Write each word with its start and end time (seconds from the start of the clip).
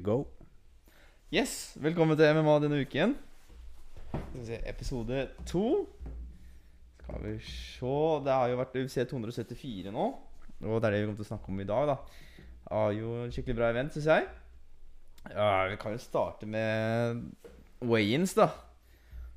Go. 0.00 0.22
Yes, 1.32 1.76
velkommen 1.76 2.16
til 2.16 2.30
MMA 2.32 2.54
denne 2.64 2.78
uken. 2.80 3.12
Episode 4.64 5.26
to. 5.44 5.64
Skal 7.02 7.20
vi 7.26 7.34
se 7.44 7.92
Det 8.24 8.32
har 8.32 8.48
jo 8.48 8.56
vært 8.62 8.78
UFC 8.80 8.96
274 9.10 9.92
nå. 9.92 10.06
Og 10.62 10.80
det 10.80 10.88
er 10.88 10.94
det 10.94 11.00
vi 11.02 11.06
kommer 11.10 11.20
til 11.20 11.26
å 11.26 11.30
snakke 11.32 11.52
om 11.52 11.60
i 11.60 11.68
dag, 11.68 11.92
da. 11.92 11.96
Det 12.62 12.72
var 12.72 12.96
jo 12.96 13.14
en 13.20 13.34
skikkelig 13.34 13.58
bra 13.58 13.70
event, 13.74 13.92
syns 13.92 14.08
jeg. 14.14 14.28
Ja, 15.34 15.68
Vi 15.68 15.78
kan 15.82 15.92
jo 15.92 16.02
starte 16.02 16.48
med 16.48 17.24
weigh-ins, 17.84 18.32
da. 18.38 18.48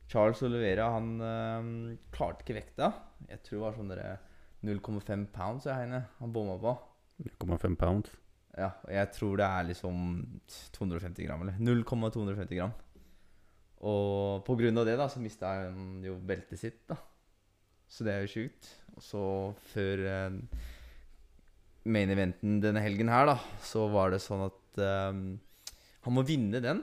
Charles 0.08 0.44
Olivera 0.46 0.92
han 0.94 1.16
øh, 1.20 1.98
klarte 2.16 2.46
ikke 2.46 2.62
vekta. 2.62 2.94
Jeg 3.28 3.44
tror 3.44 3.58
det 3.58 3.66
var 3.66 3.80
sånn 3.82 3.96
0,5 4.66 5.26
pounds 5.34 5.66
jeg 5.68 5.82
heine, 5.82 6.06
han 6.20 6.32
bomma 6.34 6.56
på. 6.62 6.78
0,5 7.26 7.76
pounds. 7.76 8.14
Ja, 8.56 8.70
og 8.86 8.92
jeg 8.96 9.12
tror 9.12 9.40
det 9.40 9.48
er 9.48 9.68
liksom 9.68 9.98
250 10.78 11.28
gram, 11.28 11.44
eller 11.44 11.58
0,250 11.60 12.56
gram. 12.56 12.76
Og 13.86 14.46
på 14.48 14.56
grunn 14.58 14.80
av 14.80 14.88
det 14.88 14.96
da, 15.00 15.10
så 15.12 15.20
mista 15.22 15.52
han 15.60 16.00
jo 16.06 16.16
beltet 16.24 16.62
sitt, 16.62 16.86
da. 16.90 16.98
Så 17.92 18.08
det 18.08 18.16
er 18.16 18.24
jo 18.24 18.32
sjukt. 18.32 18.70
Og 18.96 19.04
så 19.04 19.26
før 19.74 20.06
eh, 20.10 20.40
main 21.86 22.14
eventen 22.16 22.62
denne 22.64 22.82
helgen 22.82 23.12
her, 23.12 23.28
da, 23.30 23.38
så 23.66 23.86
var 23.92 24.16
det 24.16 24.24
sånn 24.24 24.48
at 24.48 24.82
eh, 24.82 25.12
han 26.06 26.16
må 26.16 26.26
vinne 26.26 26.64
den 26.64 26.82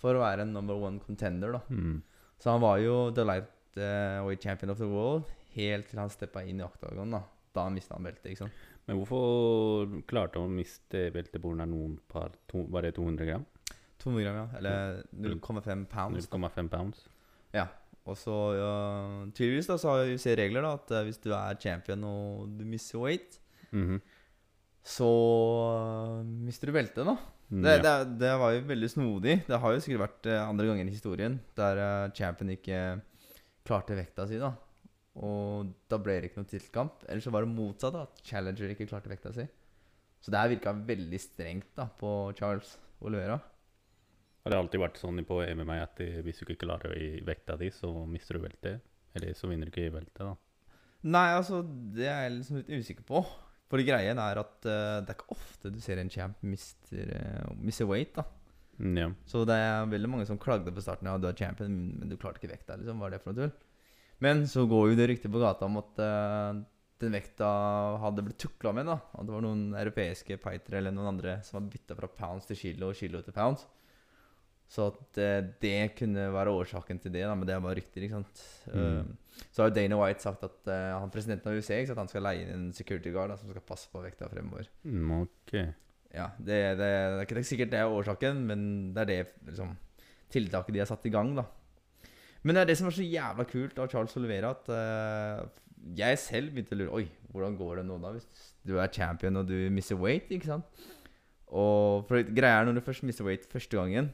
for 0.00 0.16
å 0.16 0.24
være 0.24 0.44
en 0.44 0.56
number 0.56 0.80
one 0.80 1.04
contender, 1.04 1.54
da. 1.58 1.62
Mm. 1.68 2.00
Så 2.40 2.50
han 2.50 2.64
var 2.64 2.80
jo 2.82 2.96
the 3.14 3.28
light 3.28 3.78
eh, 3.78 4.34
champion 4.42 4.72
of 4.72 4.80
the 4.80 4.88
world 4.88 5.28
helt 5.54 5.86
til 5.90 6.00
han 6.02 6.10
steppa 6.10 6.42
inn 6.48 6.60
i 6.60 6.66
oktagon, 6.66 7.14
da. 7.14 7.22
Da 7.54 7.68
mista 7.70 7.94
han 7.94 8.08
beltet, 8.08 8.32
ikke 8.32 8.46
sant. 8.46 8.62
Men 8.86 8.98
hvorfor 9.00 9.92
klarte 10.10 10.40
han 10.40 10.50
å 10.50 10.56
miste 10.58 11.06
av 11.64 11.70
noen 11.70 11.96
par 12.10 12.34
to, 12.50 12.66
Var 12.68 12.82
det 12.82 12.94
200 12.98 13.24
gram? 13.30 13.44
200 14.02 14.24
gram, 14.26 14.36
ja. 14.42 14.58
Eller 14.58 15.02
0,5 15.16 15.86
pounds. 15.88 16.28
0,5 16.28 16.68
pounds? 16.68 17.06
Ja. 17.54 17.68
Og 18.04 18.18
så 18.20 18.34
ja, 18.58 18.72
tydeligvis 19.32 19.70
da, 19.70 19.78
så 19.80 19.94
har 19.94 20.02
sett 20.20 20.36
regler 20.36 20.66
da 20.66 20.74
at 20.76 20.90
eh, 20.92 21.06
hvis 21.06 21.22
du 21.24 21.30
er 21.32 21.56
champion 21.62 22.04
og 22.04 22.58
du 22.58 22.64
mister 22.68 23.00
weight, 23.00 23.40
Mhm. 23.74 23.96
så 24.84 25.06
uh, 25.08 26.20
mister 26.22 26.68
du 26.68 26.72
beltet, 26.76 27.00
da. 27.08 27.16
Mm, 27.50 27.62
Det, 27.64 27.72
ja. 27.72 27.82
det, 28.04 28.18
det 28.20 28.34
var 28.38 28.52
jo 28.52 28.60
veldig 28.68 28.90
snodig. 28.92 29.34
Det 29.48 29.58
har 29.60 29.72
jo 29.72 29.80
sikkert 29.80 30.02
vært 30.04 30.28
eh, 30.30 30.42
andre 30.48 30.66
ganger 30.68 30.86
i 30.88 30.94
historien 30.94 31.40
der 31.56 31.80
champion 32.16 32.52
ikke 32.54 32.78
klarte 33.64 33.96
vekta 33.96 34.28
si, 34.28 34.36
da. 34.38 34.52
Og 35.22 35.70
da 35.90 35.98
ble 36.02 36.16
det 36.18 36.30
ikke 36.30 36.40
noen 36.40 36.50
tittelkamp. 36.50 37.04
Eller 37.06 37.22
så 37.22 37.32
var 37.34 37.44
det 37.44 37.54
motsatt, 37.54 37.94
da, 37.94 38.06
at 38.08 38.24
challenger 38.26 38.72
ikke 38.74 38.88
klarte 38.90 39.12
vekta 39.12 39.34
si. 39.36 39.46
Så 40.24 40.32
det 40.32 40.40
her 40.40 40.54
virka 40.54 40.72
veldig 40.72 41.20
strengt 41.20 41.74
da 41.76 41.86
på 42.00 42.32
Charles 42.38 42.76
Olivera. 43.04 43.36
Har 44.44 44.52
det 44.52 44.58
alltid 44.60 44.82
vært 44.82 45.00
sånn 45.00 45.22
på 45.24 45.38
MMA 45.56 45.78
at 45.80 46.00
eh, 46.04 46.20
hvis 46.24 46.40
du 46.40 46.46
ikke 46.46 46.66
klarer 46.66 46.92
i 47.00 47.08
vekta 47.24 47.56
di, 47.60 47.70
så 47.72 47.92
mister 48.08 48.36
du 48.36 48.44
veltet? 48.44 48.84
Eller 49.16 49.36
så 49.36 49.48
vinner 49.48 49.68
du 49.68 49.72
ikke 49.72 49.86
i 49.88 49.94
veltet, 49.94 50.20
da? 50.24 50.34
Nei, 51.04 51.28
altså, 51.36 51.60
det 51.94 52.08
er 52.08 52.24
jeg 52.24 52.38
liksom 52.38 52.58
litt 52.60 52.72
usikker 52.72 53.06
på. 53.08 53.22
For 53.72 53.84
greien 53.84 54.20
er 54.20 54.40
at 54.40 54.56
uh, 54.68 55.00
det 55.04 55.12
er 55.12 55.16
ikke 55.16 55.36
ofte 55.36 55.72
du 55.72 55.78
ser 55.82 56.00
en 56.00 56.10
champ 56.12 56.40
mister, 56.44 57.12
uh, 57.14 57.52
mister 57.60 57.88
weight, 57.88 58.16
da. 58.16 58.24
Mm, 58.80 58.96
ja. 58.98 59.08
Så 59.28 59.44
det 59.48 59.56
er 59.60 59.88
veldig 59.92 60.10
mange 60.10 60.26
som 60.28 60.40
klagde 60.40 60.72
på 60.74 60.82
starten. 60.84 61.08
Ja, 61.08 61.16
du 61.20 61.28
er 61.28 61.38
champion, 61.38 61.76
men 62.00 62.10
du 62.10 62.16
klarte 62.20 62.42
ikke 62.42 62.52
vekta. 62.56 62.76
liksom, 62.80 63.00
Hva 63.00 63.08
er 63.08 63.16
det 63.16 63.22
for 63.22 63.32
noe 63.32 63.44
tull? 63.44 63.54
Men 64.22 64.44
så 64.50 64.66
går 64.70 64.92
jo 64.92 64.98
det 64.98 65.08
ryktet 65.10 65.32
på 65.32 65.42
gata 65.42 65.66
om 65.66 65.80
at 65.80 66.00
uh, 66.00 66.60
den 67.02 67.16
vekta 67.16 67.48
hadde 68.02 68.24
blitt 68.26 68.40
tukla 68.44 68.72
med. 68.76 68.86
da 68.88 68.98
At 69.12 69.26
det 69.26 69.34
var 69.34 69.44
noen 69.44 69.72
europeiske 69.78 70.38
pitere 70.42 70.80
eller 70.80 70.94
noen 70.94 71.16
andre 71.16 71.40
som 71.46 71.58
var 71.58 71.70
bytta 71.72 71.98
fra 71.98 72.10
pounds 72.20 72.46
til 72.50 72.60
kilo 72.60 72.92
og 72.92 72.98
kilo 72.98 73.22
til 73.24 73.36
pounds. 73.36 73.66
Så 74.70 74.88
at 74.92 75.20
uh, 75.20 75.50
det 75.60 75.94
kunne 75.98 76.30
være 76.32 76.54
årsaken 76.54 77.02
til 77.02 77.12
det, 77.14 77.26
da 77.26 77.34
men 77.36 77.48
det 77.48 77.56
er 77.56 77.64
bare 77.64 77.80
rykter. 77.80 78.06
ikke 78.06 78.22
sant 78.22 78.44
Mm. 78.74 79.00
uh, 79.00 79.24
så 79.50 79.62
har 79.62 79.70
jo 79.70 79.74
Dana 79.74 79.96
White 79.98 80.22
sagt 80.22 80.44
at 80.46 80.68
eh, 80.70 80.92
han 80.94 81.10
presidenten 81.12 81.50
av 81.50 81.58
USA 81.58 81.74
ikke 81.78 81.90
sant? 81.90 82.04
han 82.04 82.10
skal 82.10 82.22
leie 82.26 82.44
inn 82.44 82.52
en 82.54 82.68
security 82.74 83.10
guard 83.14 83.32
da, 83.32 83.38
som 83.38 83.50
skal 83.50 83.64
passe 83.66 83.90
på 83.90 84.02
vekta 84.02 84.28
fremover. 84.30 84.68
Mm, 84.86 85.10
ok. 85.24 85.54
Ja, 86.14 86.28
det, 86.38 86.58
det, 86.78 86.86
det 86.86 87.18
er 87.18 87.26
ikke 87.26 87.42
sikkert 87.46 87.72
det 87.72 87.80
er 87.82 87.90
årsaken, 87.90 88.44
men 88.46 88.64
det 88.94 89.02
er 89.04 89.10
det 89.10 89.50
liksom, 89.50 89.74
tiltaket 90.30 90.76
de 90.76 90.82
har 90.84 90.90
satt 90.90 91.06
i 91.10 91.12
gang. 91.14 91.34
da 91.38 91.46
Men 92.44 92.56
det 92.56 92.62
er 92.62 92.70
det 92.70 92.78
som 92.78 92.88
er 92.90 92.96
så 92.96 93.06
jævla 93.06 93.46
kult 93.48 93.78
av 93.80 93.88
Charles 93.92 94.16
Olivera, 94.20 94.52
at 94.52 94.68
uh, 94.68 95.46
jeg 95.96 96.20
selv 96.20 96.52
begynte 96.52 96.76
å 96.76 96.80
lure 96.80 96.98
Oi, 97.00 97.06
hvordan 97.32 97.56
går 97.58 97.80
det 97.80 97.86
nå 97.88 97.96
da 98.02 98.12
hvis 98.14 98.28
du 98.64 98.76
er 98.78 98.92
champion 98.92 99.40
og 99.40 99.48
du 99.48 99.56
mister 99.72 99.98
weight? 100.00 100.30
ikke 100.32 100.50
sant? 100.52 100.84
Og 101.54 102.04
for 102.08 102.34
greia 102.36 102.60
er 102.60 102.68
når 102.68 102.78
du 102.78 102.84
først 102.84 103.04
mister 103.08 103.26
weight 103.26 103.48
første 103.50 103.78
gangen, 103.78 104.12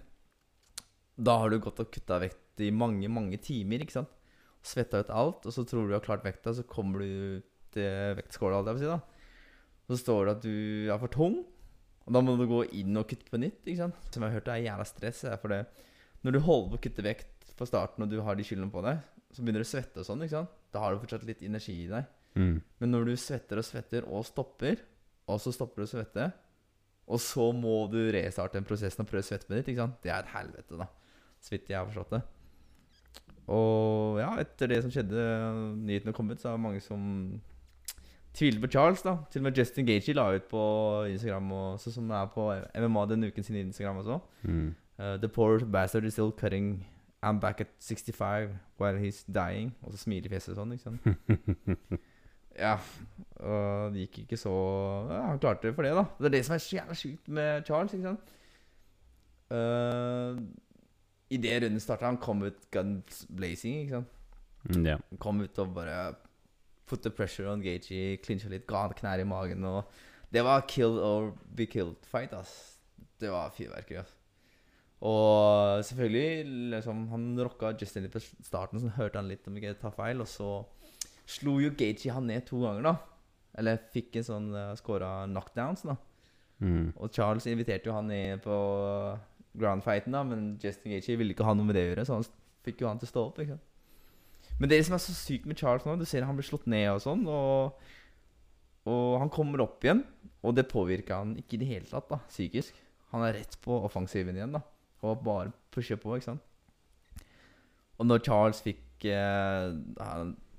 da 1.20 1.36
har 1.42 1.52
du 1.52 1.60
gått 1.62 1.82
og 1.82 1.90
kutta 1.92 2.20
vekt 2.22 2.62
i 2.64 2.70
mange, 2.74 3.08
mange 3.12 3.38
timer, 3.42 3.82
ikke 3.82 3.98
sant? 3.98 4.12
Svetta 4.66 5.00
ut 5.00 5.12
alt, 5.14 5.46
og 5.48 5.54
så 5.54 5.64
tror 5.64 5.86
du 5.86 5.92
du 5.92 5.96
har 5.96 6.04
klart 6.04 6.24
vekta, 6.26 6.52
så 6.56 6.66
kommer 6.68 7.02
du 7.02 7.40
til 7.74 8.18
vektskåla, 8.18 8.60
holdt 8.60 8.72
jeg 8.72 8.78
å 8.78 8.82
si, 8.82 8.90
da. 8.90 9.00
Så 9.90 9.98
står 10.04 10.26
det 10.26 10.34
at 10.36 10.44
du 10.44 10.56
er 10.92 11.00
for 11.00 11.12
tung, 11.12 11.40
og 12.06 12.14
da 12.16 12.22
må 12.24 12.36
du 12.38 12.46
gå 12.50 12.64
inn 12.78 12.98
og 12.98 13.08
kutte 13.10 13.30
på 13.30 13.40
nytt. 13.40 13.62
ikke 13.64 13.84
sant? 13.84 13.98
Som 14.10 14.24
jeg 14.24 14.32
har 14.32 14.38
hørt 14.38 14.48
det 14.48 14.54
er 14.56 14.66
jævla 14.68 14.86
stress. 14.88 15.20
For 15.42 15.52
det. 15.52 15.60
Når 16.26 16.34
du 16.34 16.40
holder 16.42 16.72
på 16.72 16.78
å 16.78 16.82
kutte 16.86 17.04
vekt 17.06 17.29
på 17.60 17.68
starten, 17.68 18.04
og 18.04 18.10
du 18.10 18.20
har 18.24 18.38
de 18.38 18.46
skyldene 18.46 18.72
på 18.72 18.82
deg, 18.84 19.00
så 19.30 19.42
begynner 19.44 19.62
du 19.62 19.68
å 19.68 19.70
svette 19.70 20.02
og 20.02 20.08
sånn. 20.08 20.24
ikke 20.24 20.38
sant? 20.38 20.54
Da 20.74 20.82
har 20.82 20.94
du 20.94 21.02
fortsatt 21.02 21.26
litt 21.28 21.42
energi 21.46 21.76
i 21.84 21.90
deg. 21.90 22.08
Mm. 22.38 22.56
Men 22.82 22.94
når 22.94 23.10
du 23.10 23.16
svetter 23.20 23.60
og 23.60 23.66
svetter 23.66 24.06
og 24.08 24.24
stopper, 24.26 24.82
og 25.30 25.38
så 25.42 25.52
stopper 25.54 25.82
du 25.82 25.86
å 25.86 25.92
svette, 25.92 26.30
og 27.10 27.22
så 27.22 27.50
må 27.54 27.84
du 27.90 28.00
restarte 28.14 28.58
den 28.58 28.66
prosessen 28.66 29.02
og 29.02 29.10
prøve 29.10 29.26
svette 29.26 29.50
med 29.50 29.60
ditt, 29.60 29.72
ikke 29.72 29.84
sant? 29.84 29.98
det 30.04 30.12
er 30.14 30.22
et 30.22 30.34
helvete, 30.34 30.78
da. 30.78 30.86
Så 31.40 31.54
vidt 31.54 31.70
jeg 31.70 31.78
har 31.78 31.88
forstått 31.88 32.14
det. 32.16 32.20
Og 33.50 34.20
ja, 34.20 34.30
etter 34.38 34.70
det 34.70 34.82
som 34.84 34.92
skjedde, 34.94 35.22
nyhetene 35.80 36.14
kom 36.14 36.30
ut, 36.30 36.38
så 36.38 36.52
er 36.52 36.58
det 36.58 36.64
mange 36.66 36.82
som 36.84 37.00
tviler 38.36 38.62
på 38.62 38.70
Charles. 38.70 39.02
da 39.02 39.16
Til 39.32 39.42
og 39.42 39.48
med 39.48 39.58
Justin 39.58 39.88
Gagey 39.88 40.14
la 40.14 40.28
ut 40.36 40.46
på 40.50 40.62
Instagram, 41.10 41.50
og, 41.56 41.80
sånn 41.82 41.96
som 41.98 42.14
er 42.14 42.30
på 42.30 42.46
MMA 42.78 43.06
denne 43.10 43.30
uken 43.30 43.46
sin 43.46 43.58
Instagram 43.64 44.04
også. 44.04 44.20
Mm. 44.46 44.68
Uh, 45.00 45.16
the 45.16 45.28
poor 45.28 45.58
bastard 45.64 46.04
is 46.04 46.14
still 46.14 46.30
cutting 46.30 46.84
I'm 47.22 47.40
back 47.40 47.60
at 47.60 47.68
65 47.78 48.50
while 48.78 48.96
he's 48.98 49.24
dying. 49.34 49.74
Og 49.82 49.92
så 49.92 50.04
smiler 50.04 50.32
fjeset 50.32 50.56
sånn, 50.56 50.72
ikke 50.72 50.86
sant. 50.88 51.08
ja. 52.64 52.78
Og 53.40 53.92
det 53.92 54.06
gikk 54.06 54.22
ikke 54.24 54.38
så 54.40 54.52
ja, 55.10 55.20
Han 55.28 55.40
klarte 55.42 55.68
det 55.68 55.74
for 55.76 55.86
det, 55.86 55.92
da. 55.96 56.06
Det 56.18 56.30
er 56.30 56.36
det 56.38 56.44
som 56.46 56.56
er 56.56 56.62
så 56.64 56.76
jævla 56.78 56.96
sjukt 56.96 57.28
med 57.28 57.68
Charles, 57.68 57.96
ikke 57.96 58.08
sant. 58.08 58.32
Uh, 59.50 60.40
I 61.30 61.40
det 61.42 61.58
runden 61.64 61.82
starta, 61.82 62.08
han 62.08 62.20
kom 62.22 62.44
ut 62.46 62.64
guns 62.72 63.24
blazing, 63.28 63.82
ikke 63.84 64.00
sant. 64.00 64.16
Mm. 64.70 64.86
Han 64.96 65.20
kom 65.20 65.40
ut 65.44 65.58
og 65.60 65.74
bare 65.76 65.98
put 66.88 67.02
the 67.04 67.10
pressure 67.10 67.48
on 67.52 67.62
Gagey, 67.64 68.16
clincha 68.24 68.48
litt, 68.52 68.66
ga 68.68 68.86
han 68.86 68.96
knær 68.96 69.20
i 69.22 69.28
magen. 69.28 69.64
Og 69.68 69.84
det 70.32 70.44
var 70.46 70.64
kill 70.68 70.96
or 71.04 71.34
be 71.56 71.68
killed-fight. 71.68 72.32
ass 72.32 72.80
Det 73.20 73.30
var 73.30 73.52
fyrverkeri. 73.56 74.00
ass 74.00 74.19
Og 75.00 75.80
selvfølgelig 75.88 76.72
liksom, 76.74 77.06
Han 77.08 77.30
rocka 77.40 77.72
Justin 77.80 78.04
litt 78.04 78.12
på 78.12 78.20
starten, 78.20 78.82
så 78.82 78.92
hørte 78.98 79.20
han 79.20 79.30
litt 79.30 79.46
om 79.48 79.56
jeg 79.56 79.78
ta 79.80 79.92
feil. 79.94 80.20
Og 80.20 80.28
så 80.28 80.50
slo 81.30 81.56
jo 81.62 81.72
Gagey 81.72 82.12
han 82.12 82.28
ned 82.28 82.44
to 82.48 82.60
ganger, 82.64 82.90
da. 82.90 82.94
Eller 83.58 83.80
fikk 83.94 84.20
en 84.20 84.26
sånn 84.26 84.50
uh, 84.54 84.74
scora 84.78 85.24
knockdowns, 85.30 85.86
da. 85.88 85.96
Mm. 86.60 86.92
Og 87.00 87.08
Charles 87.16 87.48
inviterte 87.48 87.88
jo 87.88 87.96
han 87.96 88.10
ned 88.10 88.42
på 88.44 88.56
groundfighten, 89.58 90.14
da, 90.14 90.22
men 90.26 90.52
Justin 90.62 90.92
Gagey 90.94 91.16
ville 91.18 91.34
ikke 91.34 91.46
ha 91.48 91.54
noe 91.56 91.66
med 91.66 91.78
det 91.78 91.86
å 91.86 91.90
gjøre, 91.90 92.04
så 92.06 92.18
han 92.18 92.26
fikk 92.66 92.84
jo 92.84 92.90
han 92.90 93.00
til 93.00 93.08
å 93.08 93.12
stå 93.14 93.24
opp. 93.30 93.40
ikke 93.40 93.56
sant? 93.56 93.66
Men 94.60 94.70
det 94.72 94.82
som 94.84 94.94
er 94.96 95.02
så 95.02 95.14
sykt 95.16 95.48
med 95.48 95.58
Charles 95.58 95.86
nå, 95.88 95.96
du 95.96 96.04
ser 96.08 96.26
han 96.28 96.36
blir 96.36 96.46
slått 96.46 96.68
ned 96.70 96.90
og 96.92 97.00
sånn, 97.02 97.24
og, 97.32 97.80
og 98.92 99.06
han 99.22 99.32
kommer 99.32 99.64
opp 99.64 99.84
igjen, 99.86 100.04
og 100.44 100.54
det 100.56 100.68
påvirker 100.70 101.22
han 101.22 101.32
ikke 101.40 101.56
i 101.56 101.62
det 101.62 101.70
hele 101.70 101.88
tatt, 101.88 102.10
da, 102.12 102.20
psykisk. 102.28 102.76
Han 103.14 103.24
er 103.26 103.40
rett 103.40 103.56
på 103.64 103.80
offensiven 103.88 104.36
igjen, 104.36 104.54
da, 104.54 104.62
og 105.02 105.24
bare 105.24 105.52
pushe 105.72 105.96
på, 105.96 106.14
ikke 106.16 106.32
sant. 106.32 106.46
Og 108.00 108.08
når 108.08 108.22
Charles 108.24 108.62
fikk 108.64 109.04
eh, 109.08 109.74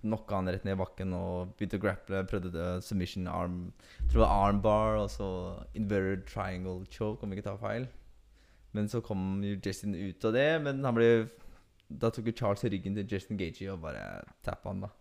knocka 0.01 0.37
han 0.37 0.49
rett 0.49 0.65
ned 0.65 0.77
i 0.77 0.81
bakken 0.81 1.13
og 1.17 1.55
begynte 1.57 1.79
å 1.79 1.83
grapple, 1.83 2.21
prøvde 2.29 2.53
det 2.53 2.69
submission 2.85 3.29
arm 3.29 3.57
tror 4.07 4.21
det 4.21 4.23
var 4.23 4.47
armbar 4.47 4.99
og 5.03 5.09
så 5.13 5.27
inverted 5.77 6.25
triangle 6.29 6.85
choke, 6.93 7.23
om 7.23 7.33
jeg 7.33 7.41
ikke 7.41 7.49
tar 7.49 7.61
feil. 7.61 7.87
Men 8.77 8.87
så 8.87 9.01
kom 9.03 9.41
jo 9.43 9.57
Justin 9.59 9.97
ut 9.97 10.25
av 10.25 10.35
det, 10.37 10.49
men 10.63 10.83
han 10.85 10.95
ble 10.95 11.11
Da 11.91 12.07
tok 12.07 12.29
jo 12.29 12.37
Charles 12.39 12.63
ryggen 12.63 12.95
til 12.95 13.09
Justin 13.11 13.39
Gagey 13.39 13.67
og 13.67 13.81
bare 13.83 14.21
tappa 14.45 14.71
han, 14.71 14.85
da. 14.85 14.91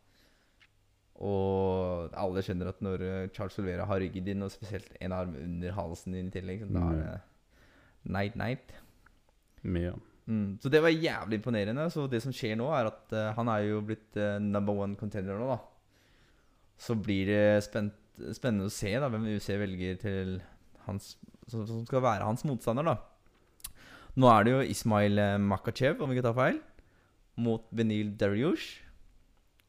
Og 1.22 2.16
alle 2.18 2.42
skjønner 2.42 2.72
at 2.72 2.80
når 2.82 3.04
eh, 3.06 3.28
Charles 3.36 3.58
Olvera 3.60 3.84
har 3.86 4.00
ryggen 4.02 4.26
din, 4.26 4.42
og 4.42 4.50
spesielt 4.50 4.90
en 4.98 5.14
arm 5.14 5.36
under 5.38 5.76
halsen 5.76 6.16
din 6.16 6.32
i 6.32 6.34
tillegg, 6.34 6.64
så 6.64 6.72
da 6.74 6.86
er 6.88 7.02
det 7.04 7.18
night 8.10 8.38
night. 8.40 8.72
Mye. 9.62 9.92
Mm, 10.30 10.58
så 10.62 10.70
det 10.70 10.82
var 10.82 10.92
jævlig 10.94 11.40
imponerende. 11.40 11.88
Så 11.90 12.06
det 12.10 12.22
som 12.24 12.34
skjer 12.34 12.56
nå, 12.58 12.68
er 12.74 12.90
at 12.90 13.14
uh, 13.16 13.30
han 13.36 13.50
er 13.50 13.66
jo 13.66 13.82
blitt 13.84 14.18
uh, 14.20 14.38
number 14.42 14.76
one 14.84 14.98
contender 15.00 15.38
nå, 15.38 15.48
da. 15.50 15.58
Så 16.80 16.96
blir 16.96 17.28
det 17.28 17.64
spent, 17.66 17.96
spennende 18.36 18.70
å 18.70 18.72
se 18.72 18.92
da 19.00 19.10
hvem 19.10 19.26
UC 19.34 19.48
velger 19.60 19.98
til 20.00 20.36
hans 20.86 21.14
som, 21.50 21.64
skal 21.66 22.04
være 22.04 22.28
hans 22.28 22.44
motstander, 22.46 22.86
da. 22.86 23.74
Nå 24.20 24.30
er 24.30 24.46
det 24.46 24.52
jo 24.52 24.62
Ismail 24.72 25.18
eh, 25.22 25.36
Makachev, 25.38 26.00
om 26.02 26.10
vi 26.10 26.16
ikke 26.16 26.24
tar 26.28 26.36
feil, 26.38 26.56
mot 27.42 27.66
Benil 27.74 28.14
Dariush. 28.18 28.80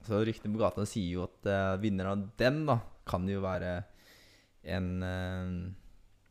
Så 0.06 0.22
ryktene 0.26 0.56
på 0.56 0.62
gata 0.62 0.86
sier 0.90 1.18
jo 1.18 1.26
at 1.28 1.50
uh, 1.50 1.82
vinneren 1.82 2.24
av 2.24 2.32
den 2.42 2.64
da 2.70 2.80
kan 3.10 3.28
jo 3.30 3.42
være 3.44 3.76
en 4.72 4.88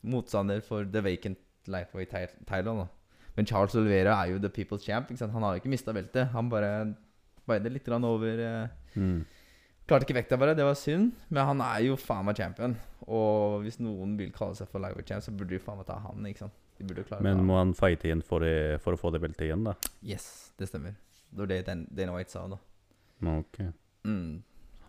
motstander 0.06 0.62
for 0.62 0.86
the 0.86 1.02
vacant 1.02 1.38
Lightway 1.70 2.06
Thailand. 2.06 2.84
da. 2.84 2.88
Men 3.36 3.46
Charles 3.46 3.74
Olivera 3.78 4.16
er 4.24 4.32
jo 4.34 4.40
the 4.42 4.50
people's 4.52 4.84
champ. 4.84 5.10
Han 5.10 5.42
har 5.42 5.54
jo 5.56 5.62
ikke 5.62 5.72
mista 5.72 5.94
beltet. 5.96 6.30
Han 6.34 6.50
bare 6.52 6.72
veide 7.48 7.72
litt 7.72 7.88
over 7.88 8.46
eh, 8.46 8.68
Mm. 8.96 9.20
Klarte 9.86 10.02
ikke 10.06 10.16
vekta 10.16 10.36
bare, 10.38 10.54
det 10.54 10.64
var 10.66 10.74
synd. 10.74 11.12
Men 11.30 11.46
han 11.46 11.60
er 11.62 11.84
jo 11.86 11.96
faen 11.98 12.24
meg 12.26 12.36
champion. 12.38 12.76
Og 13.06 13.62
hvis 13.62 13.78
noen 13.82 14.16
vil 14.18 14.32
kalle 14.34 14.54
seg 14.58 14.68
for 14.70 14.82
lightweight 14.82 15.08
champ, 15.08 15.22
så 15.22 15.30
burde 15.34 15.54
de 15.54 15.62
faen 15.62 15.78
meg 15.78 15.86
ta 15.86 15.98
han. 16.02 16.26
ikke 16.26 16.44
sant? 16.44 16.56
Men 17.20 17.42
må 17.44 17.58
han 17.58 17.74
fighte 17.76 18.08
igjen 18.08 18.22
for, 18.24 18.44
for 18.80 18.96
å 18.96 19.00
få 19.00 19.10
det 19.12 19.20
beltet 19.20 19.44
igjen, 19.48 19.66
da? 19.66 19.74
Yes, 20.06 20.52
det 20.58 20.70
stemmer. 20.70 20.94
Det 21.30 21.42
var 21.42 21.50
det 21.50 21.58
Dana 21.68 22.14
White 22.16 22.32
sa, 22.32 22.46
da. 22.48 22.56
Ok. 23.36 23.58
Mm. 24.08 24.40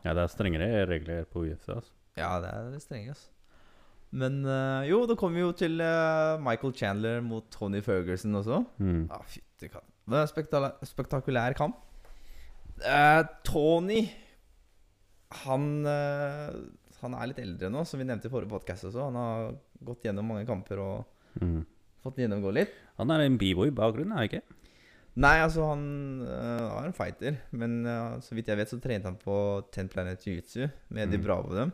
Ja, 0.05 0.13
det 0.15 0.23
er 0.23 0.31
strengere 0.31 0.85
regler 0.89 1.27
på 1.29 1.43
UFC, 1.45 1.67
altså. 1.67 1.91
Ja, 2.17 2.31
det 2.41 2.53
er 2.53 2.79
strenge, 2.81 3.11
altså. 3.15 3.27
Men 4.11 4.41
uh, 4.43 4.83
jo, 4.89 5.05
da 5.07 5.15
kommer 5.19 5.39
vi 5.39 5.43
jo 5.45 5.53
til 5.55 5.79
uh, 5.79 6.35
Michael 6.43 6.73
Chandler 6.75 7.21
mot 7.23 7.45
Tony 7.53 7.79
Ferguson 7.83 8.35
også. 8.41 8.57
Mm. 8.81 9.05
Ja, 9.07 9.19
fytti 9.31 9.69
er 9.71 10.67
en 10.67 10.89
spektakulær 10.89 11.55
kamp. 11.55 11.77
Uh, 12.81 13.21
Tony 13.47 14.01
han, 15.45 15.67
han 15.87 17.13
er 17.15 17.29
litt 17.29 17.37
eldre 17.39 17.69
nå, 17.71 17.85
som 17.87 18.01
vi 18.01 18.07
nevnte 18.09 18.27
i 18.27 18.31
forrige 18.33 18.51
podkast 18.51 18.89
også. 18.89 19.05
Han 19.05 19.15
har 19.15 19.53
gått 19.87 20.03
gjennom 20.03 20.27
mange 20.27 20.47
kamper 20.49 20.81
og 20.83 21.17
Mm. 21.39 21.61
fått 22.03 22.17
gjennomgå 22.19 22.51
litt. 22.51 22.73
Han 22.99 23.13
er 23.15 23.21
en 23.23 23.37
b-boy-bakgrunn, 23.39 24.11
er 24.11 24.17
han 24.19 24.27
ikke? 24.27 24.41
Nei, 25.23 25.37
altså, 25.39 25.69
han 25.69 25.85
er 26.27 26.89
en 26.89 26.97
fighter. 26.97 27.37
Men 27.55 27.85
så 28.19 28.35
vidt 28.35 28.51
jeg 28.51 28.59
vet, 28.59 28.67
så 28.67 28.81
trente 28.83 29.07
han 29.07 29.15
på 29.15 29.37
Ten 29.71 29.87
Planet 29.87 30.19
Jiu-Jitsu 30.27 30.67
med 30.91 31.15
de 31.15 31.21
bra 31.23 31.37
på 31.39 31.55
dem. 31.55 31.71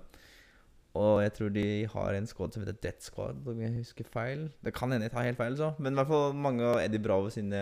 Og 0.98 1.22
jeg 1.24 1.34
tror 1.38 1.54
de 1.56 1.64
har 1.94 2.18
en 2.18 2.28
squad 2.30 2.54
som 2.56 2.64
heter 2.66 2.78
Death 2.82 3.06
Squad, 3.12 3.42
om 3.48 3.62
jeg 3.62 3.76
husker 3.78 4.08
feil. 4.12 4.48
Det 4.66 4.74
kan 4.74 4.92
hende 4.94 5.06
jeg 5.08 5.14
tar 5.14 5.28
helt 5.28 5.38
feil, 5.40 5.58
så. 5.60 5.72
Men 5.80 5.94
i 5.94 6.02
hvert 6.02 6.12
fall 6.12 6.34
mange 6.34 6.66
av 6.74 6.80
Eddie 6.82 7.00
Bravo 7.06 7.30
sine 7.34 7.62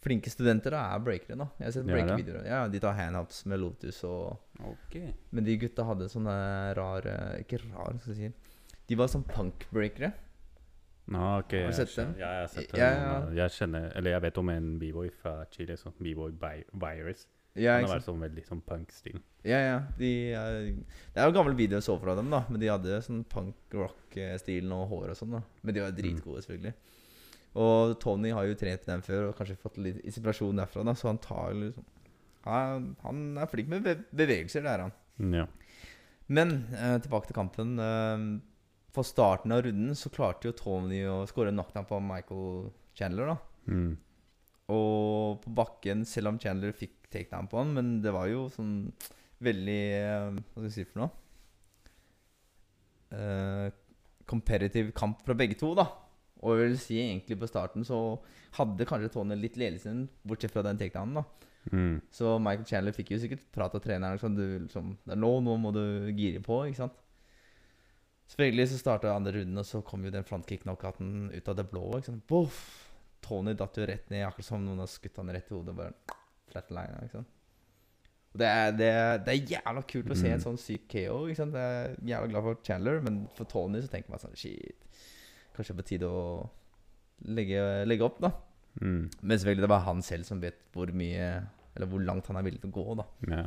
flinke 0.00 0.30
studenter 0.32 0.72
da, 0.72 0.82
er 0.94 1.02
breakere. 1.04 1.36
da 1.36 1.46
Jeg 1.58 1.66
har 1.66 1.72
sett 1.76 1.88
breakervideoer. 1.90 2.46
ja. 2.48 2.60
De 2.72 2.78
tar 2.80 2.94
handouts 2.96 3.42
med 3.46 3.60
Lotus 3.60 4.02
og 4.08 4.38
okay. 4.64 5.12
Men 5.32 5.44
de 5.44 5.56
gutta 5.60 5.84
hadde 5.84 6.08
sånne 6.08 6.36
rare 6.78 7.16
Ikke 7.42 7.58
rare, 7.66 7.98
skal 8.00 8.14
jeg 8.16 8.30
si. 8.32 8.78
De 8.88 8.96
var 8.96 9.06
sånn 9.12 9.24
punk-breakere. 9.28 10.12
Ah, 11.12 11.38
okay. 11.42 11.62
Har 11.64 11.72
du 11.72 11.76
sett 11.76 11.94
dem? 11.96 12.14
Ja, 12.20 12.28
jeg 12.36 12.40
har 12.44 12.48
sett 12.54 12.70
dem. 12.72 12.80
Ja, 12.80 12.88
ja. 12.94 13.30
Jeg 13.42 13.50
kjenner, 13.56 13.90
eller 13.98 14.10
jeg 14.14 14.22
vet 14.22 14.38
om 14.38 14.48
en 14.52 14.66
b-boy 14.78 15.10
fra 15.10 15.32
Chile, 15.50 15.74
sånn 15.76 15.94
b-boy 15.98 16.30
Vi- 16.38 16.64
Virus. 16.72 17.26
Ja, 17.58 17.76
Han 17.80 17.88
har 17.88 17.96
vært 17.96 18.06
sånn 18.06 18.22
veldig 18.22 18.44
sånn 18.46 18.62
punk-stil. 18.62 19.18
Ja, 19.42 19.58
ja. 19.58 19.78
De, 19.98 20.10
uh, 20.36 20.98
det 21.14 21.22
er 21.22 21.26
jo 21.26 21.34
gammel 21.34 21.56
video 21.58 21.80
jeg 21.80 21.86
så 21.88 21.96
fra 21.98 22.14
dem, 22.18 22.30
da. 22.32 22.44
Men 22.48 22.62
de 22.62 22.70
hadde 22.70 23.00
sånn 23.06 23.24
punk-rock-stilen 23.32 24.74
og 24.76 24.86
hår 24.92 25.14
og 25.14 25.18
sånn. 25.18 25.34
da 25.34 25.42
Men 25.66 25.76
de 25.76 25.84
var 25.84 25.96
dritgode, 25.96 26.44
selvfølgelig. 26.44 26.74
Og 27.60 27.96
Tony 28.02 28.30
har 28.36 28.46
jo 28.46 28.58
trent 28.58 28.84
dem 28.86 29.02
før 29.02 29.30
og 29.30 29.38
kanskje 29.38 29.58
fått 29.58 29.80
litt 29.82 29.98
inspirasjon 30.06 30.60
derfra, 30.60 30.84
da 30.86 30.94
så 30.94 31.08
han 31.10 31.18
tar 31.18 31.56
liksom 31.58 31.88
Han, 32.46 32.92
han 33.02 33.24
er 33.42 33.50
flink 33.50 33.68
med 33.68 33.88
bevegelser, 34.16 34.62
det 34.64 34.70
er 34.70 34.84
han. 34.86 34.94
Ja. 35.34 35.48
Men 36.30 36.54
uh, 36.70 36.96
tilbake 37.02 37.28
til 37.28 37.36
kampen. 37.36 37.74
Uh, 37.76 38.38
for 38.94 39.06
starten 39.06 39.52
av 39.54 39.64
runden 39.66 39.98
så 39.98 40.10
klarte 40.14 40.48
jo 40.48 40.56
Tony 40.56 41.02
å 41.06 41.24
skåre 41.30 41.52
knockdown 41.52 41.86
på 41.90 41.98
Michael 42.02 42.70
Chandler, 42.98 43.34
da. 43.34 43.36
Mm. 43.70 43.92
Og 44.70 45.42
på 45.44 45.52
bakken, 45.58 46.06
selv 46.08 46.32
om 46.32 46.40
Chandler 46.42 46.72
fikk 46.76 46.99
takedown 47.12 47.48
på 47.50 47.60
han, 47.60 47.74
men 47.76 47.96
det 48.04 48.12
var 48.14 48.28
jo 48.30 48.46
sånn 48.52 48.74
veldig 49.40 49.80
eh, 49.96 50.38
Hva 50.38 50.60
skal 50.60 50.68
jeg 50.68 50.76
si 50.76 50.86
for 50.88 51.04
noe? 51.04 51.12
Uh, 53.10 53.66
competitive 54.30 54.92
kamp 54.94 55.24
fra 55.26 55.34
begge 55.34 55.56
to, 55.58 55.72
da. 55.74 55.88
Og 56.40 56.54
jeg 56.54 56.68
vil 56.68 56.76
si 56.80 56.98
egentlig 57.02 57.40
på 57.40 57.48
starten 57.50 57.84
så 57.84 57.98
hadde 58.56 58.86
kanskje 58.86 59.10
Tony 59.16 59.36
litt 59.36 59.58
ledelsen, 59.60 60.04
bortsett 60.22 60.54
fra 60.54 60.62
den 60.66 60.78
takedownen, 60.78 61.18
da. 61.20 61.48
Mm. 61.74 61.96
Så 62.14 62.38
Michael 62.40 62.68
Chandler 62.68 62.94
fikk 62.96 63.10
jo 63.12 63.18
sikkert 63.20 63.42
prat 63.52 63.74
av 63.76 63.82
treneren 63.84 64.20
sånn, 64.20 64.38
du, 64.38 64.44
liksom, 64.64 64.94
det 65.04 65.16
er 65.16 65.20
nå, 65.20 65.32
nå 65.44 65.56
må 65.60 65.74
du 65.74 65.82
gire 66.16 66.40
på, 66.44 66.62
ikke 66.70 66.84
sant? 66.84 67.02
Selvfølgelig 68.30 68.68
så 68.70 68.78
starta 68.78 69.10
andre 69.12 69.34
runden, 69.40 69.58
og 69.58 69.66
så 69.66 69.82
kom 69.82 70.06
jo 70.06 70.14
den 70.14 70.26
frontkick-knockouten 70.26 71.32
ut 71.34 71.50
av 71.50 71.58
det 71.58 71.66
blå. 71.72 71.84
ikke 71.98 72.12
sant? 72.12 72.24
Boff! 72.30 72.62
Tony 73.20 73.52
datt 73.58 73.76
jo 73.76 73.84
rett 73.84 74.06
ned, 74.08 74.22
akkurat 74.24 74.46
som 74.46 74.62
noen 74.64 74.80
har 74.80 74.88
skutt 74.88 75.18
han 75.20 75.32
rett 75.34 75.50
i 75.50 75.56
hodet. 75.56 75.74
Bare 75.76 76.19
flatline, 76.52 77.00
ikke 77.06 77.20
sant? 77.20 77.36
Det 78.40 78.46
er, 78.46 78.68
det, 78.78 78.86
er, 78.94 79.16
det 79.26 79.32
er 79.32 79.48
jævla 79.56 79.82
kult 79.90 80.10
å 80.12 80.16
se 80.18 80.28
en 80.30 80.38
Mm. 80.38 80.44
sånn 80.44 80.58
syk 80.62 80.84
KO. 80.92 81.16
ikke 81.26 81.40
sant? 81.40 81.56
Jeg 81.58 81.88
er 81.90 81.96
jævla 82.12 82.28
glad 82.30 82.44
for 82.46 82.60
Chandler, 82.66 83.00
men 83.02 83.16
for 83.34 83.44
Tony 83.50 83.80
så 83.82 83.90
tenker 83.90 84.12
man 84.12 84.22
sånn 84.22 84.36
Shit, 84.38 84.84
kanskje 85.56 85.72
det 85.74 85.78
er 85.78 85.80
på 85.82 85.88
tide 85.88 86.06
å 86.10 86.20
legge, 87.26 87.64
legge 87.90 88.06
opp, 88.06 88.20
da. 88.22 88.30
Mm. 88.80 89.08
Men 89.20 89.34
selvfølgelig 89.36 89.64
det 89.66 89.72
var 89.72 89.82
han 89.88 90.02
selv 90.06 90.24
som 90.28 90.38
vet 90.40 90.60
hvor 90.72 90.92
mye 90.94 91.24
Eller 91.74 91.88
hvor 91.90 92.00
langt 92.06 92.28
han 92.30 92.36
er 92.38 92.44
villig 92.46 92.60
til 92.62 92.70
å 92.70 92.76
gå. 92.76 92.94
da 93.00 93.06
Ja. 93.34 93.42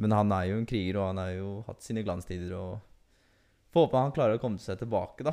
Men 0.00 0.10
han 0.16 0.32
er 0.32 0.44
jo 0.48 0.56
en 0.56 0.66
kriger, 0.66 0.96
og 1.00 1.06
han 1.10 1.18
har 1.20 1.30
jo 1.34 1.50
hatt 1.66 1.82
sine 1.82 2.02
glanstider. 2.06 2.52
Og 2.56 2.80
Får 3.74 3.86
håpe 3.88 3.98
han 4.00 4.12
klarer 4.16 4.38
å 4.38 4.40
komme 4.40 4.58
seg 4.62 4.78
tilbake, 4.80 5.24
da. 5.26 5.32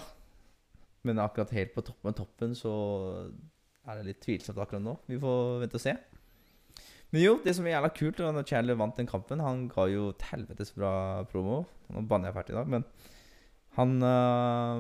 Men 1.04 1.20
akkurat 1.24 1.52
helt 1.56 1.74
på 1.76 1.84
toppen, 1.86 2.14
toppen 2.18 2.56
så 2.58 2.72
er 3.88 3.96
det 4.02 4.06
litt 4.10 4.22
tvilsomt 4.26 4.58
akkurat 4.60 4.82
nå. 4.84 4.98
Vi 5.08 5.20
får 5.22 5.60
vente 5.62 5.78
og 5.80 5.84
se. 5.86 5.94
Men 7.16 7.24
jo, 7.24 7.36
det 7.46 7.54
som 7.56 7.64
er 7.64 7.78
jævla 7.78 7.90
kult 7.96 8.18
da 8.20 8.30
når 8.36 8.48
Chandler 8.50 8.76
vant 8.76 8.98
den 9.00 9.08
kampen 9.08 9.40
Han 9.40 9.70
ga 9.72 9.86
jo 9.88 10.10
et 10.12 10.26
helvetes 10.34 10.74
bra 10.76 11.24
promo. 11.32 11.62
Nå 11.96 12.04
banner 12.10 12.28
jeg 12.28 12.36
fælt 12.36 12.52
i 12.52 12.58
dag, 12.58 12.72
men 12.74 12.84
han 13.78 13.94
uh, 14.04 14.80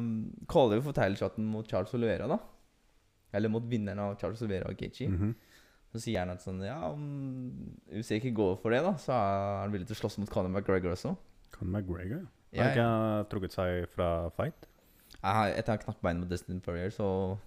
caller 0.51 0.79
jo 0.79 0.83
for 0.85 0.95
titleshoten 0.95 1.47
mot 1.51 1.67
Charles 1.67 1.93
Olivera, 1.95 2.27
da. 2.31 2.37
Eller 3.35 3.51
mot 3.51 3.63
vinneren 3.71 4.01
av 4.03 4.17
Charles 4.19 4.43
Olivera 4.43 4.71
og 4.71 4.77
Gaethje. 4.79 5.07
-hmm. 5.07 5.33
Så 5.93 6.01
sier 6.03 6.19
han 6.19 6.29
at 6.29 6.43
sånn 6.43 6.59
Ja, 6.63 6.91
om 6.91 7.03
UFC 7.87 8.11
ikke 8.19 8.35
går 8.35 8.59
for 8.61 8.69
det, 8.71 8.83
da, 8.83 8.93
så 8.99 9.11
er 9.15 9.61
han 9.61 9.71
villig 9.71 9.87
til 9.87 9.95
å 9.95 9.99
slåss 10.01 10.17
mot 10.19 10.29
Conor 10.29 10.49
McGregor 10.49 10.91
også. 10.91 11.15
Conor 11.51 11.79
McGregor? 11.79 12.27
Ja, 12.51 12.63
Har 12.63 12.71
ikke 12.71 12.87
han 12.87 13.25
trukket 13.25 13.51
seg 13.51 13.87
fra 13.89 14.29
fight? 14.29 14.67
Jeg- 15.23 15.57
Etter 15.57 15.71
han 15.71 15.77
knakk 15.79 16.01
beinet 16.01 16.19
mot 16.19 16.29
Destin 16.29 16.61
Furrier 16.61 16.89
så 16.91 17.37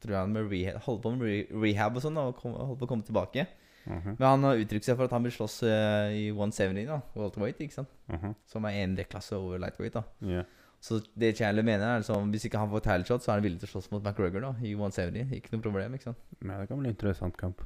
tror 0.00 0.10
jeg 0.10 0.18
han 0.18 0.32
må 0.32 0.80
holde 0.80 1.02
på 1.02 1.16
med 1.16 1.46
rehab 1.62 1.96
og 1.96 2.02
sånn, 2.02 2.18
og 2.18 2.34
holde 2.36 2.78
på 2.78 2.86
å 2.86 2.88
komme 2.88 3.04
tilbake. 3.04 3.46
Mhm. 3.86 4.16
Men 4.18 4.26
han 4.26 4.42
har 4.44 4.60
uttrykt 4.60 4.84
seg 4.84 4.96
for 4.96 5.08
at 5.08 5.14
han 5.16 5.24
vil 5.24 5.32
slåss 5.32 5.62
uh, 5.64 6.10
i 6.12 6.28
170, 6.30 6.86
da, 6.86 7.00
welterweight, 7.16 7.60
ikke 7.64 7.78
sant? 7.80 7.92
Mhm. 8.12 8.34
Som 8.46 8.64
er 8.68 8.80
én 8.82 8.96
klasse 9.08 9.36
over 9.36 9.58
lightweight. 9.58 9.94
da 9.94 10.02
Yeah. 10.22 10.44
Så 10.80 11.02
det 11.18 11.36
Chandler 11.36 11.62
mener, 11.62 11.84
er 11.84 12.00
liksom 12.00 12.30
hvis 12.32 12.46
ikke 12.48 12.58
han 12.58 12.70
får 12.72 12.80
title 12.80 13.04
shot, 13.04 13.22
så 13.22 13.32
er 13.32 13.40
han 13.40 13.44
villig 13.44 13.60
til 13.60 13.68
å 13.68 13.72
slåss 13.74 13.90
mot 13.92 14.02
McGregor 14.02 14.40
da 14.40 14.52
i 14.64 14.72
170. 14.72 15.28
Ikke 15.36 15.52
noe 15.52 15.64
problem, 15.66 15.94
ikke 15.94 16.08
sant? 16.08 16.22
Men 16.40 16.60
det 16.60 16.68
kan 16.70 16.80
bli 16.80 16.88
en 16.88 16.94
interessant 16.94 17.36
kamp. 17.36 17.60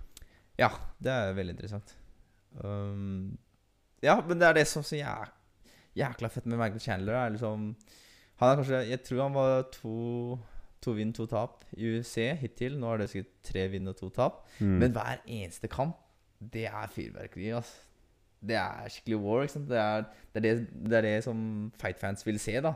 Ja, 0.58 0.70
det 1.02 1.12
er 1.12 1.36
veldig 1.36 1.54
interessant. 1.54 1.94
Um, 2.58 3.36
ja, 4.02 4.16
men 4.26 4.38
det 4.38 4.48
er 4.48 4.58
det 4.58 4.66
som 4.70 4.82
så 4.86 4.98
jæk, 4.98 5.30
jækla 5.98 6.30
fett 6.30 6.46
med 6.50 6.58
Michael 6.58 6.82
Chandler. 6.82 7.14
Er 7.20 7.36
liksom, 7.36 7.70
han 8.42 8.50
er 8.50 8.60
kanskje 8.60 8.82
Jeg 8.88 9.02
tror 9.06 9.22
han 9.22 9.38
var 9.38 9.62
to, 9.74 9.94
to 10.84 10.94
vinn, 10.96 11.12
to 11.16 11.26
tap 11.30 11.64
i 11.76 11.88
UFC 11.94 12.28
hittil. 12.40 12.78
Nå 12.80 12.92
er 12.92 13.02
det 13.02 13.10
sikkert 13.12 13.32
tre 13.48 13.66
vinn 13.72 13.90
og 13.90 13.96
to 13.98 14.10
tap. 14.14 14.42
Mm. 14.60 14.78
Men 14.82 14.96
hver 14.96 15.22
eneste 15.24 15.70
kamp, 15.72 15.96
det 16.54 16.66
er 16.70 16.90
fyrverkeri. 16.92 17.50
Altså. 17.56 17.80
Det 18.44 18.58
er 18.60 18.90
skikkelig 18.92 19.20
war. 19.22 19.44
Ikke 19.44 19.56
sant? 19.56 19.70
Det, 19.70 19.80
er, 19.80 20.04
det, 20.34 20.42
er 20.42 20.44
det, 20.44 20.82
det 20.90 20.98
er 20.98 21.08
det 21.08 21.14
som 21.24 21.38
fightfans 21.80 22.26
vil 22.26 22.40
se, 22.42 22.58
da. 22.64 22.74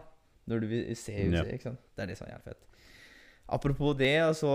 Når 0.49 0.65
du 0.65 0.71
vil 0.71 0.97
se 0.97 1.13
UFC. 1.13 1.37
Ja. 1.37 1.45
Ikke 1.45 1.69
sant? 1.71 1.85
Det 1.97 2.05
er 2.05 2.11
det 2.13 2.19
som 2.19 2.29
er 2.29 2.37
jævlig 2.37 2.55
fett. 2.55 2.65
Apropos 3.49 3.95
det, 3.97 4.15
altså 4.21 4.49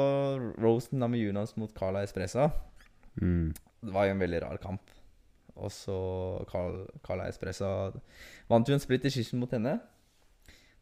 Roasten 0.61 0.99
Namajunas 1.01 1.55
mot 1.57 1.71
Carla 1.73 2.03
Espressa. 2.05 2.49
Mm. 3.21 3.53
Det 3.81 3.93
var 3.93 4.05
jo 4.05 4.11
en 4.11 4.19
veldig 4.19 4.41
rar 4.43 4.57
kamp. 4.61 4.91
Og 5.55 5.71
så 5.71 5.95
Carl, 6.49 6.85
Carla 7.05 7.27
Espressa 7.29 7.91
vant 8.49 8.69
jo 8.69 8.73
en 8.73 8.81
split 8.81 9.03
decision 9.03 9.41
mot 9.41 9.51
henne. 9.53 9.79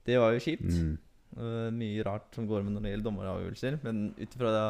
Det 0.06 0.20
var 0.20 0.36
jo 0.36 0.44
kjipt. 0.44 0.68
Mm. 0.68 0.98
Uh, 1.38 1.70
mye 1.72 2.04
rart 2.04 2.34
som 2.36 2.48
går 2.50 2.64
med 2.66 2.74
når 2.76 2.84
det 2.84 2.92
gjelder 2.92 3.08
dommeravgjørelser. 3.08 3.78
Men 3.86 4.02
ut 4.18 4.34
ifra 4.36 4.52
det 4.52 4.64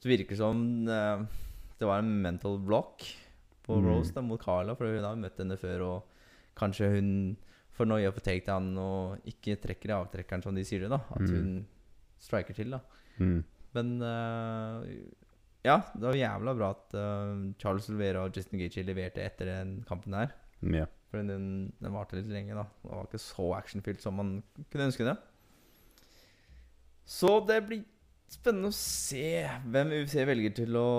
så 0.00 0.08
virker 0.10 0.34
det 0.34 0.40
som 0.40 0.62
uh, 0.88 1.22
det 1.78 1.86
var 1.88 2.00
en 2.02 2.14
mental 2.24 2.58
block 2.58 3.04
på 3.66 3.76
Mm. 3.78 3.84
Rose 3.86 4.10
da, 4.16 4.20
mot 4.24 4.40
Carla, 4.42 4.74
for 4.74 4.90
hun 4.90 5.04
har 5.06 5.14
møtt 5.20 5.38
henne 5.38 5.54
før, 5.60 5.82
og 5.86 6.02
kanskje 6.58 6.88
hun 6.96 7.10
får 7.76 7.86
noia 7.86 8.10
på 8.10 8.20
takedown 8.26 8.72
og 8.82 9.28
ikke 9.30 9.54
trekker 9.62 9.92
i 9.92 9.94
avtrekkeren, 9.94 10.42
som 10.42 10.56
de 10.56 10.64
sier 10.66 10.80
det, 10.82 10.90
da. 10.90 10.98
At 11.14 11.22
Mm. 11.22 11.36
hun 11.36 11.66
striker 12.18 12.56
til, 12.56 12.70
da. 12.74 12.80
Mm. 13.20 13.44
Men 13.76 13.92
uh, 14.02 14.82
ja, 15.62 15.76
det 15.94 16.02
var 16.02 16.18
jævla 16.18 16.56
bra 16.58 16.70
at 16.74 16.96
Charles 17.62 17.88
Olvera 17.92 18.24
og 18.26 18.34
Justin 18.34 18.58
Gaethje 18.58 18.82
leverte 18.88 19.22
etter 19.22 19.46
den 19.46 19.84
kampen 19.86 20.14
her. 20.18 20.32
Yeah. 20.64 20.88
For 21.10 21.22
den, 21.22 21.72
den 21.80 21.92
varte 21.94 22.16
litt 22.18 22.26
lenge, 22.32 22.54
da. 22.58 22.64
Det 22.82 22.90
var 22.90 23.06
ikke 23.06 23.22
så 23.22 23.46
actionfylt 23.56 24.02
som 24.02 24.18
man 24.18 24.34
kunne 24.72 24.88
ønske 24.90 25.06
det. 25.06 25.14
Så 27.10 27.32
det 27.48 27.58
blir 27.66 27.82
spennende 28.30 28.70
å 28.70 28.76
se 28.76 29.42
hvem 29.72 29.90
UFC 29.98 30.20
velger 30.28 30.54
til 30.60 30.78
å 30.78 30.90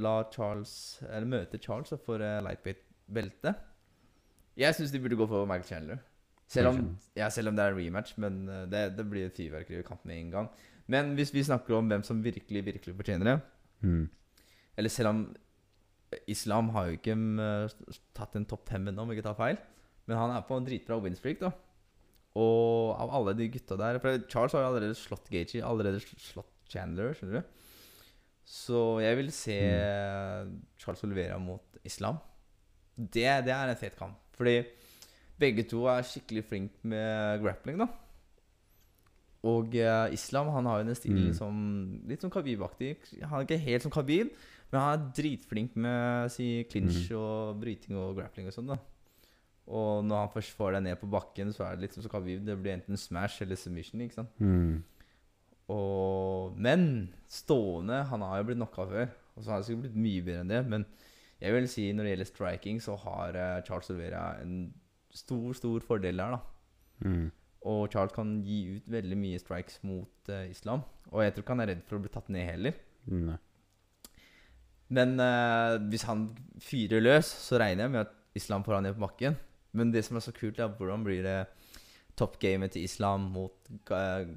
la 0.00 0.14
Charles 0.32 0.72
Eller 1.04 1.28
møte 1.28 1.60
Charles 1.60 1.92
for 2.06 2.24
eh, 2.24 2.40
lightweight-beltet. 2.46 3.60
Jeg 4.56 4.76
syns 4.76 4.94
de 4.94 5.00
burde 5.02 5.18
gå 5.18 5.26
for 5.28 5.48
Michael 5.50 5.68
Chandler. 5.68 6.00
Selv 6.48 6.70
om, 6.70 6.78
ja, 7.16 7.28
selv 7.32 7.50
om 7.50 7.56
det 7.56 7.64
er 7.64 7.74
en 7.74 7.78
rematch, 7.80 8.14
men 8.20 8.44
eh, 8.48 8.64
det, 8.72 8.84
det 8.96 9.06
blir 9.10 9.28
et 9.28 9.36
fyrverkeri 9.36 9.82
i 9.82 9.86
kampen 9.86 10.08
med 10.08 10.22
en 10.22 10.32
gang. 10.32 10.48
Men 10.88 11.12
hvis 11.18 11.32
vi 11.34 11.44
snakker 11.44 11.76
om 11.76 11.88
hvem 11.92 12.04
som 12.06 12.22
virkelig, 12.24 12.64
virkelig 12.72 12.96
fortjener 13.02 13.32
det 13.32 13.40
Mm. 13.84 14.08
Eller 14.80 14.88
selv 14.88 15.08
om 15.10 15.18
Islam 16.26 16.70
har 16.72 16.86
jo 16.86 16.94
ikke 16.96 17.16
tatt 18.16 18.36
en 18.38 18.46
topp 18.48 18.70
fem 18.70 18.86
ennå, 18.88 19.02
om 19.02 19.10
jeg 19.12 19.18
ikke 19.18 19.26
tar 19.26 19.36
feil. 19.36 19.58
Men 20.08 20.16
han 20.16 20.30
er 20.32 20.46
på 20.48 20.56
en 20.56 20.64
dritbra 20.64 20.96
winstreak, 21.04 21.42
da. 21.42 21.50
Og 22.34 22.94
av 22.98 23.12
alle 23.14 23.34
de 23.38 23.46
gutta 23.52 23.76
der 23.78 24.00
For 24.02 24.18
Charles 24.26 24.54
har 24.56 24.64
jo 24.64 24.70
allerede 24.72 24.96
slått 24.98 25.28
Gagey, 25.30 25.60
allerede 25.62 26.00
slått 26.02 26.50
Chandler, 26.72 27.12
skjønner 27.14 27.42
du. 27.44 27.60
Så 28.44 28.80
jeg 29.04 29.18
vil 29.20 29.30
se 29.32 29.58
Charles 30.80 31.04
Olivera 31.06 31.36
mot 31.38 31.78
Islam. 31.86 32.18
Det, 32.96 33.28
det 33.46 33.52
er 33.54 33.70
en 33.70 33.78
fet 33.78 33.94
kamp. 33.98 34.18
Fordi 34.34 34.64
begge 35.38 35.64
to 35.70 35.84
er 35.90 36.02
skikkelig 36.06 36.44
flinke 36.48 36.90
med 36.90 37.42
grappling, 37.44 37.78
da. 37.78 37.86
Og 39.44 39.74
uh, 39.76 40.08
Islam 40.14 40.48
han 40.54 40.66
har 40.66 40.80
jo 40.80 40.88
den 40.88 40.96
stilen 40.98 41.30
Mm. 41.30 41.36
som 41.36 41.56
Litt 42.08 42.24
sånn 42.24 42.32
Khabib-aktig. 42.32 42.96
Han 43.22 43.40
er 43.40 43.46
ikke 43.46 43.60
helt 43.60 43.84
som 43.84 43.92
Khabib, 43.92 44.32
men 44.72 44.80
han 44.80 44.98
er 44.98 45.10
dritflink 45.14 45.76
med 45.76 46.32
si, 46.32 46.64
clinch 46.70 47.10
og 47.12 47.60
bryting 47.60 47.98
og 48.00 48.16
grappling 48.16 48.48
og 48.48 48.56
sånn. 48.56 48.72
da 48.72 48.78
Og 49.64 50.04
når 50.04 50.26
han 50.26 50.32
først 50.34 50.56
får 50.58 50.76
deg 50.76 50.84
ned 50.84 50.98
på 51.00 51.08
bakken, 51.12 51.52
så 51.56 51.64
er 51.64 51.76
det 51.76 51.86
litt 51.86 51.96
som 51.96 52.24
vi, 52.24 52.36
Det 52.36 52.56
blir 52.60 52.74
enten 52.74 53.00
smash 53.00 53.42
eller 53.42 53.56
submission. 53.56 54.02
ikke 54.04 54.18
sant? 54.18 54.40
Mm. 54.40 54.82
Og, 55.72 56.58
men 56.60 57.14
stående 57.32 58.02
Han 58.10 58.20
har 58.20 58.42
jo 58.42 58.48
blitt 58.50 58.58
knocka 58.60 58.84
før, 58.90 59.14
og 59.32 59.38
så 59.38 59.50
har 59.50 59.56
han 59.56 59.64
sikkert 59.64 59.86
blitt 59.86 60.02
mye 60.04 60.24
bedre 60.26 60.42
enn 60.44 60.52
det. 60.52 60.62
Men 60.68 60.84
jeg 61.40 61.54
vil 61.56 61.68
si 61.68 61.86
når 61.92 62.04
det 62.04 62.12
gjelder 62.12 62.30
striking, 62.30 62.82
så 62.82 62.96
har 63.00 63.38
eh, 63.40 63.62
Charles 63.64 63.90
Olvera 63.92 64.26
en 64.42 64.58
stor, 65.14 65.52
stor 65.56 65.80
fordel 65.86 66.20
der. 66.20 66.36
da 66.36 66.42
Mm. 67.04 67.30
Og 67.66 67.88
Charles 67.90 68.12
kan 68.14 68.36
gi 68.44 68.76
ut 68.76 68.90
veldig 68.92 69.16
mye 69.18 69.40
strikes 69.40 69.80
mot 69.82 70.30
uh, 70.30 70.44
Islam. 70.50 70.84
Og 71.10 71.24
jeg 71.24 71.34
tror 71.34 71.44
ikke 71.44 71.54
han 71.56 71.64
er 71.64 71.70
redd 71.72 71.82
for 71.88 71.98
å 71.98 72.04
bli 72.04 72.12
tatt 72.12 72.28
ned 72.32 72.46
heller. 72.46 72.76
Nei. 73.10 73.38
Men 74.94 75.16
uh, 75.18 75.80
hvis 75.90 76.04
han 76.06 76.28
fyrer 76.62 77.02
løs, 77.02 77.26
så 77.48 77.58
regner 77.60 77.86
jeg 77.86 77.94
med 77.96 78.02
at 78.04 78.14
Islam 78.36 78.64
får 78.66 78.78
han 78.78 78.86
ned 78.88 78.96
på 78.98 79.04
bakken. 79.06 79.38
Men 79.74 79.90
det 79.92 80.04
som 80.06 80.16
er 80.16 80.24
så 80.24 80.32
kult, 80.36 80.58
er 80.62 80.68
hvordan 80.78 81.02
blir 81.06 81.22
det 81.26 81.38
toppgamet 82.16 82.70
til 82.76 82.84
Islam 82.86 83.28
mot 83.34 83.70
ga- 83.88 84.28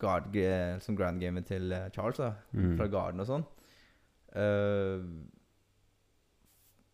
guard, 0.00 0.34
eh, 0.36 0.78
som 0.80 0.96
grand 0.96 1.20
gamet 1.20 1.46
til 1.50 1.72
eh, 1.72 1.90
Charles, 1.92 2.16
da, 2.22 2.32
Mm. 2.54 2.76
fra 2.78 2.86
garden 2.88 3.20
og 3.20 3.26
sånn. 3.28 3.44
Uh, 4.36 5.02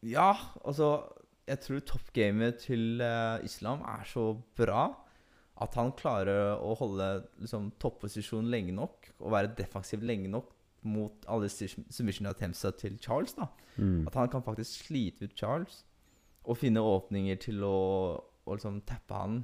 ja, 0.07 0.33
altså 0.65 1.03
Jeg 1.49 1.61
tror 1.61 1.81
toppgamet 1.85 2.59
til 2.65 3.03
uh, 3.05 3.37
Islam 3.45 3.83
er 3.85 4.05
så 4.09 4.31
bra 4.57 4.87
at 5.61 5.75
han 5.79 5.93
klarer 5.93 6.57
å 6.57 6.73
holde 6.79 7.09
liksom, 7.39 7.69
topposisjon 7.79 8.49
lenge 8.51 8.73
nok 8.75 9.11
og 9.21 9.31
være 9.35 9.53
defensiv 9.59 10.03
lenge 10.03 10.31
nok 10.33 10.49
mot 10.89 11.27
alle 11.31 11.49
submission 11.53 12.27
attemptsa 12.31 12.73
til 12.81 12.99
Charles. 12.99 13.35
da 13.39 13.47
Mm. 13.77 14.07
At 14.07 14.15
han 14.15 14.29
kan 14.31 14.43
faktisk 14.43 14.85
slite 14.87 15.25
ut 15.27 15.35
Charles 15.37 15.81
og 16.45 16.57
finne 16.61 16.83
åpninger 16.85 17.39
til 17.41 17.63
å, 17.65 17.75
å 18.47 18.57
liksom 18.57 18.81
tappe 18.87 19.15
han. 19.15 19.39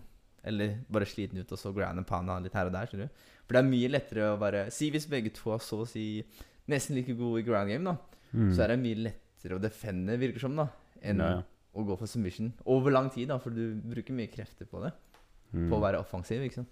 Eller 0.44 0.78
bare 0.90 1.04
slite 1.08 1.34
han 1.34 1.42
ut 1.44 1.52
og 1.52 1.58
så 1.60 1.72
grande 1.76 2.04
på 2.08 2.16
han 2.16 2.42
litt 2.44 2.54
her 2.56 2.66
og 2.70 2.72
der. 2.72 2.86
skjønner 2.88 3.08
du 3.10 3.24
For 3.46 3.56
det 3.56 3.60
er 3.60 3.68
mye 3.70 3.90
lettere 3.92 4.28
å 4.32 4.38
bare 4.40 4.70
Si 4.72 4.90
hvis 4.90 5.04
begge 5.10 5.32
to 5.36 5.50
er 5.52 5.58
så 5.60 5.82
å 5.82 5.88
si 5.88 6.24
nesten 6.70 6.96
like 6.96 7.12
gode 7.18 7.40
i 7.42 7.46
ground 7.46 7.68
game, 7.68 7.84
da 7.84 7.96
Mm. 8.32 8.52
så 8.54 8.62
er 8.62 8.68
det 8.68 8.78
mye 8.78 8.94
lettere 8.94 9.56
å 9.56 9.60
defende, 9.60 10.14
virker 10.16 10.38
som, 10.38 10.54
da 10.54 10.68
enn 11.02 11.18
Ja, 11.18 11.28
ja. 11.34 11.42
å 11.74 11.82
gå 11.84 11.96
for 11.98 12.06
submission. 12.06 12.52
Over 12.64 12.92
lang 12.92 13.08
tid, 13.10 13.26
da, 13.26 13.38
for 13.42 13.50
du 13.50 13.74
bruker 13.82 14.14
mye 14.14 14.30
krefter 14.30 14.68
på 14.70 14.78
det. 14.84 14.92
Mm. 15.52 15.68
På 15.68 15.80
å 15.80 15.82
være 15.82 15.98
offensiv, 15.98 16.38
ikke 16.46 16.60
sant. 16.60 16.68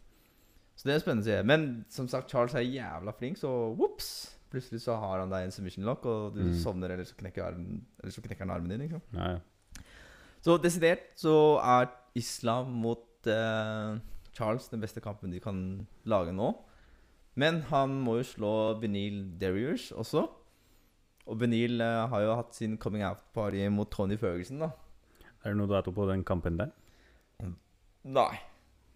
Så 0.76 0.84
det 0.86 0.94
er 0.94 1.00
spennende 1.02 1.24
å 1.26 1.26
se. 1.26 1.42
Men 1.42 1.84
som 1.90 2.06
sagt, 2.06 2.30
Charles 2.30 2.54
er 2.54 2.62
jævla 2.62 3.10
flink, 3.18 3.38
så 3.42 3.74
whoops! 3.74 4.36
Plutselig 4.52 4.80
så 4.86 4.94
har 5.02 5.18
han 5.18 5.30
deg 5.34 5.48
en 5.48 5.50
submission 5.50 5.84
lock, 5.84 6.06
og 6.06 6.34
du 6.36 6.44
Mm. 6.44 6.54
sovner, 6.62 6.90
eller 6.94 7.04
så 7.04 7.16
knekker, 7.18 7.42
armen, 7.42 7.84
eller 7.98 8.12
så 8.12 8.22
knekker 8.22 8.46
han 8.46 8.50
armen 8.54 8.68
din. 8.70 8.80
ikke 8.86 9.00
sant? 9.00 9.10
Ja, 9.12 9.28
ja. 9.34 9.40
Så 10.44 10.56
desidert 10.62 11.12
så 11.18 11.34
er 11.62 11.90
Islam 12.18 12.72
mot 12.82 13.28
eh, 13.28 13.98
Charles 14.36 14.68
den 14.72 14.82
beste 14.82 15.02
kampen 15.04 15.34
de 15.34 15.42
kan 15.42 15.86
lage 16.08 16.34
nå. 16.34 16.52
Men 17.38 17.62
han 17.70 17.94
må 18.02 18.18
jo 18.18 18.26
slå 18.26 18.52
Benil 18.82 19.22
Derriers 19.38 19.90
også. 19.92 20.26
Og 21.28 21.38
Benil 21.38 21.80
eh, 21.84 22.04
har 22.10 22.24
jo 22.24 22.36
hatt 22.38 22.56
sin 22.56 22.78
coming 22.80 23.04
out-party 23.06 23.66
mot 23.70 23.90
Tony 23.92 24.18
Ferguson, 24.18 24.62
da. 24.64 24.72
Er 25.44 25.52
det 25.52 25.60
noe 25.60 25.70
dato 25.70 25.92
på 25.94 26.06
den 26.08 26.24
kampen 26.26 26.58
der? 26.58 26.72
Nei. 28.08 28.34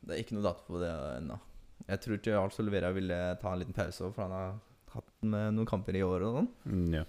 Det 0.02 0.14
er 0.14 0.22
ikke 0.24 0.36
noe 0.38 0.46
dato 0.48 0.64
på 0.66 0.80
det 0.82 0.90
ennå. 0.90 1.38
Jeg 1.86 2.02
tror 2.02 2.18
ikke 2.18 2.34
Charles 2.34 2.60
Olivera 2.62 2.90
ville 2.94 3.18
ta 3.42 3.52
en 3.52 3.60
liten 3.62 3.76
pause, 3.76 4.10
for 4.14 4.24
han 4.24 4.34
har 4.34 4.54
hatt 4.94 5.10
med 5.26 5.56
noen 5.56 5.68
kamper 5.68 5.96
i 5.98 6.02
året 6.06 6.28
og 6.28 6.38
sånn. 6.40 6.48
Mm, 6.66 6.96
ja. 6.98 7.04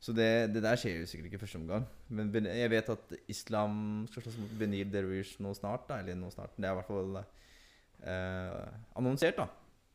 Så 0.00 0.14
det, 0.16 0.48
det 0.54 0.62
der 0.64 0.78
skjer 0.80 1.02
jo 1.02 1.08
sikkert 1.08 1.28
ikke 1.28 1.42
første 1.42 1.60
omgang. 1.60 1.84
Men 2.08 2.32
jeg 2.48 2.70
vet 2.72 2.88
at 2.88 3.12
Islam 3.28 3.74
skal 4.08 4.24
slåss 4.24 4.38
mot 4.40 4.54
Benil 4.60 4.88
Derwish 4.92 5.36
nå 5.44 5.52
snart. 5.56 5.84
Da, 5.90 5.98
eller 6.00 6.16
nå 6.16 6.30
snart. 6.32 6.54
Det 6.56 6.64
er 6.64 6.72
i 6.72 6.78
hvert 6.78 6.88
fall 6.88 7.18
eh, 7.20 8.78
annonsert, 8.96 9.36
da. 9.36 9.46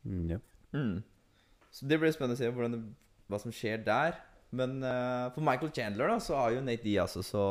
Mm, 0.06 0.28
ja. 0.36 0.40
Mm. 0.78 1.00
Så 1.74 1.90
det 1.90 1.98
blir 2.00 2.14
spennende 2.14 2.38
å 2.38 2.40
se 2.40 2.52
det, 2.76 2.82
hva 3.32 3.40
som 3.42 3.56
skjer 3.56 3.82
der. 3.86 4.20
Men 4.56 4.78
eh, 4.86 5.26
for 5.34 5.44
Michael 5.46 5.74
Chandler 5.74 6.14
da, 6.14 6.20
så 6.22 6.38
har 6.38 6.54
jo 6.54 6.62
Nate 6.64 6.86
Diaz 6.86 7.18
også 7.20 7.42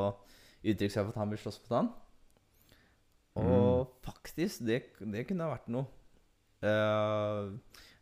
uttrykt 0.64 0.94
seg 0.94 1.02
for 1.02 1.12
at 1.12 1.20
han 1.20 1.32
vil 1.34 1.42
slåss 1.42 1.58
mot 1.64 1.74
han. 1.74 1.90
Og 3.42 3.96
faktisk, 4.06 4.62
det, 4.62 4.84
det 5.02 5.24
kunne 5.26 5.48
ha 5.48 5.56
vært 5.56 5.66
noe. 5.74 5.90
Eh, 6.64 7.50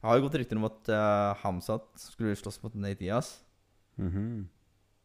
jeg 0.03 0.11
har 0.11 0.19
jo 0.19 0.27
gått 0.27 0.37
rykter 0.43 0.61
om 0.61 0.69
at 0.69 0.93
eh, 0.93 1.41
Hamzat 1.41 1.89
skulle 2.05 2.37
slåss 2.37 2.61
mot 2.63 2.77
Nate 2.77 3.01
Diaz. 3.01 3.39
Mhm. 3.99 4.49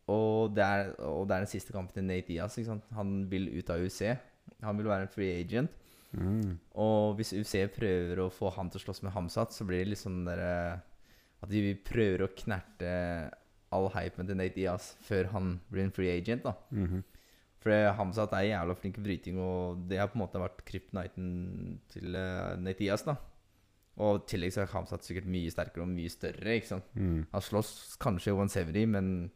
Og 0.10 0.54
det, 0.56 0.64
er, 0.64 0.94
og 1.04 1.28
det 1.28 1.36
er 1.36 1.40
den 1.44 1.52
siste 1.52 1.74
kampen 1.76 1.94
til 1.94 2.04
Nate 2.08 2.28
Diaz. 2.30 2.56
Han 2.96 3.30
vil 3.30 3.50
ut 3.60 3.70
av 3.70 3.82
UC. 3.84 4.18
Han 4.64 4.78
vil 4.78 4.88
være 4.88 5.02
en 5.02 5.12
free 5.12 5.34
agent. 5.42 5.70
Mm. 6.14 6.54
Og 6.80 7.18
hvis 7.18 7.34
UC 7.36 7.66
prøver 7.76 8.22
å 8.24 8.30
få 8.32 8.50
han 8.56 8.70
til 8.72 8.80
å 8.80 8.86
slåss 8.86 9.04
med 9.04 9.12
Hamzat, 9.12 9.52
så 9.52 9.66
blir 9.68 9.84
det 9.84 9.90
litt 9.92 10.00
sånn 10.00 10.22
der 10.26 10.40
eh, 10.40 10.78
At 11.44 11.50
de 11.52 11.76
prøver 11.76 12.24
å 12.24 12.30
knerte 12.34 13.32
all 13.76 13.90
hypen 13.92 14.26
til 14.26 14.38
Nate 14.40 14.56
Diaz 14.56 14.94
før 15.04 15.28
han 15.34 15.60
blir 15.70 15.84
en 15.84 15.92
free 15.92 16.16
agent. 16.16 16.44
da 16.48 16.54
Mhm. 16.72 17.04
For 17.60 17.70
det- 17.72 17.96
Hamzat 17.98 18.32
er 18.34 18.48
jævla 18.54 18.76
flink 18.80 18.98
i 18.98 19.02
bryting, 19.02 19.38
og 19.40 19.90
det 19.90 19.98
har 20.00 20.08
på 20.08 20.16
en 20.16 20.22
måte 20.26 20.40
vært 20.40 20.64
kryptoniten 20.64 21.80
til 21.90 22.16
uh, 22.16 22.56
Nate 22.56 22.80
Diaz. 22.80 23.04
da 23.04 23.18
Og 23.98 24.20
i 24.20 24.26
tillegg 24.30 24.54
så 24.54 24.62
er 24.64 24.72
Hamzat 24.72 25.06
sikkert 25.06 25.30
mye 25.34 25.50
sterkere 25.50 25.86
og 25.86 25.90
mye 25.90 26.12
større. 26.14 26.58
ikke 26.58 26.70
sant 26.70 26.96
Mm. 26.96 27.26
Han 27.32 27.42
slåss 27.42 27.98
kanskje 28.00 28.34
170, 28.36 28.86
men 28.94 29.32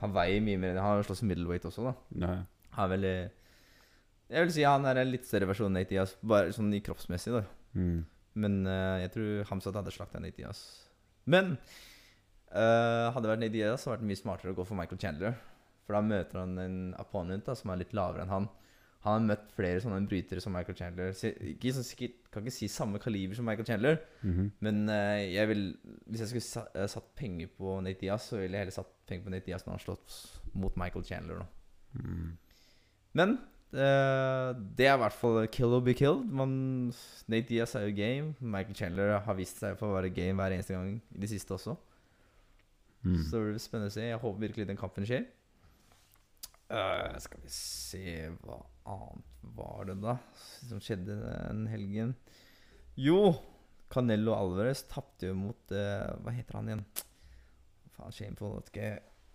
han 0.00 0.12
veier 0.14 0.40
mye 0.40 0.58
mer 0.58 0.78
Han 0.78 0.98
har 0.98 1.02
slåss 1.02 1.22
middleweight 1.22 1.64
også, 1.64 1.84
da. 1.88 1.94
Ja. 2.22 2.34
Han 2.76 2.84
er 2.84 2.96
veldig 2.96 3.30
Jeg 4.30 4.44
vil 4.44 4.52
si 4.52 4.62
han 4.62 4.86
er 4.86 4.96
en 4.96 5.10
litt 5.10 5.26
større 5.26 5.46
versjon 5.50 5.66
av 5.66 5.74
Nate 5.78 5.90
Diaz, 5.90 6.16
bare 6.22 6.52
sånn 6.52 6.72
i 6.74 6.80
kroppsmessig, 6.80 7.32
da. 7.34 7.42
Mm. 7.74 8.04
Men 8.34 8.66
uh, 8.66 8.98
jeg 9.02 9.12
tror 9.14 9.50
Hamzat 9.50 9.76
hadde 9.78 9.92
slakta 9.94 10.22
Nate 10.22 10.38
Diaz. 10.38 10.62
Men 11.26 11.56
uh, 12.54 13.10
hadde 13.12 13.22
det 13.22 13.32
vært 13.34 13.42
Nate 13.44 13.54
Diaz, 13.54 13.82
så 13.82 13.90
hadde 13.90 14.00
det 14.00 14.04
vært 14.04 14.10
mye 14.12 14.22
smartere 14.22 14.54
å 14.54 14.58
gå 14.58 14.66
for 14.66 14.78
Michael 14.78 15.02
Chandler. 15.02 15.36
For 15.84 15.96
da 15.98 16.00
møter 16.06 16.40
han 16.40 16.58
en 16.58 16.78
opponent 16.98 17.46
da, 17.46 17.54
som 17.58 17.70
er 17.70 17.82
litt 17.82 17.94
lavere 17.96 18.24
enn 18.24 18.32
han. 18.32 18.48
Han 19.04 19.12
har 19.18 19.36
møtt 19.36 19.50
flere 19.52 19.80
sånne 19.84 20.06
brytere 20.08 20.40
som 20.40 20.54
Michael 20.56 20.76
Chandler. 20.78 21.10
Ikke 21.12 22.08
kan 22.32 22.42
ikke 22.44 22.54
si 22.56 22.68
samme 22.72 22.98
kaliber 23.02 23.36
som 23.36 23.44
Michael 23.44 23.66
Chandler, 23.68 23.98
Mhm. 24.24 24.46
men 24.64 24.88
eh, 24.88 25.34
jeg 25.34 25.48
vil 25.50 25.64
hvis 26.08 26.20
jeg 26.24 26.28
skulle 26.32 26.64
eh, 26.74 26.86
satt 26.88 27.10
penger 27.16 27.50
på 27.58 27.80
Nate 27.84 28.00
Diaz, 28.00 28.22
så 28.30 28.38
ville 28.40 28.56
jeg 28.56 28.64
heller 28.64 28.72
satt 28.78 28.94
penger 29.06 29.24
på 29.26 29.30
Nate 29.34 29.44
Diaz 29.46 29.66
når 29.66 29.76
han 29.76 29.84
slått 29.84 30.16
mot 30.54 30.76
Michael 30.80 31.04
Chandler. 31.04 31.44
Mm. 31.92 32.32
Men 33.14 33.36
eh, 33.74 34.54
det 34.74 34.86
er 34.88 34.96
i 34.96 35.02
hvert 35.04 35.12
fall 35.20 35.46
kill 35.52 35.76
or 35.76 35.80
be 35.84 35.92
killed. 35.94 36.24
Man, 36.24 36.90
Nate 37.28 37.48
Diaz 37.48 37.74
er 37.76 37.84
jo 37.88 37.94
game. 38.00 38.34
Michael 38.40 38.74
Chandler 38.74 39.18
har 39.20 39.34
vist 39.36 39.60
seg 39.60 39.76
for 39.78 39.92
å 39.92 39.98
være 40.00 40.14
game 40.16 40.40
hver 40.40 40.56
eneste 40.56 40.72
gang 40.74 40.94
i 40.96 41.20
det 41.20 41.28
siste 41.30 41.52
også. 41.54 41.76
Mm. 43.04 43.20
Så 43.28 43.36
det 43.36 43.50
blir 43.52 43.58
spennende 43.60 43.92
å 43.92 43.94
se. 43.94 44.00
Jeg 44.08 44.18
håper 44.22 44.46
virkelig 44.48 44.66
den 44.72 44.80
kampen 44.80 45.04
skjer. 45.04 45.26
Uh, 46.72 47.18
skal 47.20 47.42
vi 47.44 47.50
se 47.52 48.30
Hva 48.42 48.62
annet 48.84 49.48
var 49.54 49.88
det, 49.88 49.96
da, 50.02 50.16
som 50.68 50.80
skjedde 50.82 51.16
den 51.20 51.66
helgen? 51.70 52.14
Jo, 52.98 53.34
Canello 53.92 54.34
Alvarez 54.36 54.84
tapte 54.90 55.28
jo 55.30 55.34
mot 55.38 55.74
uh, 55.74 56.14
Hva 56.22 56.32
heter 56.34 56.58
han 56.58 56.70
igjen? 56.70 56.84
Faen, 57.94 58.14
shameful. 58.14 58.56
Vet 58.58 58.70
ikke 58.72 58.92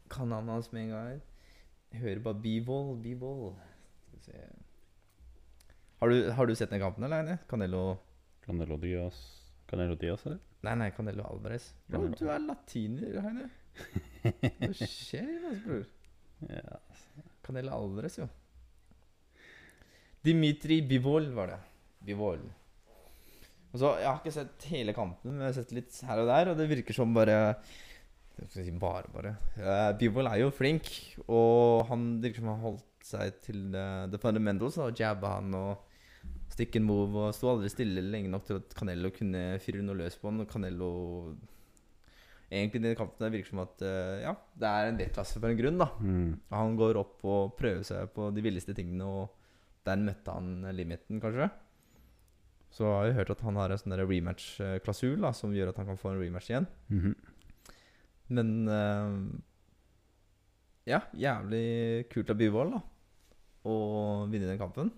kan 0.10 0.32
han 0.34 0.50
hans 0.50 0.72
med 0.74 0.88
en 0.88 0.96
gang. 0.96 1.22
Jeg 1.94 2.02
hører 2.02 2.24
bare 2.26 2.42
B-ball 2.42 2.98
Skal 3.04 4.18
vi 4.18 4.24
se 4.26 4.48
har 6.00 6.10
du, 6.10 6.30
har 6.32 6.48
du 6.48 6.56
sett 6.56 6.70
den 6.72 6.80
kampen, 6.80 7.04
eller? 7.04 7.38
Canello 7.50 7.98
Canelo 8.46 8.78
Diaz 8.80 9.18
Canelo 9.68 9.98
Diaz, 10.00 10.22
eller? 10.26 10.40
Nei, 10.64 10.76
nei, 10.80 10.92
Canelo 10.96 11.26
Alvarez. 11.28 11.74
Bro, 11.88 12.00
Canelo. 12.00 12.16
du 12.16 12.30
er 12.32 12.40
latiner, 12.46 13.18
Heine. 13.26 13.50
Hva 14.62 14.70
skjer, 14.80 15.28
altså, 15.50 15.60
bror? 15.66 15.84
Ja. 16.48 16.80
Canello 17.44 17.76
Alvarez, 17.76 18.16
jo. 18.22 18.30
Dimitri 20.26 20.82
Bivol 20.86 21.30
var 21.36 21.54
det. 21.54 21.60
Bivol. 22.10 22.42
Og 23.70 23.78
så, 23.78 23.94
Jeg 24.00 24.10
har 24.10 24.18
ikke 24.20 24.34
sett 24.34 24.66
hele 24.72 24.96
kampen, 24.98 25.36
men 25.36 25.46
jeg 25.46 25.52
har 25.52 25.60
sett 25.62 25.76
litt 25.78 26.02
her 26.08 26.24
og 26.24 26.32
der, 26.32 26.52
og 26.52 26.58
det 26.58 26.70
virker 26.72 26.96
som 26.98 27.14
bare 27.16 27.38
skal 28.48 28.66
si 28.66 28.74
bare, 28.80 29.10
bare. 29.14 29.36
Uh, 29.58 29.92
Bivol 30.00 30.30
er 30.30 30.42
jo 30.44 30.54
flink, 30.56 30.90
og 31.28 31.86
han 31.90 32.08
virker 32.24 32.42
som 32.42 32.52
han 32.54 32.64
holdt 32.64 33.06
seg 33.06 33.40
til 33.44 33.70
uh, 33.76 34.08
the 34.12 34.20
fundamentals. 34.22 34.80
Da, 34.80 34.90
jabba 34.96 35.36
han 35.38 35.56
og 35.58 35.86
stick 36.54 36.78
and 36.80 36.88
move, 36.88 37.14
og 37.20 37.36
sto 37.36 37.52
aldri 37.52 37.72
stille 37.72 38.04
lenge 38.06 38.32
nok 38.32 38.48
til 38.48 38.60
at 38.62 38.76
Canelo 38.78 39.12
kunne 39.16 39.44
fyre 39.64 39.84
noe 39.86 40.00
løs 40.00 40.18
på 40.20 40.32
han. 40.32 40.44
Og 40.44 40.52
Canelo 40.52 40.92
Egentlig 42.50 42.80
i 42.80 42.84
den 42.88 42.96
kampen 42.98 43.22
der 43.22 43.30
virker 43.30 43.52
som 43.52 43.60
at 43.62 43.82
uh, 43.86 44.16
ja, 44.24 44.32
det 44.58 44.70
er 44.70 44.88
en 44.90 44.96
vektklasse 44.98 45.38
for 45.38 45.52
en 45.52 45.60
grunn, 45.60 45.76
da. 45.78 45.86
Mm. 46.02 46.32
Han 46.50 46.80
går 46.80 46.98
opp 46.98 47.28
og 47.30 47.52
prøver 47.60 47.84
seg 47.86 48.10
på 48.16 48.32
de 48.34 48.42
villeste 48.42 48.74
tingene, 48.74 49.06
og 49.06 49.39
der 49.88 50.02
møtte 50.04 50.36
han 50.36 50.68
limiten, 50.76 51.22
kanskje. 51.24 51.50
Så 52.74 52.86
har 52.86 53.08
jeg 53.08 53.18
hørt 53.18 53.34
at 53.34 53.42
han 53.42 53.58
har 53.58 53.74
en 53.74 53.82
sånn 53.82 53.98
rematch-klausul 53.98 55.26
som 55.34 55.54
gjør 55.56 55.72
at 55.72 55.80
han 55.82 55.90
kan 55.90 56.00
få 56.00 56.14
en 56.14 56.22
rematch 56.22 56.52
igjen. 56.52 56.70
Mhm. 56.94 57.16
Men 58.30 58.50
uh, 58.70 59.16
ja, 60.86 61.02
jævlig 61.18 62.10
kult 62.14 62.30
av 62.30 62.38
Byvold 62.38 62.76
da, 62.76 62.82
å 63.66 63.76
vinne 64.30 64.52
den 64.52 64.62
kampen. 64.62 64.92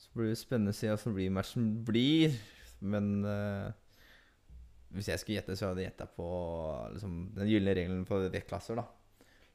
Så 0.00 0.12
blir 0.12 0.32
det 0.32 0.40
spennende 0.40 0.74
å 0.74 0.76
se 0.76 0.90
hvordan 0.92 1.16
rematchen 1.16 1.70
blir. 1.88 2.36
Men 2.84 3.10
uh, 3.24 3.72
hvis 4.92 5.08
jeg 5.12 5.22
skulle 5.22 5.40
gjette, 5.40 5.56
så 5.56 5.70
hadde 5.70 5.84
jeg 5.84 5.92
gjetta 5.92 6.08
på 6.16 6.28
liksom, 6.94 7.18
den 7.36 7.50
gylne 7.50 7.76
regelen 7.76 8.06
for 8.08 8.28
vektklasser. 8.32 8.80
da. 8.80 8.86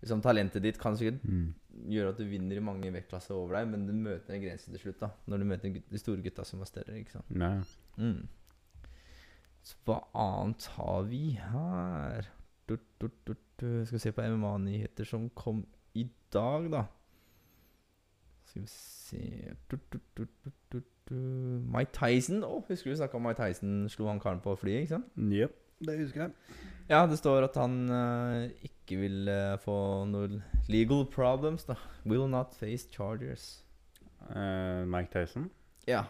Liksom, 0.06 0.22
talentet 0.22 0.62
ditt 0.62 0.78
kan 0.78 0.94
sikkert 0.98 1.24
Mm. 1.26 1.54
gjøre 1.90 2.10
at 2.14 2.18
du 2.22 2.26
vinner 2.30 2.56
i 2.60 2.64
mange 2.64 2.92
vektklasser 2.94 3.34
over 3.36 3.56
deg, 3.58 3.68
men 3.72 3.88
du 3.88 3.94
møter 3.94 4.36
en 4.36 4.42
grense 4.44 4.70
til 4.70 4.80
slutt. 4.80 5.00
da 5.02 5.10
Når 5.28 5.38
du 5.42 5.46
møter 5.50 5.74
de 5.92 5.98
store 5.98 6.22
gutta 6.22 6.46
som 6.46 6.60
var 6.62 6.70
større. 6.70 6.94
ikke 7.00 7.12
sant? 7.18 7.30
Nei. 7.34 7.64
Mm. 7.98 8.28
Så 9.66 9.76
hva 9.88 9.98
annet 10.14 10.66
har 10.78 11.02
vi 11.10 11.24
her? 11.42 12.28
Du, 12.70 12.78
du, 13.02 13.08
du, 13.26 13.34
du. 13.60 13.86
Skal 13.86 13.96
vi 13.98 14.04
se 14.04 14.12
på 14.14 14.22
MMA-nyheter 14.22 15.06
som 15.10 15.30
kom 15.34 15.66
i 15.96 16.06
dag, 16.34 16.70
da. 16.72 16.84
Skal 18.46 18.62
vi 18.62 18.68
se 18.70 19.56
du, 19.72 19.78
du, 19.92 20.00
du, 20.18 20.26
du, 20.46 20.52
du, 20.72 20.82
du. 21.10 21.16
Mike 21.74 21.92
Tyson 21.94 22.44
Oh, 22.44 22.62
Husker 22.70 22.92
du 22.92 22.98
snakka 22.98 23.18
om 23.18 23.26
Mike 23.26 23.42
Tyson 23.42 23.88
slo 23.90 24.08
han 24.08 24.20
karen 24.20 24.40
på 24.42 24.54
flyet? 24.58 24.86
ikke 24.86 24.96
sant? 25.00 25.10
Jep, 25.34 25.58
det 25.84 25.98
husker 26.00 26.22
jeg. 26.26 26.32
Ja, 26.90 27.06
det 27.10 27.18
står 27.18 27.48
at 27.48 27.56
han 27.58 27.90
uh, 27.90 28.46
ikke 28.64 29.00
vil 29.02 29.28
uh, 29.28 29.56
få 29.60 29.76
noen 30.10 30.42
legal 30.70 31.06
problems. 31.12 31.66
da 31.66 31.76
Will 32.06 32.28
not 32.30 32.54
face 32.56 32.88
chargers. 32.94 33.64
Eh, 34.30 34.86
Mike 34.90 35.12
Tyson. 35.14 35.50
Ja, 35.88 36.04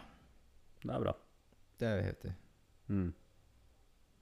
Det 0.84 0.92
er 0.94 1.00
bra. 1.04 1.14
det 1.80 1.88
er 1.88 1.96
jo 1.98 2.04
heftig. 2.06 2.34
Mm. 2.88 3.14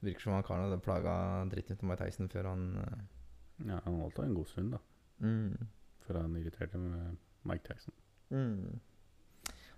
Virker 0.00 0.20
som 0.20 0.32
han 0.34 0.42
karen 0.42 0.64
hadde 0.66 0.80
plaga 0.82 1.12
dritten 1.52 1.76
ut 1.76 1.82
av 1.84 1.88
Mike 1.90 2.04
Tyson 2.04 2.28
før 2.32 2.48
han 2.50 2.64
uh, 2.78 3.04
Ja, 3.68 3.78
han 3.84 4.00
holdt 4.00 4.18
en 4.18 4.34
god 4.34 4.46
stund, 4.50 4.72
da. 4.74 4.78
mm. 5.18 5.66
Før 6.06 6.20
han 6.22 6.34
irriterte 6.36 6.78
med 6.78 7.16
Mike 7.44 7.68
Tyson. 7.68 7.94
Mm. 8.30 8.80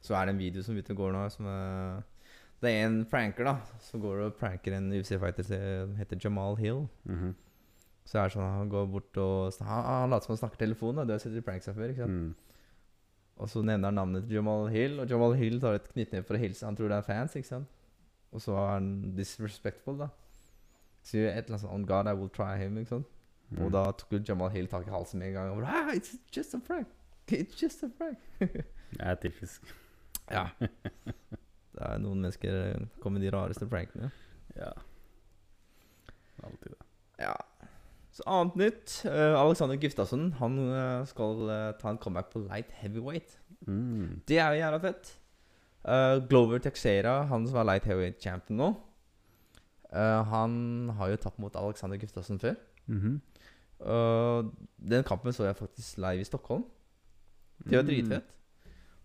Så 0.01 0.15
er 0.15 0.25
det 0.27 0.35
en 0.37 0.41
video 0.41 0.63
som 0.63 0.77
ute 0.77 0.93
og 0.95 0.97
går 1.03 1.13
nå 1.13 1.27
som 1.35 1.47
er 1.51 2.01
Det 2.63 2.71
er 2.73 2.87
en 2.87 3.03
pranker 3.05 3.45
da 3.45 3.59
som 3.85 4.01
går 4.01 4.23
og 4.27 4.39
pranker 4.41 4.77
en 4.77 4.89
UFC-fighter 4.97 5.45
som 5.45 5.93
heter 5.99 6.21
Jamal 6.23 6.57
Hill. 6.61 6.87
Mhm. 7.05 7.35
Så 8.07 8.21
er 8.21 8.29
det 8.29 8.37
sånn 8.37 8.59
Han 8.61 8.69
går 8.71 8.85
bort 8.87 9.17
og 9.19 9.52
Han, 9.67 9.85
han 9.85 10.11
later 10.11 10.26
som 10.26 10.37
han 10.37 10.43
snakker 10.45 10.61
telefon. 10.61 10.97
da 10.97 11.04
Du 11.04 11.13
har 11.13 11.19
sett 11.19 11.35
de 11.35 11.43
her 11.43 11.61
før. 11.75 11.89
ikke 11.91 12.04
sant? 12.04 12.11
Mm. 12.13 12.35
Og 13.37 13.49
så 13.49 13.63
nevner 13.63 13.89
han 13.89 13.95
navnet 13.95 14.23
til 14.25 14.37
Jamal 14.37 14.69
Hill, 14.69 15.00
og 15.00 15.11
Jamal 15.11 15.35
Hill 15.35 15.61
tar 15.61 15.75
et 15.75 15.89
knyttneve 15.93 16.25
for 16.25 16.35
å 16.37 16.39
hilse. 16.39 16.65
Han 16.65 16.76
tror 16.76 16.89
det 16.89 16.97
er 16.97 17.02
fans, 17.02 17.35
ikke 17.37 17.49
sant? 17.49 17.67
Og 18.33 18.41
så 18.41 18.54
er 18.57 18.71
han 18.71 19.15
disrespectful, 19.17 19.99
da. 19.99 20.09
Sier 21.02 21.28
et 21.28 21.45
eller 21.45 21.59
annet 21.59 21.61
sånt 21.61 21.75
On 21.75 21.87
God, 21.87 22.07
I 22.07 22.15
will 22.15 22.30
try 22.30 22.57
him, 22.57 22.78
ikke 22.78 22.95
sant? 22.95 23.07
Mm. 23.50 23.65
Og 23.65 23.73
da 23.73 23.85
tok 23.93 24.17
Jamal 24.28 24.50
Hill 24.50 24.67
tak 24.69 24.87
i 24.87 24.91
halsen 24.91 25.19
med 25.19 25.28
en 25.28 25.35
gang. 25.35 25.50
Og 25.50 25.61
bare, 25.61 25.83
ah, 25.91 25.93
it's 25.93 26.17
just 26.33 26.54
a 26.54 26.59
prank. 26.59 26.87
It's 27.28 27.61
just 27.61 27.83
a 27.83 27.89
prank. 27.99 28.19
Det 28.41 29.00
er 29.00 29.15
typisk. 29.15 29.75
Ja. 30.30 30.47
Det 31.76 31.84
er 31.84 31.99
noen 32.00 32.23
mennesker 32.25 32.54
eh, 32.62 32.86
kommer 33.02 33.21
med 33.21 33.26
de 33.28 33.32
rareste 33.36 33.67
prankene. 33.69 34.10
Ja. 34.56 34.71
Alltid 36.45 36.73
det. 36.73 36.80
Ja. 37.21 37.34
Så 38.17 38.25
annet 38.32 38.56
nytt. 38.56 38.95
Uh, 39.04 39.34
Alexander 39.36 39.76
Giftasson 39.76 40.30
han 40.39 40.56
uh, 40.71 41.04
skal 41.08 41.43
uh, 41.50 41.73
ta 41.80 41.91
en 41.93 41.99
comeback 42.00 42.30
på 42.32 42.41
light 42.47 42.71
heavyweight. 42.80 43.36
Mm. 43.69 44.23
Det 44.28 44.39
er 44.41 44.54
jo 44.54 44.62
jævla 44.62 44.80
fett. 44.86 45.15
Glover 46.28 46.58
Texera, 46.58 47.21
han 47.30 47.45
som 47.47 47.60
er 47.60 47.67
light 47.69 47.84
heavyweight 47.86 48.17
champion 48.19 48.56
nå, 48.58 48.73
han 50.32 50.89
har 50.99 51.12
jo 51.12 51.19
tapt 51.23 51.39
mot 51.39 51.54
Alexander 51.56 51.97
Giftasson 52.02 52.41
før. 52.43 52.56
Mhm. 52.91 53.21
Eh, 53.86 54.49
den 54.91 55.04
kampen 55.06 55.32
så 55.32 55.45
jeg 55.47 55.56
faktisk 55.60 56.00
live 56.02 56.25
i 56.25 56.26
Stockholm. 56.26 56.65
Det 57.62 57.76
var 57.76 57.82
Mm. 57.84 57.86
dritfett. 57.93 58.25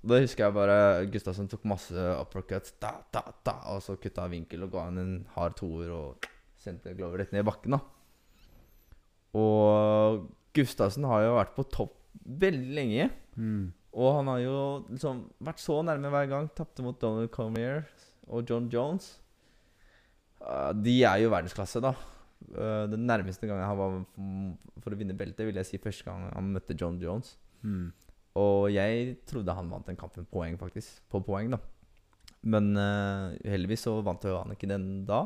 Da 0.02 0.18
husker 0.18 0.48
jeg 0.48 0.56
bare 0.56 0.78
Gustavsen 1.14 1.50
tok 1.50 1.66
masse 1.70 2.06
uppercuts, 2.18 2.74
da, 2.82 2.96
da, 3.14 3.22
da, 3.46 3.54
og 3.70 3.84
så 3.86 3.98
kutta 4.02 4.26
vinkel 4.32 4.66
og 4.66 4.72
ga 4.74 4.88
han 4.88 4.98
en 4.98 5.12
hard 5.36 5.60
toer 5.60 5.92
og 5.94 6.30
sendte 6.62 6.96
Glover 6.98 7.22
rett 7.22 7.34
ned 7.36 7.44
i 7.44 7.48
bakken. 7.48 7.78
da 7.78 7.82
Og 9.38 10.26
Gustavsen 10.58 11.06
har 11.10 11.28
jo 11.28 11.38
vært 11.38 11.54
på 11.58 11.68
topp 11.70 11.94
veldig 12.42 12.76
lenge. 12.76 13.10
Mm. 13.38 13.70
Og 13.92 14.16
han 14.18 14.30
har 14.32 14.42
jo 14.44 14.58
liksom 14.90 15.26
vært 15.44 15.62
så 15.62 15.78
nærme 15.86 16.12
hver 16.14 16.30
gang. 16.32 16.50
Tapte 16.56 16.84
mot 16.86 16.98
Donald 17.02 17.32
Comier 17.34 17.86
og 18.28 18.48
John 18.50 18.70
Jones. 18.72 19.14
Uh, 20.42 20.72
de 20.74 21.02
er 21.06 21.22
jo 21.22 21.32
verdensklasse, 21.32 21.82
da. 21.84 21.94
Uh, 22.56 22.88
den 22.90 23.06
nærmeste 23.06 23.46
gangen 23.46 23.68
han 23.68 23.78
var 23.78 24.00
for 24.82 24.94
å 24.96 24.98
vinne 24.98 25.14
beltet, 25.18 25.46
vil 25.46 25.60
jeg 25.62 25.70
si 25.70 25.82
første 25.82 26.08
gang 26.08 26.32
han 26.32 26.54
møtte 26.56 26.78
John 26.80 26.98
Jones. 27.02 27.36
Mm. 27.62 27.92
Og 28.40 28.70
jeg 28.72 29.18
trodde 29.28 29.54
han 29.54 29.70
vant 29.70 29.86
den 29.90 29.98
kampen 30.00 30.26
poeng, 30.32 30.58
faktisk. 30.60 31.02
På 31.12 31.20
poeng, 31.26 31.52
da. 31.52 31.58
Men 32.44 32.72
uh, 32.78 33.34
heldigvis 33.46 33.84
så 33.86 33.98
vant 34.02 34.24
jo 34.24 34.38
han 34.40 34.52
ikke 34.56 34.70
den 34.72 35.06
da. 35.06 35.26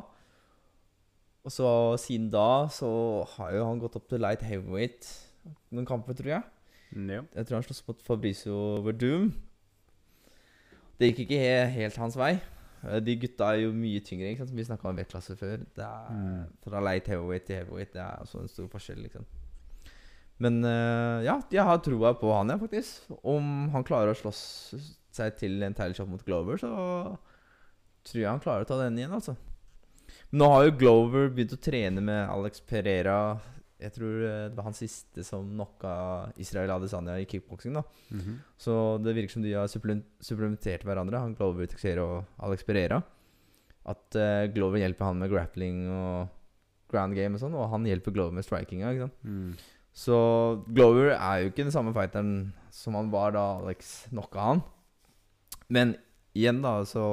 Og 1.46 1.52
så 1.54 1.68
siden 2.02 2.32
da 2.34 2.66
så 2.74 2.90
har 3.36 3.54
jo 3.54 3.68
han 3.70 3.80
gått 3.80 3.96
opp 4.00 4.08
til 4.10 4.20
light 4.24 4.42
heavyweight 4.42 5.06
noen 5.72 5.86
kamper, 5.86 6.18
tror 6.18 6.32
jeg. 6.34 6.44
Ja. 6.96 7.22
Jeg 7.36 7.46
tror 7.46 7.60
han 7.60 7.64
sloss 7.68 7.84
mot 7.88 8.02
Fabricio 8.02 8.56
Verdum. 8.86 9.30
Det 10.98 11.12
gikk 11.12 11.26
ikke 11.26 11.40
he 11.44 11.54
helt 11.76 11.98
hans 12.02 12.16
vei. 12.18 12.34
Eh, 12.88 13.00
De 13.04 13.16
gutta 13.22 13.52
er 13.54 13.66
jo 13.66 13.72
mye 13.76 14.00
tyngre. 14.02 14.32
ikke 14.32 14.46
sant? 14.46 14.56
Vi 14.58 14.64
snakka 14.66 14.90
om 14.90 14.98
vektklasse 14.98 15.36
før. 15.38 15.58
Det 15.76 15.84
er 15.86 16.12
Mm. 16.16 16.46
Fra 16.66 16.82
light 16.82 17.08
heavyweight 17.08 17.46
til 17.46 17.56
heavyweight 17.62 17.94
Det 17.94 18.02
er 18.02 18.16
også 18.26 18.42
en 18.42 18.48
stor 18.48 18.68
forskjell. 18.68 19.02
liksom 19.06 19.26
Men 20.44 20.60
eh, 20.68 21.24
ja, 21.28 21.38
jeg 21.54 21.64
har 21.64 21.82
troa 21.84 22.12
på 22.20 22.32
han, 22.36 22.52
ja, 22.52 22.60
faktisk. 22.60 23.08
Om 23.24 23.70
han 23.76 23.86
klarer 23.88 24.12
å 24.12 24.20
slåss 24.20 24.44
seg 25.16 25.38
til 25.40 25.64
en 25.64 25.76
title 25.76 25.96
shot 25.96 26.12
mot 26.12 26.24
Glover, 26.28 26.60
så 26.60 26.72
tror 28.06 28.22
jeg 28.22 28.30
han 28.30 28.44
klarer 28.44 28.66
å 28.66 28.70
ta 28.70 28.80
den 28.82 29.00
igjen, 29.00 29.16
altså. 29.16 29.38
Men 30.30 30.44
nå 30.44 30.50
har 30.52 30.66
jo 30.68 30.78
Glover 30.82 31.30
begynt 31.34 31.56
å 31.56 31.62
trene 31.62 32.04
med 32.04 32.22
Alex 32.28 32.62
Pereira. 32.68 33.38
Jeg 33.82 33.96
tror 33.96 34.26
eh, 34.28 34.44
det 34.50 34.58
var 34.58 34.68
han 34.68 34.78
siste 34.78 35.24
som 35.26 35.48
knocka 35.54 35.96
Israel 36.42 36.76
Adesanya 36.76 37.18
i 37.20 37.28
kickboksing. 37.30 37.74
da 37.74 37.84
-hmm. 38.12 38.38
Så 38.58 38.98
det 39.04 39.14
virker 39.14 39.34
som 39.34 39.42
de 39.42 39.54
har 39.54 39.68
supplementert 39.68 40.84
hverandre, 40.84 41.20
han 41.20 41.36
Glover 41.36 41.66
Texero 41.66 42.18
og 42.18 42.24
Alex 42.38 42.64
Pereira. 42.64 43.02
At 43.86 44.16
uh, 44.16 44.54
Glover 44.54 44.80
hjelper 44.80 45.06
han 45.06 45.20
med 45.20 45.30
grappling 45.30 45.90
og 45.90 46.28
ground 46.90 47.16
game 47.16 47.36
og 47.36 47.40
sånn, 47.40 47.54
og 47.54 47.70
han 47.70 47.86
hjelper 47.86 48.12
Glover 48.12 48.32
med 48.32 48.46
strikinga. 48.46 48.92
ikke 48.92 49.08
sant? 49.08 49.24
Mm. 49.24 49.54
Så 49.96 50.16
Glover 50.68 51.14
er 51.16 51.42
jo 51.42 51.52
ikke 51.52 51.64
den 51.64 51.72
samme 51.72 51.94
fighteren 51.96 52.52
som 52.74 52.98
han 53.00 53.12
var 53.14 53.32
da 53.36 53.46
Alex 53.62 54.10
knocka 54.12 54.50
han. 54.50 54.64
Men 55.72 55.96
igjen, 56.36 56.60
da, 56.66 56.82
så 56.84 57.06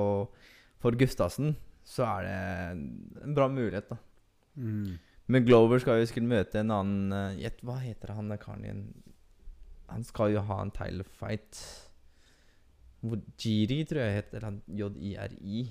For 0.82 0.98
Gustavsen 0.98 1.54
så 1.86 2.04
er 2.08 2.26
det 2.26 3.22
en 3.22 3.36
bra 3.36 3.46
mulighet, 3.50 3.92
da. 3.92 3.98
Mm. 4.58 4.98
Men 5.30 5.46
Glover 5.46 5.80
skal 5.80 6.00
jo 6.00 6.08
sikkert 6.10 6.28
møte 6.28 6.60
en 6.60 6.74
annen 6.74 7.14
eh, 7.14 7.38
Gjett, 7.44 7.62
hva 7.64 7.78
heter 7.80 8.12
han 8.16 8.32
der 8.32 8.40
karen 8.42 8.66
igjen? 8.66 8.82
Han 9.92 10.04
skal 10.06 10.34
jo 10.34 10.42
ha 10.48 10.58
en 10.62 10.72
title 10.74 11.06
fight. 11.06 11.60
Jiri, 13.02 13.82
tror 13.88 14.02
jeg 14.02 14.18
heter 14.18 14.46
han. 14.46 14.58
J-i-r-i. 14.66 15.62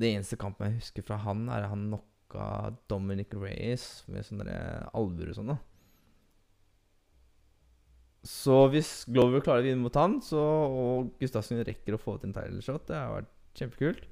Det 0.00 0.10
eneste 0.10 0.38
kampen 0.40 0.70
jeg 0.72 0.80
husker 0.80 1.06
fra 1.06 1.20
han, 1.22 1.46
er 1.52 1.68
han 1.70 1.86
knocka 2.34 2.74
Dominic 2.88 3.34
Reyes 3.34 4.04
med 4.08 4.24
sånne 4.26 4.44
der 4.48 4.88
albuer 4.94 5.30
og 5.30 5.38
sånn. 5.38 5.52
da 5.52 5.58
Så 8.24 8.68
hvis 8.72 9.04
Glover 9.06 9.40
klarer 9.40 9.62
å 9.62 9.68
vinne 9.68 9.82
mot 9.82 9.94
han, 9.94 10.20
så, 10.22 10.40
og 10.40 11.14
Gustavsen 11.20 11.64
rekker 11.64 11.94
å 11.94 12.00
få 12.00 12.18
til 12.18 12.30
en 12.30 12.34
title 12.34 12.62
shot, 12.62 12.86
det 12.88 12.96
har 12.96 13.14
vært 13.20 13.30
Kjempekult. 13.54 14.08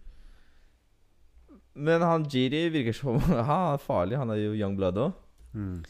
Men 1.75 2.03
han 2.05 2.29
Jiri 2.31 2.69
virker 2.71 2.95
som 2.95 3.17
Han 3.49 3.73
er 3.73 3.81
farlig. 3.83 4.19
Han 4.21 4.31
er 4.31 4.39
jo 4.39 4.53
young 4.55 4.77
blood 4.77 5.01
òg. 5.01 5.17
Mm. 5.57 5.81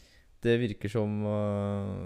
Det 0.41 0.55
virker 0.59 0.89
som 0.89 1.21
uh, 1.27 2.01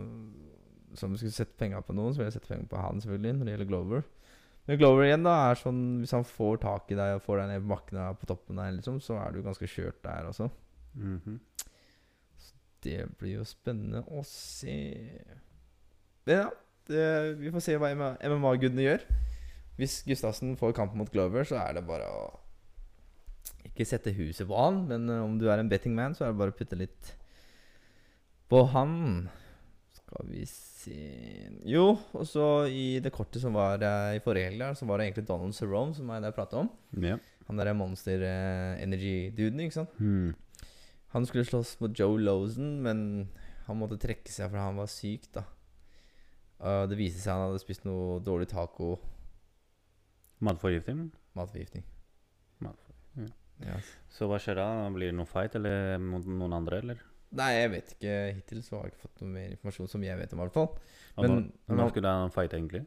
Som 0.98 1.14
vi 1.14 1.22
skulle 1.22 1.32
sette 1.32 1.56
penger 1.58 1.86
på 1.86 1.96
noen, 1.96 2.12
så 2.12 2.20
vil 2.20 2.28
jeg 2.28 2.36
sette 2.36 2.50
penger 2.50 2.68
på 2.68 2.82
han, 2.82 3.00
selvfølgelig, 3.00 3.38
når 3.38 3.46
det 3.46 3.54
gjelder 3.54 3.70
Glover. 3.70 4.04
Men 4.68 4.80
Glover 4.82 5.08
igjen, 5.08 5.24
da, 5.24 5.34
er 5.48 5.60
sånn 5.62 5.82
Hvis 6.02 6.12
han 6.12 6.26
får 6.28 6.58
tak 6.66 6.90
i 6.92 6.98
deg 7.00 7.16
og 7.16 7.24
får 7.24 7.42
deg 7.42 7.52
ned 7.54 7.64
på 7.64 7.72
bakken 7.72 8.00
på 8.20 8.30
toppen 8.30 8.60
der, 8.60 8.74
liksom, 8.76 9.00
så 9.04 9.20
er 9.22 9.32
du 9.32 9.44
ganske 9.46 9.70
kjørt 9.72 10.02
der 10.04 10.28
også. 10.32 10.50
Mhm. 10.98 11.40
Det 12.84 13.00
blir 13.20 13.40
jo 13.40 13.46
spennende 13.48 14.04
å 14.14 14.22
se. 14.28 14.76
Men 16.28 16.44
ja, 16.44 16.50
det, 16.88 17.06
vi 17.40 17.52
får 17.52 17.64
se 17.66 17.78
hva 17.80 17.90
MMA-gudene 17.96 18.86
gjør. 18.86 19.08
Hvis 19.78 20.02
Gustavsen 20.08 20.56
får 20.60 20.76
kampen 20.78 21.02
mot 21.02 21.10
Glover, 21.12 21.46
så 21.48 21.60
er 21.62 21.78
det 21.78 21.88
bare 21.88 22.06
å 22.10 22.28
Ikke 23.68 23.86
sette 23.86 24.14
huset 24.16 24.48
på 24.48 24.56
han, 24.58 24.84
men 24.90 25.10
eh, 25.12 25.24
om 25.24 25.36
du 25.38 25.48
er 25.52 25.60
en 25.62 25.70
betting 25.70 25.96
man, 25.98 26.16
så 26.16 26.26
er 26.26 26.32
det 26.32 26.40
bare 26.40 26.54
å 26.54 26.58
putte 26.58 26.78
litt 26.80 27.12
på 28.48 28.62
han. 28.72 29.28
Skal 30.08 30.28
vi 30.32 30.46
se 30.48 30.98
Jo, 31.68 31.98
og 32.16 32.24
så 32.30 32.44
i 32.72 33.00
det 33.04 33.12
kortet 33.12 33.42
som 33.44 33.58
var 33.58 33.82
eh, 33.84 34.16
i 34.16 34.22
forrige 34.24 34.48
helg, 34.48 34.62
der, 34.62 34.78
så 34.80 34.88
var 34.88 35.02
det 35.02 35.10
egentlig 35.10 35.28
Donald 35.28 35.56
Cerrone 35.58 35.96
som 35.98 36.08
jeg 36.08 36.24
der 36.24 36.36
prata 36.36 36.62
om. 36.62 36.70
Ja. 37.04 37.18
Han 37.50 37.60
derre 37.60 37.74
Monster 37.76 38.24
eh, 38.24 38.80
Energy-duden, 38.86 39.60
ikke 39.66 39.82
sant? 39.82 40.00
Hmm. 40.00 40.32
Han 41.12 41.28
skulle 41.28 41.44
slåss 41.48 41.76
mot 41.84 41.92
Joe 42.00 42.16
Lozen, 42.24 42.78
men 42.86 43.02
han 43.68 43.80
måtte 43.80 44.00
trekke 44.00 44.32
seg 44.32 44.48
fordi 44.48 44.64
han 44.64 44.80
var 44.80 44.90
syk, 44.92 45.28
da. 45.36 45.44
Uh, 46.58 46.88
det 46.90 46.98
viste 46.98 47.22
seg 47.22 47.36
han 47.36 47.50
hadde 47.50 47.62
spist 47.62 47.84
noe 47.86 48.22
dårlig 48.24 48.48
taco. 48.50 48.96
Matforgifting? 50.40 51.04
Matforgiftning. 51.38 51.84
Matforgiftning. 52.64 53.30
Ja. 53.66 53.78
Så 54.14 54.30
hva 54.30 54.40
skjer 54.42 54.60
da? 54.60 54.68
Blir 54.94 55.12
det 55.12 55.18
noe 55.20 55.30
fight 55.30 55.56
eller 55.60 56.00
mot 56.02 56.26
noen 56.26 56.56
andre, 56.56 56.82
eller? 56.84 57.06
Nei, 57.36 57.50
jeg 57.58 57.72
vet 57.74 57.90
ikke. 57.98 58.14
Hittil 58.38 58.62
så 58.64 58.78
har 58.78 58.86
jeg 58.88 58.94
ikke 58.94 59.04
fått 59.04 59.22
noe 59.22 59.34
mer 59.34 59.52
informasjon 59.52 59.90
som 59.92 60.04
jeg 60.06 60.18
vet 60.20 60.34
om, 60.34 60.40
i 60.40 60.46
hvert 60.46 60.54
fall. 60.56 60.70
Men- 61.18 61.34
når, 61.68 61.76
når 61.76 61.90
skulle 61.92 62.14
han 62.22 62.32
fighte, 62.32 62.58
egentlig? 62.58 62.86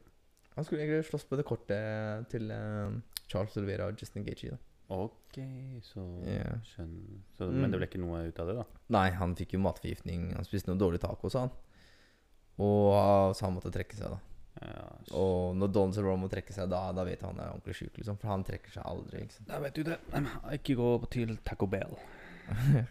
Han 0.57 0.65
skulle 0.65 0.83
egentlig 0.83 1.07
slåss 1.11 1.25
på 1.29 1.37
det 1.37 1.45
kortet 1.47 2.29
til 2.33 2.51
uh, 2.51 2.91
Charles 3.29 3.57
Olivera 3.57 3.87
og 3.91 4.01
Justin 4.01 4.25
Gaethje. 4.27 4.57
Ok, 4.91 5.37
så 5.87 6.03
yeah. 6.27 6.57
skjønner 6.67 7.21
så, 7.39 7.47
Mm. 7.47 7.61
Men 7.61 7.71
det 7.71 7.79
ble 7.79 7.87
ikke 7.87 8.01
noe 8.03 8.25
ut 8.27 8.41
av 8.43 8.49
det, 8.49 8.57
da? 8.59 8.65
Nei, 8.97 9.11
han 9.15 9.37
fikk 9.39 9.55
jo 9.55 9.61
matforgiftning. 9.63 10.33
Han 10.35 10.45
spiste 10.49 10.73
noe 10.73 10.81
dårlig 10.81 10.99
taco, 11.05 11.31
sa 11.31 11.45
han. 11.47 11.53
Og 12.59 12.89
uh, 12.97 13.33
Så 13.37 13.47
han 13.47 13.55
måtte 13.55 13.71
trekke 13.73 13.95
seg, 13.97 14.11
da. 14.11 14.19
Ja, 14.61 14.89
Og 15.17 15.55
når 15.57 15.71
Don 15.73 15.93
Cerrone 15.95 16.21
må 16.25 16.29
trekke 16.29 16.53
seg, 16.53 16.69
da, 16.69 16.81
da 16.93 17.05
vet 17.07 17.23
han 17.23 17.37
han 17.39 17.45
er 17.45 17.53
ordentlig 17.55 17.77
sjuk, 17.79 17.95
liksom. 18.01 18.19
For 18.19 18.33
han 18.33 18.43
trekker 18.45 18.75
seg 18.75 18.83
aldri. 18.85 19.23
ikke 19.23 19.37
sant? 19.39 19.49
Da 19.49 19.61
vet 19.63 19.79
du 19.79 19.85
det. 19.87 20.01
Ikke 20.59 20.75
gå 20.81 20.91
til 21.15 21.37
Taco 21.47 21.71
Bell. 21.71 21.95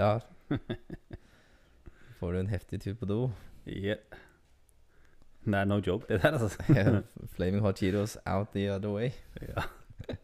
Ja. 0.00 0.14
Får 2.20 2.32
du 2.32 2.40
en 2.40 2.50
heftig 2.52 2.80
tur 2.82 2.94
på 3.00 3.08
do. 3.08 3.20
Yeah. 3.66 3.98
Det 5.44 5.56
er 5.56 5.64
no 5.64 5.80
joke, 5.80 6.06
det 6.08 6.20
der, 6.22 6.36
altså. 6.36 6.62
Flaming 7.36 7.62
hot 7.64 7.80
Cheetos 7.80 8.18
out 8.26 8.52
the 8.54 8.68
other 8.74 8.92
way. 8.92 9.10
Ja. 9.40 9.64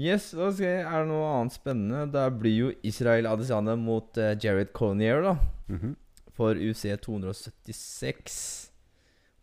Yes, 0.00 0.30
da 0.30 0.46
skal 0.54 0.64
jeg, 0.68 0.84
Er 0.86 1.02
det 1.02 1.10
noe 1.10 1.26
annet 1.28 1.52
spennende? 1.52 2.04
Da 2.14 2.28
blir 2.32 2.54
jo 2.54 2.68
Israel 2.86 3.26
Adesanya 3.28 3.74
mot 3.76 4.16
uh, 4.16 4.30
Jared 4.38 4.70
Cornier, 4.72 5.20
da. 5.26 5.34
Mhm. 5.68 5.96
For 6.32 6.56
UC 6.56 6.86
276. 7.04 8.70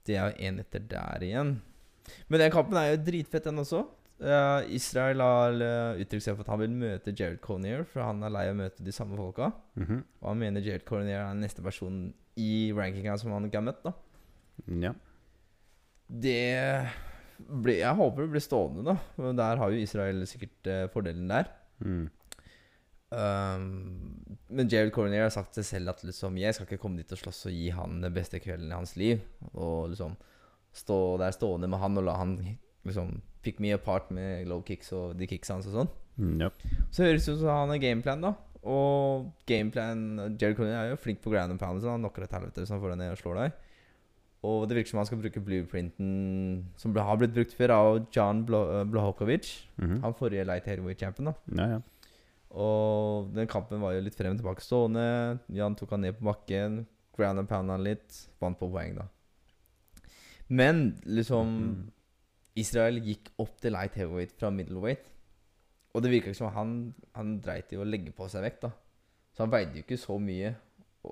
Det 0.07 0.15
er 0.15 0.31
jo 0.31 0.47
én 0.47 0.61
etter 0.63 0.81
der 0.81 1.21
igjen. 1.27 1.51
Men 2.31 2.41
den 2.41 2.53
kampen 2.55 2.79
er 2.79 2.93
jo 2.93 3.03
dritfett, 3.05 3.45
den 3.45 3.59
også. 3.61 3.83
Israel 4.73 5.21
har 5.21 5.59
eh, 5.61 6.01
uttrykt 6.01 6.25
seg 6.25 6.37
for 6.37 6.41
at 6.41 6.49
han 6.49 6.61
vil 6.63 6.71
møte 6.73 7.13
Jared 7.13 7.41
Cornier, 7.43 7.83
for 7.85 8.01
han 8.01 8.23
er 8.25 8.33
lei 8.33 8.47
av 8.49 8.55
å 8.55 8.61
møte 8.63 8.85
de 8.85 8.93
samme 8.95 9.17
folka. 9.19 9.51
Mhm. 9.77 9.99
Og 10.21 10.29
han 10.31 10.39
mener 10.41 10.65
Jared 10.65 10.85
Cornier 10.87 11.21
er 11.21 11.29
den 11.35 11.43
neste 11.45 11.61
personen 11.65 12.13
i 12.37 12.71
rankinga 12.73 13.17
som 13.21 13.31
han 13.35 13.45
ikke 13.45 13.61
har 13.61 13.67
møtt. 13.69 13.83
da 13.83 13.93
Ja. 14.67 14.93
Det 16.09 16.89
ble, 17.37 17.77
Jeg 17.77 17.95
håper 17.95 18.23
det 18.23 18.31
blir 18.31 18.41
stående, 18.41 18.83
da. 18.83 18.97
Men 19.17 19.35
Der 19.35 19.57
har 19.57 19.69
jo 19.69 19.77
Israel 19.77 20.25
sikkert 20.25 20.65
eh, 20.67 20.87
fordelen 20.87 21.27
der. 21.27 21.51
Mm. 21.79 22.09
Um, 23.09 24.25
men 24.49 24.67
Jared 24.67 24.91
Cornier 24.91 25.23
har 25.23 25.31
sagt 25.31 25.53
til 25.53 25.63
seg 25.63 25.77
selv 25.77 25.93
at 25.93 26.03
liksom, 26.03 26.35
jeg 26.41 26.53
skal 26.53 26.65
ikke 26.67 26.81
komme 26.81 26.97
dit 26.99 27.11
og 27.11 27.21
slåss 27.21 27.45
og 27.47 27.53
gi 27.55 27.69
han 27.71 28.01
den 28.01 28.13
beste 28.13 28.41
kvelden 28.43 28.71
i 28.71 28.75
hans 28.75 28.97
liv. 28.99 29.21
Og 29.53 29.93
liksom 29.93 30.17
stå 30.75 31.17
der 31.21 31.31
stående 31.31 31.69
med 31.71 31.79
han 31.79 31.97
og 31.97 32.03
la 32.03 32.17
han 32.17 32.35
liksom 32.87 33.21
pick 33.45 33.59
me 33.63 33.71
apart 33.75 34.09
med 34.11 34.47
low 34.49 34.61
kicks 34.65 34.91
og 34.95 35.15
de 35.19 35.27
kicks 35.29 35.51
hans 35.53 35.67
og 35.69 35.73
sånn. 35.77 35.89
Mm, 36.17 36.41
yep. 36.41 36.65
Så 36.91 37.05
høres 37.05 37.25
det 37.27 37.35
ut 37.37 37.43
som 37.43 37.53
han 37.53 37.69
har 37.75 37.77
gameplan, 37.83 38.25
da. 38.25 38.33
Og 38.67 39.29
gameplan 39.47 40.01
Jared 40.39 40.57
Cornier 40.57 40.79
er 40.81 40.89
jo 40.91 40.99
flink 40.99 41.21
på 41.23 41.31
ground 41.31 41.53
and 41.53 41.59
pound, 41.61 41.79
så 41.83 41.93
han 41.93 42.01
knocker 42.01 42.25
et 42.25 42.33
helvete 42.35 42.63
hvis 42.63 42.73
han 42.73 42.81
får 42.81 42.95
deg 42.95 43.01
ned 43.03 43.13
og 43.13 43.21
slår 43.21 43.41
deg. 43.43 43.51
Og 44.47 44.67
det 44.69 44.77
virker 44.77 44.91
som 44.91 44.99
han 45.01 45.07
skal 45.09 45.21
bruke 45.21 45.41
blueprinten 45.43 46.09
som 46.77 46.95
har 46.95 47.17
blitt 47.19 47.33
brukt 47.35 47.55
før 47.57 47.73
av 47.73 47.87
John 48.13 48.43
Blo 48.45 48.83
Blahokovic. 48.85 49.67
-hmm. 49.77 50.01
Han 50.01 50.13
forrige 50.13 50.45
light 50.45 50.65
heavyweight-champion. 50.65 51.25
da 51.25 51.33
ja, 51.57 51.69
ja. 51.69 51.79
Og 52.51 53.33
den 53.35 53.47
kampen 53.47 53.81
var 53.81 53.93
jo 53.93 54.01
litt 54.01 54.15
frem 54.15 54.31
og 54.31 54.37
tilbake 54.37 54.61
stående. 54.61 55.39
Jan 55.49 55.75
tok 55.75 55.89
han 55.91 56.01
ned 56.01 56.13
på 56.17 56.25
bakken. 56.25 56.85
Ground 57.17 57.39
and 57.39 57.49
pound 57.49 57.69
han 57.69 57.83
litt. 57.83 58.29
Vant 58.39 58.59
på 58.59 58.69
poeng, 58.71 58.95
da. 58.95 59.07
Men 60.47 61.01
liksom 61.05 61.47
Mhm. 61.47 61.91
Israel 62.57 62.99
gikk 63.05 63.29
opp 63.39 63.55
til 63.61 63.71
light 63.75 63.95
heavyweight 63.99 64.33
fra 64.39 64.49
middleweight. 64.53 65.05
Og 65.95 66.03
det 66.03 66.11
virka 66.11 66.31
ikke 66.31 66.37
som 66.41 66.51
han, 66.53 66.73
han 67.15 67.39
dreit 67.41 67.71
i 67.73 67.79
å 67.79 67.85
legge 67.87 68.11
på 68.15 68.27
seg 68.29 68.43
vekt. 68.45 68.61
da 68.67 68.71
Så 69.33 69.45
han 69.45 69.51
veide 69.53 69.73
jo 69.79 69.83
ikke 69.85 69.97
så 70.01 70.17
mye. 70.21 70.55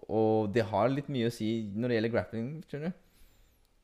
Og, 0.09 0.51
det 0.53 0.65
har 0.67 0.89
litt 0.91 1.07
mye 1.13 1.29
å 1.29 1.33
si 1.33 1.71
når 1.73 1.87
det 1.91 1.95
gjelder 1.99 2.13
grappling. 2.17 2.47
skjønner 2.67 2.91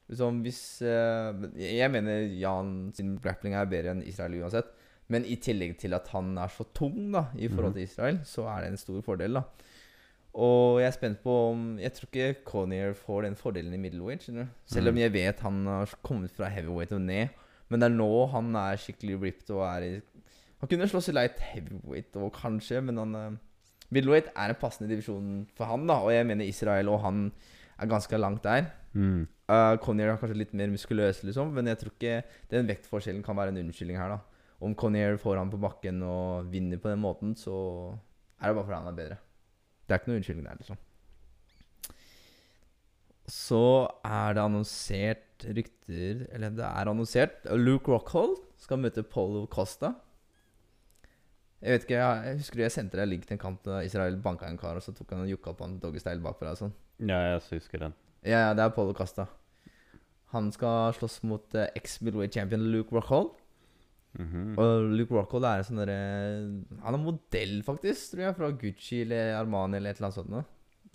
du 0.10 0.16
Som 0.20 0.42
hvis 0.44 0.82
uh, 0.84 1.32
Jeg 1.56 1.88
mener 1.94 2.26
Jan 2.36 2.92
sin 2.94 3.14
grappling 3.24 3.54
er 3.56 3.66
bedre 3.72 3.92
enn 3.96 4.04
Israel 4.04 4.34
uansett. 4.42 4.68
Men 5.08 5.26
i 5.26 5.36
tillegg 5.36 5.78
til 5.80 5.94
at 5.94 6.08
han 6.14 6.38
er 6.38 6.48
så 6.52 6.66
tung 6.76 7.12
da 7.14 7.26
i 7.36 7.48
forhold 7.48 7.74
Mhm. 7.74 7.80
til 7.80 7.84
Israel, 7.84 8.20
så 8.24 8.46
er 8.48 8.62
det 8.62 8.70
en 8.72 8.78
stor 8.78 9.02
fordel. 9.02 9.34
da 9.34 9.44
Og 10.34 10.80
jeg 10.80 10.88
er 10.88 10.92
spent 10.92 11.24
på 11.24 11.30
om 11.52 11.78
Jeg 11.80 11.94
tror 11.94 12.08
ikke 12.12 12.44
Conier 12.46 12.94
får 12.94 13.22
den 13.24 13.36
fordelen 13.36 13.74
i 13.74 13.78
middleweight. 13.78 14.22
skjønner 14.24 14.46
du 14.46 14.50
Selv 14.66 14.88
om 14.90 14.94
Mhm. 14.96 15.02
jeg 15.02 15.14
vet 15.14 15.40
han 15.40 15.66
har 15.66 15.86
kommet 16.04 16.32
fra 16.32 16.46
heavyweight 16.50 16.92
og 16.94 17.02
ned. 17.02 17.28
Men 17.72 17.82
det 17.82 17.88
er 17.88 17.96
nå 17.96 18.10
han 18.34 18.52
er 18.60 18.80
skikkelig 18.82 19.20
ripped 19.22 19.54
og 19.56 19.64
er 19.70 19.88
i 19.88 19.92
Han 20.62 20.70
kunne 20.70 20.90
slåss 20.92 21.10
i 21.10 21.16
light 21.16 21.40
heavyweight 21.42 22.18
og 22.22 22.36
kanskje, 22.36 22.84
men 22.86 23.00
han 23.02 23.16
uh, 23.18 23.40
Middleweight 23.90 24.28
er 24.36 24.52
en 24.52 24.60
passende 24.60 24.92
divisjon 24.92 25.48
for 25.58 25.66
han, 25.66 25.88
da. 25.90 25.98
Og 26.06 26.14
jeg 26.14 26.28
mener 26.30 26.46
Israel 26.46 26.92
og 26.92 27.02
han 27.02 27.24
er 27.82 27.90
ganske 27.90 28.20
langt 28.20 28.44
der. 28.46 28.68
Mm. 28.94 29.26
Uh, 29.50 29.74
Connier 29.82 30.12
er 30.12 30.20
kanskje 30.22 30.38
litt 30.38 30.54
mer 30.56 30.70
muskuløs, 30.72 31.24
liksom, 31.26 31.50
men 31.56 31.72
jeg 31.72 31.80
tror 31.82 31.96
ikke 31.96 32.20
den 32.54 32.70
vektforskjellen 32.70 33.26
kan 33.26 33.40
være 33.40 33.56
en 33.56 33.64
unnskyldning 33.64 33.98
her. 34.00 34.14
da 34.14 34.62
Om 34.62 34.78
Connier 34.78 35.18
får 35.18 35.42
han 35.42 35.52
på 35.52 35.60
bakken 35.60 36.04
og 36.06 36.52
vinner 36.54 36.78
på 36.78 36.92
den 36.94 37.02
måten, 37.02 37.34
så 37.36 37.56
er 38.40 38.52
det 38.52 38.56
bare 38.60 38.68
fordi 38.68 38.78
han 38.78 38.92
er 38.92 39.00
bedre. 39.02 39.20
Det 39.88 39.96
er 39.96 40.00
ikke 40.00 40.12
noe 40.12 40.22
unnskyldning 40.22 40.48
der, 40.48 40.62
liksom. 40.62 40.80
Så 43.32 43.66
er 44.06 44.38
det 44.38 44.44
annonsert 44.44 45.31
rykter 45.46 46.26
Eller 46.32 46.54
det 46.56 46.64
er 46.68 46.90
annonsert 46.92 47.46
Luke 47.58 47.92
Rockhold 47.92 48.38
skal 48.62 48.80
møte 48.82 49.04
Polo 49.04 49.48
Costa. 49.52 49.96
Jeg 51.62 51.76
vet 51.76 51.84
ikke, 51.86 51.98
jeg, 51.98 52.38
husker 52.38 52.38
husker 52.42 52.64
jeg 52.64 52.74
sendte 52.74 52.98
deg 52.98 53.10
link 53.10 53.28
til 53.28 53.36
en 53.38 53.42
kamp 53.42 53.62
da 53.66 53.84
Israel 53.86 54.18
banka 54.22 54.48
en 54.50 54.58
kar, 54.58 54.78
og 54.78 54.86
så 54.86 54.94
tok 54.98 55.12
han 55.14 55.26
og 55.26 55.30
jukka 55.30 55.54
på 55.58 55.68
en 55.68 55.76
doggystyle 55.82 56.22
bakfra 56.24 56.56
og 56.56 56.62
sånn. 56.64 56.74
ja, 57.06 57.20
jeg 57.28 57.44
husker 57.52 57.86
den. 57.86 57.94
Ja, 58.26 58.48
ja, 58.48 58.56
det 58.58 58.66
er 58.66 58.74
Polo 58.74 58.94
Costa. 58.98 59.28
Han 60.34 60.50
skal 60.56 60.94
slåss 60.96 61.20
mot 61.28 61.58
uh, 61.58 61.68
ex-Midway 61.78 62.30
champion 62.34 62.64
Luke 62.74 62.94
Rockhold. 62.96 63.34
Mhm. 64.20 64.56
Og 64.60 64.90
Luke 64.98 65.16
Rockhold 65.16 65.46
er 65.48 65.62
en 65.62 65.64
sånn 65.70 65.80
derre 65.80 66.00
Han 66.84 66.98
er 66.98 67.00
modell, 67.00 67.62
faktisk, 67.64 68.12
tror 68.12 68.26
jeg, 68.26 68.36
fra 68.36 68.50
Gucci 68.64 69.04
eller 69.06 69.38
Armani 69.38 69.78
eller 69.80 69.94
et 69.94 70.02
eller 70.02 70.10
annet 70.10 70.20
sånt. 70.20 70.34
noe. 70.34 70.44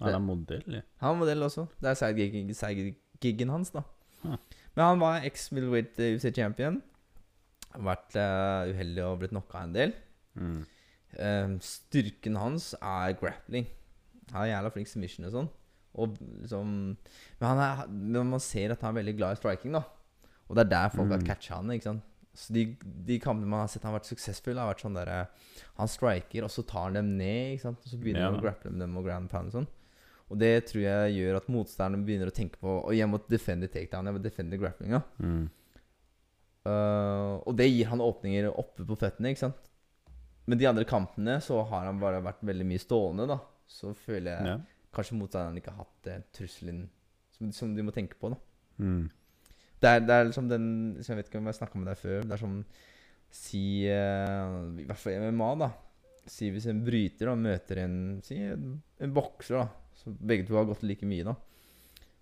Han 0.03 0.13
er 0.13 0.21
modell, 0.21 0.67
ja. 0.69 0.83
Han 1.01 1.15
er 1.15 1.21
modell 1.23 1.47
også. 1.47 1.67
Det 1.81 1.89
er 1.89 2.01
side-giggen 2.03 2.53
side 2.55 2.91
giggen 3.23 3.53
hans, 3.55 3.71
da. 3.73 3.87
Men 4.25 4.83
han 4.85 4.99
var 5.01 5.25
ex-middleweight 5.25 5.99
eh, 6.01 6.15
UFC 6.17 6.33
champion. 6.37 6.81
Vært 7.77 8.17
uh, 8.17 8.71
uheldig 8.73 9.03
og 9.05 9.19
blitt 9.21 9.33
knocka 9.35 9.63
en 9.67 9.73
del. 9.77 9.93
Mm. 10.41 10.59
Eh, 11.17 11.55
styrken 11.65 12.37
hans 12.41 12.71
er 12.81 13.15
grappling. 13.21 13.67
Han 14.33 14.43
er 14.47 14.51
jævla 14.55 14.73
flink 14.75 14.89
submission 14.91 15.29
og 15.29 15.33
sånn. 15.37 15.49
Og 15.97 16.17
liksom 16.43 16.73
Men, 17.41 17.47
han 17.47 17.61
er, 17.65 17.87
men 17.89 18.31
man 18.35 18.41
ser 18.45 18.73
at 18.75 18.83
han 18.85 18.93
er 18.95 19.01
veldig 19.03 19.17
glad 19.17 19.37
i 19.37 19.41
striking, 19.41 19.73
da. 19.77 19.85
Og 20.49 20.57
det 20.57 20.67
er 20.67 20.71
der 20.75 20.89
folk 20.93 21.11
har 21.11 21.19
Mm. 21.23 21.27
catcha 21.27 21.55
han. 21.57 21.71
ikke 21.71 21.89
sant? 21.89 22.03
Så 22.37 22.53
de, 22.53 22.77
de 23.07 23.19
kampene 23.19 23.49
man 23.49 23.61
har 23.65 23.69
sett 23.73 23.83
han 23.83 23.93
har 23.95 23.99
vært 24.01 24.11
suksessfull, 24.13 24.59
har 24.61 24.69
vært 24.75 24.83
sånn 24.85 24.95
der 24.99 25.09
eh, 25.09 25.27
Han 25.79 25.89
striker, 25.89 26.45
og 26.45 26.51
så 26.53 26.67
tar 26.69 26.85
han 26.91 26.95
dem 27.01 27.17
ned, 27.17 27.55
ikke 27.57 27.63
sant? 27.63 27.81
og 27.81 27.89
så 27.89 27.97
begynner 28.01 28.21
Ja. 28.27 28.31
han 28.31 28.39
å 28.41 28.43
grapple 28.45 28.71
med 28.73 28.81
dem 28.85 28.97
og 28.97 29.05
grand 29.09 29.31
pound 29.31 29.49
og 29.49 29.53
sånn. 29.61 29.69
Og 30.31 30.39
det 30.41 30.53
tror 30.67 30.83
jeg 30.83 31.15
gjør 31.21 31.37
at 31.39 31.51
motstanderen 31.55 32.03
begynner 32.07 32.33
å 32.33 32.35
tenke 32.35 32.59
på 32.59 32.73
Og 32.89 32.95
jeg 32.97 33.07
må 33.07 33.21
defende 33.31 33.69
takedown, 33.71 34.09
jeg 34.09 34.17
må 34.17 34.23
defende 34.25 34.59
grapplinga. 34.59 35.03
Mm. 35.23 35.45
Uh, 36.67 37.39
og 37.47 37.53
det 37.55 37.69
gir 37.71 37.87
han 37.93 38.03
åpninger 38.03 38.49
oppe 38.51 38.83
på 38.89 38.97
føttene, 38.99 39.31
ikke 39.31 39.45
sant. 39.45 39.69
Men 40.51 40.59
de 40.59 40.67
andre 40.67 40.87
kampene 40.87 41.37
så 41.43 41.61
har 41.71 41.87
han 41.87 42.01
bare 42.03 42.23
vært 42.25 42.43
veldig 42.47 42.67
mye 42.67 42.83
stående, 42.83 43.29
da. 43.31 43.39
Så 43.71 43.93
føler 43.99 44.33
jeg 44.33 44.51
Ja. 44.51 44.57
kanskje 44.95 45.19
motstanderen 45.19 45.61
ikke 45.61 45.75
har 45.75 45.85
hatt 45.85 46.03
den 46.07 46.25
trusselen 46.35 46.83
som, 47.37 47.53
som 47.53 47.75
de 47.77 47.83
må 47.87 47.95
tenke 47.95 48.19
på, 48.19 48.31
da. 48.35 48.39
Mm. 48.83 49.07
Det 49.83 49.89
er, 49.91 50.01
det 50.09 50.15
er 50.15 50.25
liksom 50.27 50.49
den 50.51 50.67
som 51.05 51.13
Jeg 51.13 51.19
vet 51.21 51.31
ikke 51.31 51.39
om 51.39 51.49
jeg 51.51 51.59
snakka 51.61 51.79
med 51.79 51.87
deg 51.91 51.99
før. 52.01 52.23
Det 52.27 52.33
er 52.37 52.43
som 52.43 52.61
Si 53.37 53.63
uh, 53.91 54.71
I 54.81 54.85
hvert 54.87 55.01
fall 55.03 55.27
MMA, 55.31 55.49
da. 55.63 55.71
Si 56.27 56.51
hvis 56.51 56.67
en 56.71 56.83
bryter 56.87 57.29
da 57.31 57.35
møter 57.39 57.83
en 57.85 57.97
Si 58.27 58.39
en, 58.43 58.71
en 59.03 59.13
bokser, 59.15 59.61
da. 59.61 59.69
Så 59.97 60.13
begge 60.13 60.47
to 60.47 60.59
har 60.59 60.67
gått 60.69 60.85
like 60.87 61.07
mye, 61.09 61.27
da. 61.27 61.37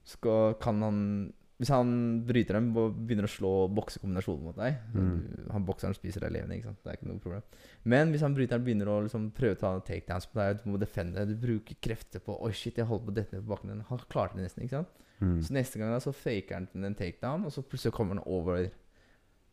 Så 0.04 0.54
kan 0.60 0.82
han 0.84 1.00
Hvis 1.54 1.70
han 1.70 1.90
bryter 2.26 2.58
dem 2.58 2.72
og 2.76 2.96
begynner 3.06 3.28
å 3.28 3.30
slå 3.30 3.50
boksekombinasjonen 3.72 4.42
mot 4.42 4.56
deg 4.58 4.74
Mm. 4.94 5.50
Han 5.54 5.64
bokseren 5.64 5.94
spiser 5.94 6.24
deg 6.24 6.32
levende, 6.34 6.56
ikke 6.58 6.72
sant. 6.72 6.80
Det 6.82 6.90
er 6.90 6.98
ikke 6.98 7.08
noe 7.08 7.22
problem. 7.22 7.44
Men 7.84 8.10
hvis 8.10 8.24
han 8.26 8.34
bryteren 8.34 8.64
begynner 8.64 8.90
å 8.90 8.96
liksom 9.04 9.28
prøve 9.36 9.54
å 9.54 9.60
ta 9.60 9.70
takedowns 9.86 10.26
på 10.26 10.40
deg, 10.40 10.58
du 10.64 10.66
må 10.72 10.80
defende, 10.82 11.26
du 11.30 11.36
bruker 11.38 11.78
krefter 11.80 12.20
på 12.24 12.34
Oi, 12.42 12.50
shit, 12.52 12.80
jeg 12.82 12.88
holder 12.90 13.06
på 13.06 13.14
å 13.14 13.16
dette 13.20 13.40
på 13.40 13.52
bakken 13.52 13.70
din. 13.70 13.84
Han 13.88 14.02
klarte 14.10 14.36
det 14.36 14.48
nesten, 14.48 14.66
ikke 14.66 14.80
sant. 14.80 15.06
Mm. 15.20 15.38
Så 15.46 15.54
neste 15.54 15.78
gang 15.78 15.94
da, 15.94 16.02
så 16.02 16.12
faker 16.12 16.58
han 16.58 16.88
en 16.90 16.98
takedown, 16.98 17.46
og 17.46 17.54
så 17.54 17.62
plutselig 17.62 17.94
kommer 17.94 18.18
han 18.18 18.26
over 18.26 18.66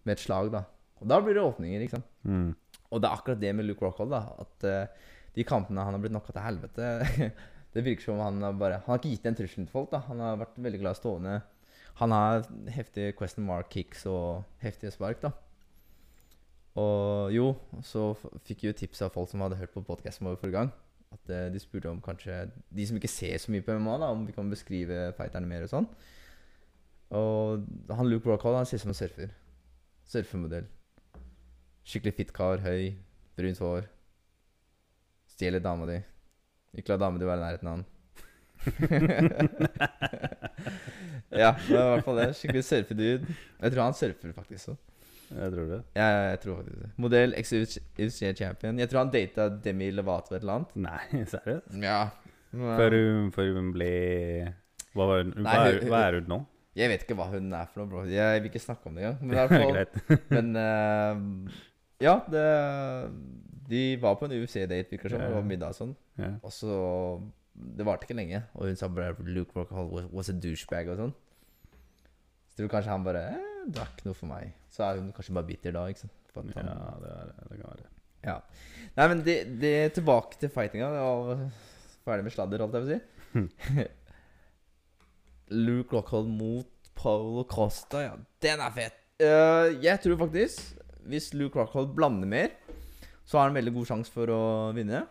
med 0.01 0.13
et 0.15 0.25
slag, 0.25 0.49
da. 0.57 0.65
Og 1.01 1.09
da 1.09 1.21
blir 1.21 1.37
det 1.37 1.45
åpninger, 1.45 1.85
ikke 1.85 1.99
sant. 1.99 2.11
Mm. 2.25 2.51
Og 2.91 3.01
det 3.01 3.07
er 3.07 3.15
akkurat 3.15 3.41
det 3.41 3.53
med 3.55 3.69
Luke 3.69 3.85
Rockhold, 3.85 4.13
da. 4.13 4.25
At 4.41 4.65
uh, 4.65 5.11
de 5.37 5.45
kampene 5.47 5.85
han 5.85 5.95
har 5.95 6.01
blitt 6.01 6.13
knocka 6.15 6.33
til 6.35 6.45
helvete 6.45 6.89
Det 7.71 7.83
virker 7.85 8.03
som 8.03 8.19
han 8.19 8.41
har 8.43 8.57
bare 8.59 8.81
Han 8.83 8.93
har 8.93 8.99
ikke 8.99 9.13
gitt 9.13 9.23
den 9.27 9.37
trusselen 9.37 9.67
til 9.67 9.73
folk, 9.73 9.91
da. 9.93 10.01
Han 10.09 10.19
har 10.19 10.39
vært 10.41 10.59
veldig 10.59 10.81
glad 10.81 10.97
i 10.97 10.99
stående. 10.99 11.35
Han 12.01 12.11
har 12.15 12.45
heftige 12.71 13.15
question 13.17 13.45
mark 13.45 13.69
kicks 13.71 14.05
og 14.09 14.43
heftige 14.63 14.91
spark, 14.91 15.21
da. 15.23 15.31
Og 16.81 17.33
jo, 17.35 17.51
så 17.83 18.13
fikk 18.47 18.63
jeg 18.63 18.71
jo 18.71 18.79
tips 18.79 19.03
av 19.05 19.11
folk 19.15 19.29
som 19.31 19.43
hadde 19.43 19.59
hørt 19.59 19.73
på 19.73 19.83
podkasten 19.87 20.27
vår 20.27 20.39
forrige 20.39 20.57
gang. 20.57 20.71
At 21.11 21.31
eh, 21.31 21.49
de 21.51 21.59
spurte 21.59 21.91
om 21.91 21.99
kanskje 21.99 22.45
De 22.71 22.85
som 22.87 22.95
ikke 22.95 23.11
ser 23.11 23.35
så 23.43 23.51
mye 23.51 23.63
på 23.65 23.75
MMA, 23.75 23.97
da 23.99 24.11
om 24.15 24.23
vi 24.27 24.35
kan 24.35 24.51
beskrive 24.51 25.09
fighterne 25.17 25.49
mer 25.49 25.67
og 25.67 25.73
sånn. 25.73 25.89
Og 27.11 27.65
han 27.91 28.07
Luke 28.07 28.29
Rockhold 28.29 28.61
han 28.61 28.67
ser 28.67 28.79
ut 28.79 28.85
som 28.85 28.93
en 28.93 29.01
surfer. 29.01 29.33
Surfemodell. 30.07 30.69
Skikkelig 31.83 32.15
fit 32.15 32.31
kar, 32.35 32.63
høy, 32.63 32.93
brunt 33.35 33.59
hår. 33.59 33.89
Stjeler 35.33 35.63
dama 35.63 35.89
di. 35.89 35.99
Ikke 36.77 36.93
la 36.93 36.97
dama 37.01 37.17
di 37.19 37.25
være 37.27 37.41
i 37.41 37.45
nærheten 37.45 37.67
av 37.67 37.73
han. 37.77 37.85
ja, 41.41 41.51
det 41.67 41.75
var 41.75 41.87
i 41.87 41.91
hvert 41.95 42.05
fall 42.05 42.19
det. 42.21 42.27
Skikkelig 42.37 42.63
surfedude. 42.67 43.35
Jeg 43.61 43.69
tror 43.73 43.83
han 43.87 43.95
surfer 43.97 44.31
faktisk 44.37 44.63
òg. 44.73 44.77
Jeg 45.31 45.47
tror 45.53 45.65
det. 45.71 45.79
Ja, 45.95 46.07
jeg 46.31 46.39
tror 46.43 46.55
faktisk 46.59 46.79
det. 46.83 46.89
Modell 47.01 47.31
ex-UFC 47.39 48.19
champion. 48.37 48.79
Jeg 48.81 48.87
tror 48.91 48.99
han 49.05 49.13
data 49.13 49.41
Demi 49.63 49.87
Lovato 49.95 50.29
et 50.35 50.41
eller 50.43 50.55
annet. 50.59 50.71
Nei, 50.87 51.03
seriøst? 51.33 51.67
Ja. 51.81 52.01
Før 52.51 52.89
hun, 52.97 53.29
før 53.31 53.45
hun 53.55 53.69
ble 53.71 53.85
Hva, 54.91 55.05
var, 55.07 55.21
hun- 55.23 55.31
Nei, 55.37 55.53
hva, 55.55 55.61
er, 55.71 55.75
hva 55.87 55.99
er 56.09 56.13
hun 56.19 56.27
nå? 56.33 56.39
Jeg 56.75 56.87
vet 56.91 57.01
ikke 57.05 57.15
hva 57.19 57.27
hun 57.31 57.45
er 57.55 57.65
for 57.71 57.77
noe, 57.81 57.89
bro. 57.91 57.99
Jeg 58.11 58.41
vil 58.43 58.49
ikke 58.51 58.59
snakke 58.63 58.83
om 58.91 58.95
det 58.99 59.03
engang. 59.05 59.19
Men 59.23 59.31
i 59.31 59.33
hvert 59.39 59.53
fall. 59.55 59.71
Men 60.31 60.45
uh, 60.59 61.15
ja, 62.03 62.15
det, 62.31 62.45
de 63.71 63.81
var 64.03 64.13
på 64.19 64.23
en 64.27 64.35
UFC-date, 64.41 64.89
virker 64.91 65.07
det 65.09 65.15
som. 65.15 65.23
Det 65.25 65.35
var 65.37 65.47
middag 65.47 65.69
og 65.73 65.77
sånn. 65.79 65.93
Ja. 66.21 66.33
Og 66.45 66.53
så 66.55 66.73
Det 67.51 67.83
varte 67.85 68.07
ikke 68.07 68.15
lenge, 68.15 68.39
og 68.55 68.69
hun 68.69 68.77
sa 68.79 68.87
bare 68.87 69.15
Luke 69.27 69.51
Rockhold 69.57 70.07
was, 70.13 70.29
a 70.31 70.33
douchebag 70.33 70.87
og 70.93 71.01
sånn. 71.01 71.13
Så 72.47 72.61
tror 72.61 72.71
kanskje 72.71 72.93
han 72.93 73.03
bare 73.05 73.23
eh, 73.33 73.49
Det 73.67 73.81
er 73.81 73.91
ikke 73.91 74.07
noe 74.07 74.17
for 74.17 74.31
meg. 74.31 74.53
Så 74.71 74.85
er 74.87 75.01
hun 75.01 75.11
kanskje 75.15 75.35
bare 75.35 75.49
bitter 75.49 75.75
da, 75.75 75.87
ikke 75.91 76.05
sant. 76.05 76.17
Ja, 76.31 76.43
det, 77.03 77.11
er, 77.11 77.33
det 77.49 77.57
kan 77.59 77.73
være. 77.73 77.89
ja. 78.23 78.37
Nei, 78.95 79.07
men 79.11 79.23
det, 79.25 79.35
det 79.59 79.75
tilbake 79.97 80.39
til 80.39 80.51
fightinga. 80.53 80.87
Ferdig 82.05 82.25
med 82.25 82.33
sladder, 82.33 82.63
holdt 82.63 82.77
jeg 82.79 82.85
på 82.85 82.87
å 82.87 82.93
si. 82.93 83.87
Luke 85.67 85.95
Rockhold 85.95 86.31
mot 86.31 86.91
Paolo 86.95 87.43
Costa, 87.51 88.05
ja. 88.05 88.13
Den 88.43 88.63
er 88.63 88.75
fet! 88.75 88.97
Uh, 89.21 89.69
jeg 89.83 89.99
tror 90.01 90.17
faktisk, 90.23 90.79
hvis 91.11 91.33
Luke 91.37 91.59
Rockhold 91.59 91.91
blander 91.97 92.29
mer, 92.29 92.55
så 93.25 93.39
har 93.39 93.49
han 93.49 93.57
veldig 93.57 93.73
god 93.75 93.89
sjanse 93.91 94.13
for 94.13 94.31
å 94.33 94.41
vinne. 94.75 95.03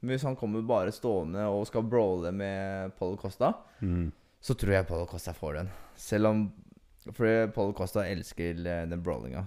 Men 0.00 0.12
hvis 0.14 0.22
han 0.28 0.36
kommer 0.38 0.62
bare 0.62 0.92
stående 0.94 1.42
og 1.50 1.66
skal 1.66 1.82
brawle 1.90 2.30
med 2.32 2.94
Paul 2.98 3.16
Costa, 3.18 3.52
Mm. 3.82 4.12
så 4.40 4.54
tror 4.54 4.72
jeg 4.72 4.86
Paul 4.86 5.06
Costa 5.10 5.32
får 5.34 5.54
den. 5.54 5.70
Selv 5.96 6.26
om 6.26 6.52
For 7.12 7.46
Paul 7.54 7.72
Costa 7.72 8.02
elsker 8.04 8.58
eh, 8.66 8.86
den 8.86 9.02
brawlinga. 9.02 9.46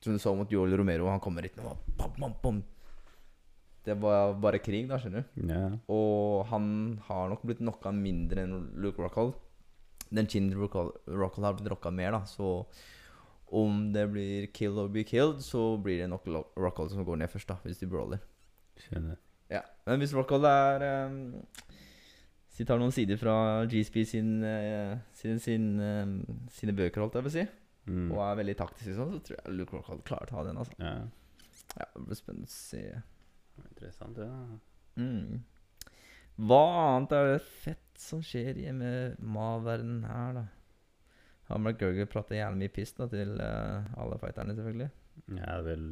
Som 0.00 0.14
du 0.14 0.18
så 0.18 0.32
mot 0.34 0.50
Joel 0.50 0.72
Romero, 0.78 1.06
han 1.10 1.20
kommer 1.20 1.42
hit 1.42 1.58
og 1.60 1.76
bam, 1.98 2.12
bam, 2.18 2.32
bam. 2.42 2.62
Det 3.84 3.94
var 4.00 4.32
bare 4.40 4.58
krig, 4.62 4.86
da, 4.88 4.96
skjønner 4.98 5.24
du. 5.26 5.42
Yeah. 5.48 5.74
Og 5.90 6.46
han 6.48 6.98
har 7.08 7.28
nok 7.28 7.42
blitt 7.42 7.58
knocka 7.60 7.92
mindre 7.92 8.44
enn 8.46 8.54
Luke 8.80 9.02
Rockhold. 9.02 9.34
Den 10.12 10.26
Rockhold 10.54 10.92
Rockhold 11.06 11.44
har 11.44 11.54
blitt 11.58 11.70
rocka 11.70 11.90
mer, 11.90 12.12
da. 12.12 12.22
Så 12.24 12.64
om 13.52 13.92
det 13.92 14.06
blir 14.10 14.46
kill 14.54 14.78
or 14.78 14.88
be 14.88 15.04
killed, 15.04 15.42
så 15.42 15.76
blir 15.82 15.98
det 15.98 16.08
nok 16.08 16.24
Rockhold 16.56 16.90
som 16.94 17.04
går 17.04 17.18
ned 17.18 17.30
først, 17.30 17.48
da. 17.48 17.56
Hvis 17.64 17.78
de 17.82 17.86
brawler. 17.86 18.20
Skjønner. 18.78 19.18
Ja. 19.52 19.60
Men 19.86 20.00
hvis 20.02 20.14
Rockhold 20.16 20.46
er 20.48 20.84
um, 21.10 21.16
Si 22.52 22.64
tar 22.68 22.76
noen 22.80 22.92
sider 22.92 23.16
fra 23.20 23.34
GSP 23.68 24.02
sin, 24.06 24.32
uh, 24.44 24.98
sin, 25.16 25.38
sin, 25.40 25.64
eh, 25.80 26.10
sine 26.52 26.74
bøker, 26.76 27.00
holdt 27.00 27.14
jeg 27.20 27.24
på 27.26 27.30
å 27.32 27.36
si, 27.38 27.44
Mm. 27.82 28.12
og 28.14 28.20
er 28.22 28.36
veldig 28.38 28.54
taktisk, 28.60 28.92
sånn, 28.94 29.08
så 29.16 29.18
tror 29.26 29.38
jeg 29.40 29.54
Luke 29.58 29.74
Rockhold 29.74 30.04
klarer 30.06 30.28
å 30.28 30.30
ta 30.30 30.42
den. 30.46 30.58
altså 30.60 30.76
Ja. 30.78 30.92
Ja, 31.80 31.86
Det 31.96 32.02
blir 32.06 32.14
spennende 32.18 32.46
å 32.46 32.52
se. 32.52 32.82
Interessant, 33.58 34.20
ja. 34.22 34.28
Mm. 35.00 35.40
Hva 36.38 36.60
annet 36.84 37.12
er 37.16 37.32
det 37.32 37.42
fett 37.42 37.98
som 37.98 38.20
skjer 38.22 38.56
i 38.60 38.68
MMA-verdenen 38.70 40.04
her, 40.06 40.32
da? 40.38 40.44
Har 41.48 41.58
McGregor 41.58 42.06
prater 42.12 42.38
jævlig 42.38 42.60
mye 42.62 42.72
piss 42.76 42.92
da 43.00 43.08
til 43.10 43.34
uh, 43.40 43.82
alle 43.98 44.18
fighterne, 44.22 44.54
selvfølgelig. 44.54 44.90
Det 45.26 45.42
er 45.42 45.62
vel 45.66 45.86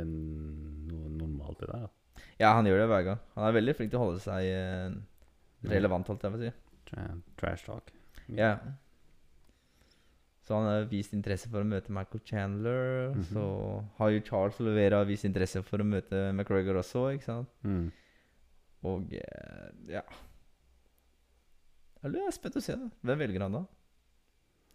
en, 0.00 0.14
noe 0.88 1.12
normalt 1.20 1.60
i 1.62 1.68
der. 1.68 1.84
da. 1.84 1.88
Ja, 2.40 2.54
han 2.56 2.66
gjør 2.68 2.82
det 2.82 2.90
hver 2.90 3.06
gang. 3.10 3.18
Han 3.36 3.46
er 3.48 3.56
veldig 3.56 3.74
flink 3.78 3.90
til 3.92 4.00
å 4.00 4.04
holde 4.06 4.22
seg 4.24 4.46
eh, 4.48 4.94
relevant, 5.70 6.08
holdt 6.08 6.22
jeg 6.24 6.34
på 6.34 6.40
å 6.40 6.44
si. 6.44 6.52
Tra 6.90 7.08
trash 7.40 7.66
talk. 7.66 7.90
Ja. 8.36 8.54
Så 10.46 10.56
han 10.56 10.66
har 10.66 10.86
vist 10.90 11.12
interesse 11.14 11.46
for 11.50 11.62
å 11.62 11.68
møte 11.68 11.92
Michael 11.94 12.22
Chandler. 12.26 13.12
Mhm. 13.14 13.26
Så 13.30 13.44
har 14.00 14.10
jo 14.14 14.22
Charles 14.26 14.60
Levera 14.64 15.02
vist 15.06 15.28
interesse 15.28 15.62
for 15.66 15.82
å 15.82 15.86
møte 15.86 16.30
McGregor 16.32 16.80
også, 16.80 17.04
ikke 17.14 17.28
sant. 17.28 17.52
Mm. 17.62 17.90
Og 18.90 19.12
eh, 19.12 19.66
ja 19.92 20.00
Jeg 22.00 22.16
er 22.16 22.32
spent 22.32 22.56
å 22.56 22.62
se 22.64 22.72
det. 22.80 22.88
Hvem 23.04 23.20
velger 23.20 23.44
han 23.44 23.58
da? 23.58 23.66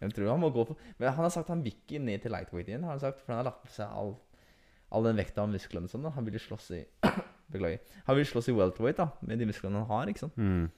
Jeg 0.04 0.12
tror 0.14 0.28
han 0.30 0.40
må 0.42 0.50
gå 0.52 0.62
for 0.68 0.76
Men 1.00 1.08
han 1.16 1.24
har 1.24 1.32
sagt 1.32 1.48
han 1.50 1.62
vil 1.64 1.72
ikke 1.74 1.98
ned 2.04 2.22
til 2.22 2.30
lightweight 2.34 2.68
igjen. 2.70 2.84
Han 2.86 2.94
har 2.94 3.02
sagt, 3.02 3.22
For 3.24 3.32
han 3.34 3.40
har 3.42 3.48
lagt 3.50 3.64
på 3.66 3.72
seg 3.74 3.90
all, 3.90 4.14
all 4.94 5.08
den 5.08 5.18
vekta 5.18 5.42
og 5.42 5.50
musklene 5.50 5.90
sånn. 5.90 6.06
da. 6.06 6.12
Han 6.14 6.24
vil 6.28 6.38
jo 6.38 6.44
slåss 6.46 6.70
i 6.78 6.82
Beklager. 7.52 7.78
Han 8.06 8.16
vil 8.18 8.26
slåss 8.26 8.48
i 8.50 8.54
welterweight 8.56 8.96
da 8.98 9.08
med 9.22 9.38
de 9.38 9.46
musklene 9.46 9.78
han 9.78 9.86
har. 9.90 10.08
ikke 10.10 10.24
sant? 10.24 10.36
Mm. 10.36 10.70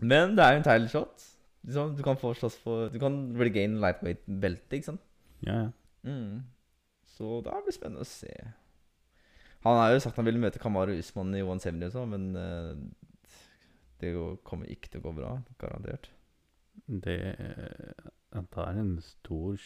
Men 0.00 0.36
det 0.36 0.44
er 0.44 0.52
jo 0.54 0.60
en 0.60 0.66
title 0.68 0.88
shot. 0.92 1.24
Liksom, 1.66 1.96
du 1.98 2.02
kan 2.06 2.16
få 2.20 2.30
slåss 2.38 2.56
for 2.62 2.88
Du 2.94 2.98
kan 3.02 3.16
regain 3.40 3.78
lightweight-beltet, 3.82 4.72
ikke 4.78 4.90
sant? 4.92 5.00
Ja, 5.42 5.56
ja. 5.64 5.70
Mm. 6.06 6.44
Så 7.18 7.40
da 7.42 7.56
blir 7.58 7.66
det 7.72 7.74
spennende 7.74 8.04
å 8.04 8.08
se. 8.08 8.30
Han 9.66 9.74
har 9.80 9.90
jo 9.90 9.98
sagt 10.04 10.16
han 10.20 10.24
ville 10.28 10.38
møte 10.38 10.60
Kamaru 10.62 10.94
Usman 11.00 11.34
i 11.34 11.40
170 11.42 11.88
og 11.88 11.92
sånn, 11.96 12.12
men 12.14 12.28
uh, 12.38 12.76
det 13.98 14.12
går- 14.14 14.36
kommer 14.46 14.70
ikke 14.70 14.92
til 14.92 15.00
å 15.02 15.08
gå 15.08 15.14
bra. 15.18 15.32
Garantert. 15.58 16.10
Det 16.86 17.16
Han 18.32 18.46
tar 18.54 18.78
en 18.78 19.00
stor 19.02 19.56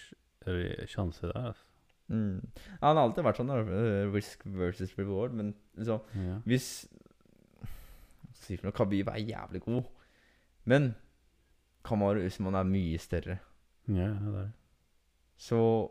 sjanse 0.88 1.28
der, 1.28 1.50
altså. 1.52 1.66
Mm. 2.10 2.40
Han 2.82 2.96
har 2.96 3.02
alltid 3.08 3.24
vært 3.24 3.36
sånn, 3.36 3.50
eh, 3.50 4.10
risk 4.12 4.42
versus 4.44 4.92
reward, 4.98 5.32
men 5.32 5.54
liksom 5.78 6.00
Ja. 6.14 6.38
Hvis 6.46 6.86
Hva 7.62 7.68
si 8.34 8.56
for 8.56 8.66
noe? 8.66 8.72
Khabib 8.72 9.08
er 9.08 9.22
jævlig 9.24 9.60
god, 9.64 9.84
men 10.66 10.94
Kamaru 11.84 12.24
Usman 12.26 12.54
er 12.54 12.64
mye 12.64 12.98
større. 12.98 13.38
ja, 13.88 14.08
det 14.12 14.34
er. 14.34 14.52
Så 15.38 15.90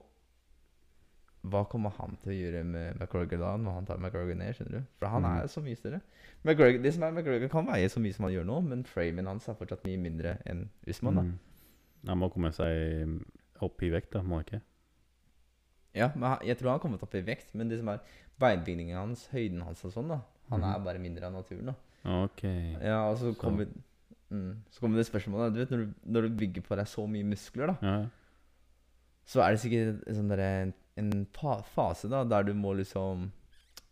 hva 1.43 1.63
kommer 1.67 1.89
han 1.97 2.17
til 2.21 2.31
å 2.31 2.37
gjøre 2.37 2.63
med 2.65 2.99
McGregor 2.99 3.39
da, 3.41 3.55
når 3.57 3.73
han 3.73 3.85
tar 3.89 3.97
McGregor 3.97 4.35
ned? 4.37 4.53
skjønner 4.55 4.71
du? 4.77 4.83
For 4.99 5.07
han 5.09 5.23
Mhm. 5.23 5.41
er 5.41 5.47
så 5.47 5.61
mye 5.63 5.75
større. 5.77 6.01
McGregor, 6.45 6.81
det 6.83 6.93
som 6.93 7.03
er 7.03 7.11
McGregor 7.11 7.49
kan 7.49 7.65
veie 7.65 7.89
så 7.89 7.99
mye 7.99 8.13
som 8.13 8.25
han 8.25 8.33
gjør 8.33 8.45
nå, 8.45 8.61
men 8.63 8.83
framen 8.83 9.25
hans 9.25 9.47
er 9.49 9.55
fortsatt 9.55 9.83
mye 9.83 9.97
mindre 9.97 10.37
enn 10.45 10.69
Usman. 10.87 11.15
da. 11.15 11.21
Mm. 11.21 11.39
Han 12.07 12.17
må 12.19 12.31
komme 12.31 12.51
seg 12.53 13.21
opp 13.61 13.81
i 13.81 13.89
vekt, 13.89 14.11
da, 14.11 14.21
må 14.21 14.35
han 14.37 14.43
ikke? 14.45 14.61
Ja, 15.93 16.11
men 16.15 16.37
Jeg 16.47 16.57
tror 16.57 16.69
han 16.71 16.79
har 16.79 16.83
kommet 16.83 17.03
opp 17.03 17.15
i 17.15 17.21
vekt, 17.21 17.53
men 17.53 17.67
det 17.69 17.79
som 17.79 17.87
er 17.89 17.99
beinbygningen 18.39 18.95
hans, 18.97 19.27
høyden 19.33 19.61
hans 19.63 19.83
og 19.85 19.91
sånn, 19.93 20.07
da 20.07 20.21
Han 20.49 20.61
Mhm. 20.61 20.75
er 20.75 20.79
bare 20.83 20.99
mindre 20.99 21.25
av 21.27 21.33
naturen. 21.33 21.65
da 21.65 22.23
Ok. 22.25 22.43
Ja, 22.81 23.09
og 23.11 23.17
så 23.17 23.33
kommer 23.37 23.67
mm, 24.31 24.55
Så 24.71 24.79
kommer 24.79 24.97
det 24.97 25.05
spørsmålet 25.07 25.53
Du 25.53 25.59
vet 25.59 25.69
når 25.71 25.77
du, 25.85 25.93
når 26.05 26.21
du 26.21 26.29
bygger 26.29 26.61
på 26.61 26.75
deg 26.75 26.85
så 26.87 27.07
mye 27.07 27.23
muskler, 27.23 27.67
da 27.67 27.77
Ja. 27.81 28.05
så 29.25 29.41
er 29.43 29.51
det 29.51 29.59
sikkert 29.59 30.07
en, 30.07 30.15
sånn 30.15 30.29
der, 30.29 30.39
en, 30.39 30.73
en 30.97 31.25
fase 31.63 32.09
da 32.09 32.23
der 32.23 32.43
du 32.43 32.53
må 32.53 32.73
liksom 32.75 33.31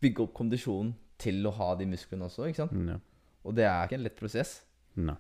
bygge 0.02 0.24
opp 0.24 0.34
kondisjonen 0.34 0.94
til 1.18 1.44
å 1.46 1.52
ha 1.52 1.76
de 1.76 1.86
musklene 1.86 2.24
også, 2.26 2.48
ikke 2.48 2.56
sant? 2.56 2.88
Ja. 2.88 2.98
Og 3.46 3.56
det 3.56 3.66
er 3.66 3.86
ikke 3.88 3.96
en 4.00 4.04
lett 4.04 4.16
prosess. 4.20 4.62
Nei. 4.96 5.16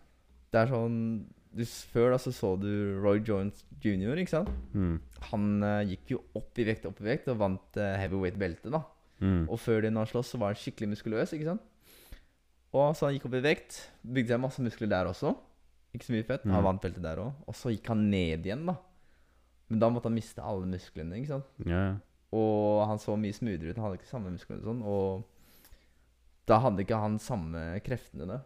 Det 0.51 0.61
er 0.61 0.67
sånn 0.71 1.25
du, 1.55 1.63
Før 1.65 2.11
da 2.13 2.17
så 2.21 2.31
så 2.35 2.53
du 2.61 2.69
Roy 3.01 3.19
Jones 3.25 3.63
jr., 3.81 4.17
ikke 4.21 4.35
sant? 4.35 4.49
Mm. 4.73 4.99
Han 5.31 5.47
uh, 5.65 5.81
gikk 5.87 6.13
jo 6.13 6.21
opp 6.37 6.59
i 6.61 6.65
vekt, 6.67 6.85
opp 6.85 6.99
i 7.01 7.07
vekt, 7.09 7.27
og 7.31 7.39
vant 7.41 7.79
uh, 7.79 7.95
heavyweight-beltet, 7.99 8.69
da. 8.73 8.83
Mm. 9.19 9.47
Og 9.49 9.57
før 9.59 9.81
det 9.83 9.91
når 9.91 10.05
han 10.05 10.11
sloss, 10.13 10.29
så 10.35 10.39
var 10.39 10.53
han 10.53 10.59
skikkelig 10.61 10.91
muskuløs, 10.93 11.33
ikke 11.35 11.47
sant? 11.49 11.65
Og 12.69 12.91
så 12.95 13.07
han 13.07 13.15
gikk 13.17 13.25
opp 13.25 13.39
i 13.39 13.41
vekt, 13.43 13.79
bygde 14.05 14.35
seg 14.35 14.43
masse 14.43 14.61
muskler 14.63 14.91
der 14.91 15.09
også. 15.09 15.33
Ikke 15.95 16.05
så 16.05 16.13
mye 16.13 16.27
fett. 16.27 16.43
Han 16.45 16.59
Mm. 16.61 16.67
vant 16.69 16.83
beltet 16.83 17.01
der 17.01 17.17
òg. 17.23 17.33
Og 17.49 17.55
så 17.57 17.71
gikk 17.73 17.87
han 17.89 18.03
ned 18.11 18.45
igjen, 18.45 18.61
da. 18.69 18.75
Men 19.69 19.79
da 19.81 19.89
måtte 19.89 20.05
han 20.11 20.13
miste 20.19 20.43
alle 20.45 20.69
musklene, 20.69 21.17
ikke 21.17 21.31
sant? 21.33 21.49
Ja, 21.65 21.79
ja. 21.87 21.95
Og 22.37 22.83
han 22.85 22.99
så 23.01 23.15
mye 23.17 23.33
smoothere 23.33 23.71
ut. 23.73 23.77
Han 23.81 23.87
hadde 23.87 23.97
ikke 23.97 24.11
samme 24.11 24.29
muskler 24.35 24.59
og 24.61 24.67
sånn. 24.69 24.83
Og 24.85 25.25
da 26.45 26.59
hadde 26.61 26.83
ikke 26.85 26.99
han 27.01 27.17
samme 27.21 27.63
kreftene, 27.85 28.27
da. 28.29 28.39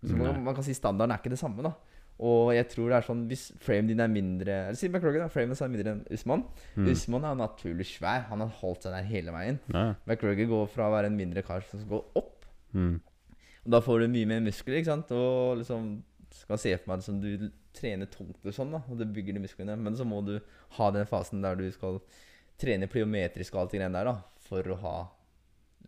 Så 0.00 0.16
man, 0.16 0.40
man 0.44 0.56
kan 0.56 0.64
si 0.64 0.72
standarden 0.72 1.12
er 1.12 1.20
ikke 1.20 1.34
det 1.34 1.38
samme, 1.42 1.60
da. 1.68 1.74
Og 2.20 2.50
jeg 2.52 2.66
tror 2.68 2.90
det 2.90 2.96
er 2.98 3.06
sånn 3.06 3.22
hvis 3.30 3.46
framen 3.64 3.88
din 3.88 4.02
er 4.04 4.10
mindre 4.12 4.56
Eller 4.66 4.76
si 4.76 4.90
McGregor, 4.90 5.22
da. 5.24 5.30
Framen 5.32 5.56
er 5.56 5.70
mindre 5.72 5.94
enn 5.94 6.02
Usman. 6.12 6.42
Mm. 6.76 6.90
Usman 6.92 7.24
er 7.24 7.38
naturlig 7.40 7.86
svær. 7.88 8.26
Han 8.28 8.44
har 8.44 8.50
holdt 8.60 8.84
seg 8.84 8.96
der 8.96 9.08
hele 9.08 9.32
veien. 9.32 9.60
Ja, 9.72 9.86
ja. 9.94 10.18
Går 10.50 10.68
fra 10.72 10.90
å 10.90 10.94
være 10.94 11.08
en 11.08 11.16
mindre 11.16 11.44
kar 11.46 11.64
som 11.64 11.80
skal 11.80 11.94
gå 11.94 12.02
opp. 12.20 12.44
Mm. 12.76 12.98
Og 13.64 13.72
da 13.74 13.80
får 13.84 14.02
du 14.02 14.12
mye 14.12 14.28
mer 14.28 14.42
muskler, 14.44 14.80
ikke 14.80 14.92
sant? 14.92 15.14
Og 15.16 15.62
liksom 15.62 15.88
skal 16.34 16.60
se 16.62 16.74
for 16.78 16.92
meg 16.92 17.04
som 17.04 17.20
du 17.22 17.48
trener 17.76 18.10
tungt 18.10 18.44
og 18.44 18.54
sånn, 18.54 18.74
da. 18.74 18.82
Og 18.90 19.00
det 19.00 19.08
bygger 19.14 19.36
de 19.36 19.44
musklene. 19.46 19.78
Men 19.80 19.96
så 19.96 20.06
må 20.08 20.20
du 20.26 20.36
ha 20.76 20.90
den 20.94 21.08
fasen 21.08 21.44
der 21.44 21.56
du 21.58 21.66
skal 21.74 22.00
trene 22.60 22.90
pliometrisk 22.90 23.56
og 23.56 23.64
alt 23.64 23.74
det 23.74 23.80
greiene 23.80 23.96
der, 23.96 24.12
da. 24.12 24.44
For 24.44 24.74
å 24.74 24.78
ha 24.84 24.96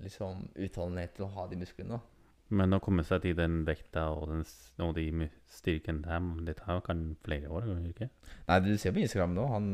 liksom 0.02 0.48
utholdenhet 0.56 1.16
til 1.16 1.26
å 1.28 1.32
ha 1.36 1.46
de 1.50 1.60
musklene, 1.60 1.98
da. 1.98 2.21
Men 2.52 2.76
å 2.76 2.80
komme 2.84 3.04
seg 3.06 3.22
til 3.24 3.36
den 3.38 3.62
vekta 3.64 4.08
og, 4.12 4.26
den, 4.28 4.42
og 4.84 4.92
de 4.98 5.28
styrken 5.52 6.02
der, 6.04 6.24
det 6.44 6.58
tar 6.60 6.82
kan 6.84 7.12
flere 7.24 7.48
år, 7.48 7.68
Kan 7.70 7.86
ikke? 7.88 8.10
Nei, 8.48 8.58
du 8.66 8.74
ser 8.76 8.92
på 8.92 9.00
Instagram 9.00 9.32
nå, 9.36 9.46
han, 9.48 9.70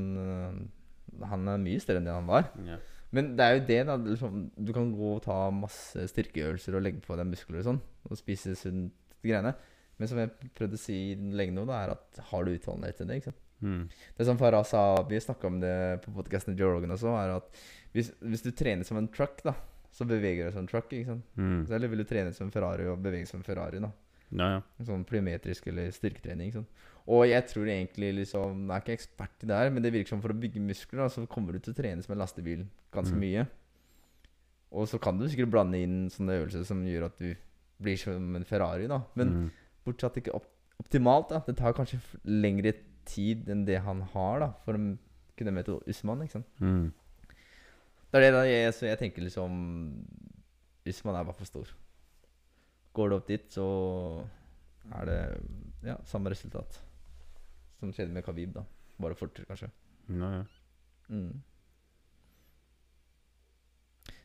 han 1.33 1.51
er 1.51 1.64
mye 1.64 1.83
større 1.83 2.03
enn 2.03 2.07
det 2.07 2.14
han 2.14 2.31
var. 2.31 2.53
Ja. 2.67 2.79
Men 3.17 3.33
det 3.38 3.45
er 3.45 3.57
jo 3.57 3.64
det, 3.71 3.81
da. 3.88 3.97
Liksom, 4.05 4.45
du 4.53 4.73
kan 4.77 4.93
gå 4.93 5.11
og 5.17 5.25
ta 5.25 5.38
masse 5.55 6.07
styrkeøvelser 6.12 6.77
og 6.77 6.85
legge 6.85 7.03
på 7.05 7.17
deg 7.19 7.31
muskler 7.31 7.62
og 7.62 7.69
sånn, 7.71 7.83
og 8.07 8.21
spise 8.21 8.55
sunt 8.59 8.93
greiene. 9.25 9.55
Men 9.99 10.11
som 10.11 10.21
jeg 10.21 10.53
prøvde 10.55 10.79
å 10.79 10.83
si 10.83 10.99
lenge 11.17 11.57
nå, 11.57 11.64
da, 11.67 11.83
er 11.83 11.95
at 11.97 12.21
har 12.31 12.45
du 12.45 12.53
utholdenhet 12.53 13.01
til 13.01 13.09
det, 13.09 13.19
ikke 13.19 13.33
sant. 13.33 13.45
Mm. 13.59 13.88
Det 14.14 14.27
som 14.29 14.38
Farah 14.38 14.62
sa, 14.67 14.83
vi 15.09 15.19
snakka 15.19 15.49
om 15.49 15.57
det 15.62 15.75
på 16.05 16.12
podkasten 16.14 16.55
til 16.55 16.62
Joe 16.62 16.77
Rogan 16.77 16.95
også, 16.95 17.17
er 17.19 17.35
at 17.41 17.62
hvis, 17.97 18.12
hvis 18.23 18.45
du 18.45 18.53
trener 18.55 18.87
som 18.87 19.01
en 19.01 19.09
truck, 19.11 19.41
da, 19.43 19.57
så 19.99 20.07
beveger 20.07 20.45
du 20.45 20.49
deg 20.49 20.55
som 20.55 20.63
en 20.63 20.71
truck. 20.71 20.93
ikke 20.95 21.11
sant? 21.11 21.25
Mm. 21.37 21.63
Så 21.67 21.75
Eller 21.75 21.91
vil 21.91 22.05
du 22.05 22.07
trene 22.07 22.35
som 22.37 22.53
Ferrari 22.55 22.87
og 22.87 23.01
bevege 23.03 23.27
som 23.27 23.43
Ferrari? 23.47 23.81
da 23.83 23.91
Ja, 24.31 24.49
ja. 24.59 24.61
Sånn 24.87 25.05
plyometrisk 25.09 25.67
eller 25.73 25.91
styrketrening. 25.95 26.53
Sånn. 26.55 26.67
Og 27.09 27.25
jeg 27.27 27.47
tror 27.49 27.65
egentlig 27.67 28.11
liksom 28.19 28.67
Jeg 28.69 28.77
er 28.77 28.83
ikke 28.85 28.97
ekspert 28.99 29.43
i 29.43 29.49
det 29.49 29.57
her, 29.57 29.71
men 29.73 29.83
det 29.83 29.93
virker 29.95 30.13
som 30.13 30.21
for 30.23 30.35
å 30.35 30.39
bygge 30.39 30.61
muskler, 30.61 31.01
da, 31.03 31.09
så 31.09 31.25
kommer 31.27 31.57
du 31.57 31.59
til 31.65 31.73
å 31.75 31.79
trene 31.81 32.05
som 32.05 32.13
en 32.15 32.21
lastebil 32.23 32.67
ganske 32.93 33.17
Mm. 33.17 33.25
mye. 33.25 33.47
Og 34.71 34.87
så 34.87 35.01
kan 35.01 35.19
du 35.19 35.25
sikkert 35.27 35.51
blande 35.51 35.81
inn 35.81 36.11
sånne 36.13 36.37
øvelser 36.43 36.65
som 36.69 36.85
gjør 36.85 37.07
at 37.07 37.17
du 37.19 37.35
blir 37.81 37.97
som 37.97 38.37
en 38.37 38.45
Ferrari, 38.45 38.87
da. 38.87 39.01
Men 39.17 39.29
mm. 39.33 39.51
fortsatt 39.87 40.21
ikke 40.21 40.35
opp 40.35 40.47
optimalt. 40.79 41.31
da 41.31 41.41
Det 41.47 41.57
tar 41.57 41.73
kanskje 41.75 41.99
lengre 42.25 42.75
tid 43.09 43.49
enn 43.49 43.65
det 43.67 43.81
han 43.83 44.03
har 44.13 44.39
da 44.45 44.53
for 44.65 44.75
å 44.75 44.83
kunne 45.39 45.55
møte 45.57 45.81
Usman. 45.89 46.23
ikke 46.23 46.37
sant? 46.39 46.47
Mm. 46.61 46.93
Det 48.09 48.21
er 48.21 48.33
det 48.33 48.44
jeg, 48.49 48.73
så 48.73 48.87
jeg 48.88 48.99
tenker 49.03 49.25
liksom 49.25 49.53
Hvis 50.87 51.03
man 51.05 51.18
er 51.18 51.27
bare 51.29 51.37
for 51.37 51.49
stor. 51.49 51.73
Går 52.97 53.11
det 53.11 53.18
opp 53.18 53.29
dit, 53.29 53.51
så 53.53 53.66
er 54.97 55.05
det 55.05 55.18
ja, 55.85 55.99
samme 56.09 56.33
resultat 56.33 56.81
som 57.79 57.92
skjedde 57.94 58.14
med 58.14 58.25
Khabib, 58.27 58.55
da. 58.57 58.64
Bare 58.99 59.14
fortere, 59.14 59.47
kanskje. 59.47 59.68
Ja, 60.09 60.31
ja. 60.40 60.40
Mm. 61.12 61.37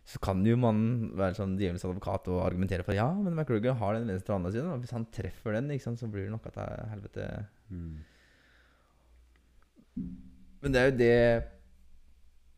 Så 0.08 0.20
kan 0.24 0.42
jo 0.48 0.56
man 0.60 0.80
være 1.16 1.38
sånn 1.38 1.54
djevelens 1.60 1.86
advokat 1.88 2.28
og 2.34 2.42
argumentere 2.44 2.84
for 2.88 2.98
ja, 2.98 3.06
men 3.14 3.36
McGregor 3.36 3.78
har 3.80 3.96
den 3.96 4.10
venstre 4.10 4.36
hånda 4.36 4.52
si. 4.52 4.64
Hvis 4.84 4.96
han 4.96 5.06
treffer 5.16 5.56
den, 5.56 5.72
sant, 5.84 6.02
så 6.02 6.10
blir 6.12 6.28
det 6.28 6.34
nok 6.34 6.50
at 6.50 6.58
det 6.58 6.66
er 6.72 6.90
helvete 6.96 7.28
Mm. 7.74 8.04
Men 10.62 10.74
det 10.74 10.80
er 10.80 10.86
jo 10.88 10.98
det 10.98 11.53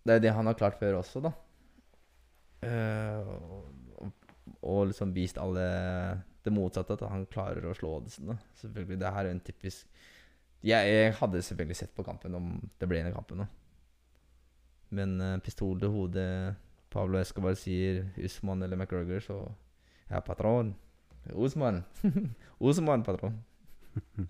Det 0.06 0.16
er 0.16 0.22
det 0.22 0.34
han 0.38 0.46
har 0.46 0.58
klart 0.58 0.78
før 0.80 1.00
også, 1.00 1.22
da. 1.26 1.32
Uh, 2.66 3.30
og, 4.02 4.12
og, 4.62 4.80
liksom 4.90 5.14
vist 5.14 5.38
alle 5.42 5.66
det 6.46 6.54
motsatte, 6.54 6.98
at 6.98 7.10
han 7.10 7.26
klarer 7.30 7.66
å 7.66 7.74
slå 7.78 7.98
oddsen. 8.00 8.36
Selvfølgelig, 8.62 9.00
Det 9.02 9.14
her 9.18 9.26
er 9.26 9.34
en 9.34 9.42
typisk 9.46 9.88
jeg, 10.66 10.90
jeg 10.90 11.14
hadde 11.20 11.42
selvfølgelig 11.46 11.78
sett 11.78 11.92
på 11.94 12.04
kampen 12.06 12.34
om 12.34 12.46
det 12.82 12.88
ble 12.90 13.02
en 13.02 13.12
av 13.12 13.18
kampene. 13.20 13.46
Men 14.98 15.20
uh, 15.22 15.38
pistol 15.44 15.78
til 15.82 15.94
hodet 15.94 16.56
Pablo 16.94 17.20
Escobar 17.20 17.58
sier 17.60 18.06
Usman 18.18 18.64
eller 18.66 18.80
McGregor, 18.80 19.22
så 19.22 19.40
Ja, 20.10 20.20
patron. 20.22 20.76
Usman. 21.34 21.84
Usman, 22.60 23.04
patron. 23.04 23.44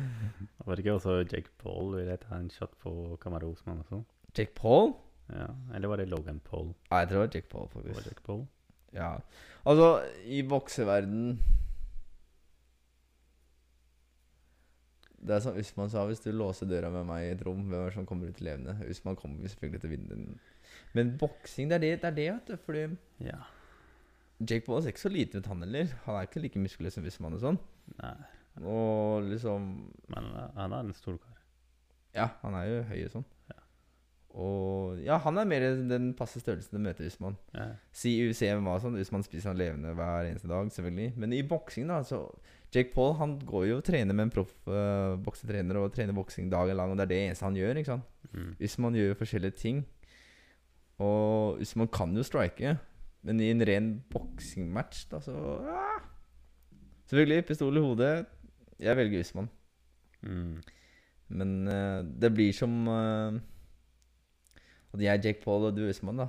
Var 0.64 0.74
det 0.74 0.84
ikke 0.84 0.96
også 0.96 1.16
Jake 1.24 1.50
Paul 1.58 1.96
ville 1.96 2.16
ta 2.16 2.36
en 2.36 2.50
shot 2.50 2.72
på 2.80 3.16
Kamaru 3.20 3.52
Usman 3.52 3.80
også? 3.84 4.02
Jake 4.36 4.54
Paul? 4.54 4.94
Ja. 5.32 5.46
Eller 5.74 5.88
var 5.88 5.96
det 6.00 6.08
Logan 6.08 6.40
Paul? 6.40 6.72
Nei, 6.90 7.00
jeg 7.04 7.08
tror 7.08 7.18
det 7.20 7.26
var 7.28 7.34
Jack 7.34 7.48
Paul, 7.50 7.68
Det 7.68 7.84
var 7.94 8.00
Jack 8.00 8.06
Jake 8.06 8.22
Paul? 8.26 8.46
Ja. 8.92 9.10
Altså, 9.66 9.88
i 10.24 10.42
bokseverden 10.42 11.38
Det 15.20 15.34
er 15.36 15.42
som 15.44 15.56
Usman 15.60 15.90
sa, 15.92 16.06
hvis 16.08 16.22
du 16.24 16.30
låser 16.32 16.66
døra 16.70 16.88
med 16.94 17.04
meg 17.10 17.26
i 17.26 17.32
et 17.34 17.42
rom, 17.44 17.60
hvem 17.68 17.82
er 17.82 17.90
det 17.90 17.96
som 17.98 18.06
kommer 18.08 18.30
ut 18.32 18.38
levende? 18.40 18.72
Usman 18.88 19.18
kommer 19.20 19.50
selvfølgelig 19.52 19.80
til 19.82 19.90
å 19.90 19.92
vinne 19.92 20.08
den. 20.16 20.38
Men 20.96 21.10
boksing, 21.20 21.68
det 21.68 21.76
er 21.76 21.82
det, 21.84 21.90
det 22.00 22.08
er 22.08 22.14
det, 22.16 22.28
vet 22.38 22.46
du. 22.48 22.56
Fordi 22.64 22.84
Ja. 23.26 23.40
Jake 24.40 24.64
Paul 24.64 24.80
er 24.80 24.88
ikke 24.94 25.02
så 25.04 25.12
liten 25.12 25.38
ut, 25.42 25.46
han 25.46 25.60
heller. 25.60 25.92
Han 26.06 26.16
er 26.16 26.22
ikke 26.24 26.40
like 26.40 26.58
muskuløs 26.58 26.94
som 26.96 27.04
Usman 27.04 27.34
og 27.36 27.40
sånn. 27.44 27.58
Nei, 28.00 28.14
Og 28.64 29.22
liksom 29.28 29.92
men 30.08 30.24
han- 30.24 30.52
han 30.56 30.72
er 30.72 30.80
en 30.80 30.94
stor 30.94 31.18
kar. 31.18 31.36
Ja, 32.14 32.28
han 32.42 32.54
er 32.54 32.64
jo 32.64 32.82
høy 32.82 33.04
og 33.04 33.10
sånn. 33.12 33.24
Og 34.38 35.00
ja, 35.02 35.16
han 35.24 35.40
er 35.40 35.48
mer 35.48 35.64
den 35.90 36.12
passe 36.14 36.38
størrelsen 36.38 36.76
du 36.76 36.82
møter 36.84 37.02
møte 37.02 37.10
Usman. 37.10 37.36
Ja. 37.54 37.66
Si 37.90 38.12
UFC 38.22 38.46
MMA 38.54 38.76
og 38.76 38.84
sånn, 38.84 38.98
Usman 39.02 39.24
spiser 39.26 39.50
han 39.50 39.58
levende 39.58 39.94
hver 39.98 40.28
eneste 40.28 40.50
dag, 40.50 40.70
selvfølgelig. 40.70 41.14
Men 41.18 41.34
i 41.34 41.40
boksing, 41.46 41.90
da, 41.90 41.98
så 42.06 42.22
Jake 42.70 42.94
Paul 42.94 43.16
han 43.18 43.34
går 43.42 43.66
jo 43.72 43.80
og 43.80 43.86
trener 43.86 44.14
med 44.14 44.28
en 44.28 44.34
proff 44.34 44.52
uh, 44.70 45.18
boksetrener 45.18 45.80
og 45.80 45.90
trener 45.96 46.14
boksing 46.14 46.50
dagen 46.52 46.78
lang, 46.78 46.92
og 46.92 47.00
det 47.00 47.08
er 47.08 47.12
det 47.12 47.20
eneste 47.24 47.48
han 47.48 47.58
gjør, 47.58 47.80
ikke 47.80 47.96
sant. 47.96 48.30
Mm. 48.30 48.52
Usman 48.68 49.00
gjør 49.00 49.18
forskjellige 49.18 49.58
ting. 49.58 49.82
Og 51.02 51.58
Usman 51.64 51.90
kan 51.90 52.14
jo 52.14 52.26
strike, 52.26 52.76
men 53.26 53.42
i 53.42 53.50
en 53.50 53.66
ren 53.66 53.92
boksingmatch, 54.12 55.08
da, 55.10 55.24
så 55.24 55.34
ah. 55.66 55.98
Selvfølgelig, 57.10 57.48
pistol 57.48 57.74
i 57.74 57.82
hodet. 57.82 58.12
Jeg 58.78 58.94
velger 58.94 59.24
Usman. 59.24 59.48
Mm. 60.22 60.60
Men 61.34 61.56
uh, 61.66 62.04
det 62.22 62.30
blir 62.34 62.54
som 62.54 62.86
eh, 62.90 63.40
At 64.90 65.02
jeg 65.04 65.12
er 65.12 65.22
Jake 65.22 65.42
Paul 65.44 65.68
og 65.68 65.76
du 65.76 65.84
er 65.84 65.92
Usman, 65.94 66.24
da. 66.24 66.28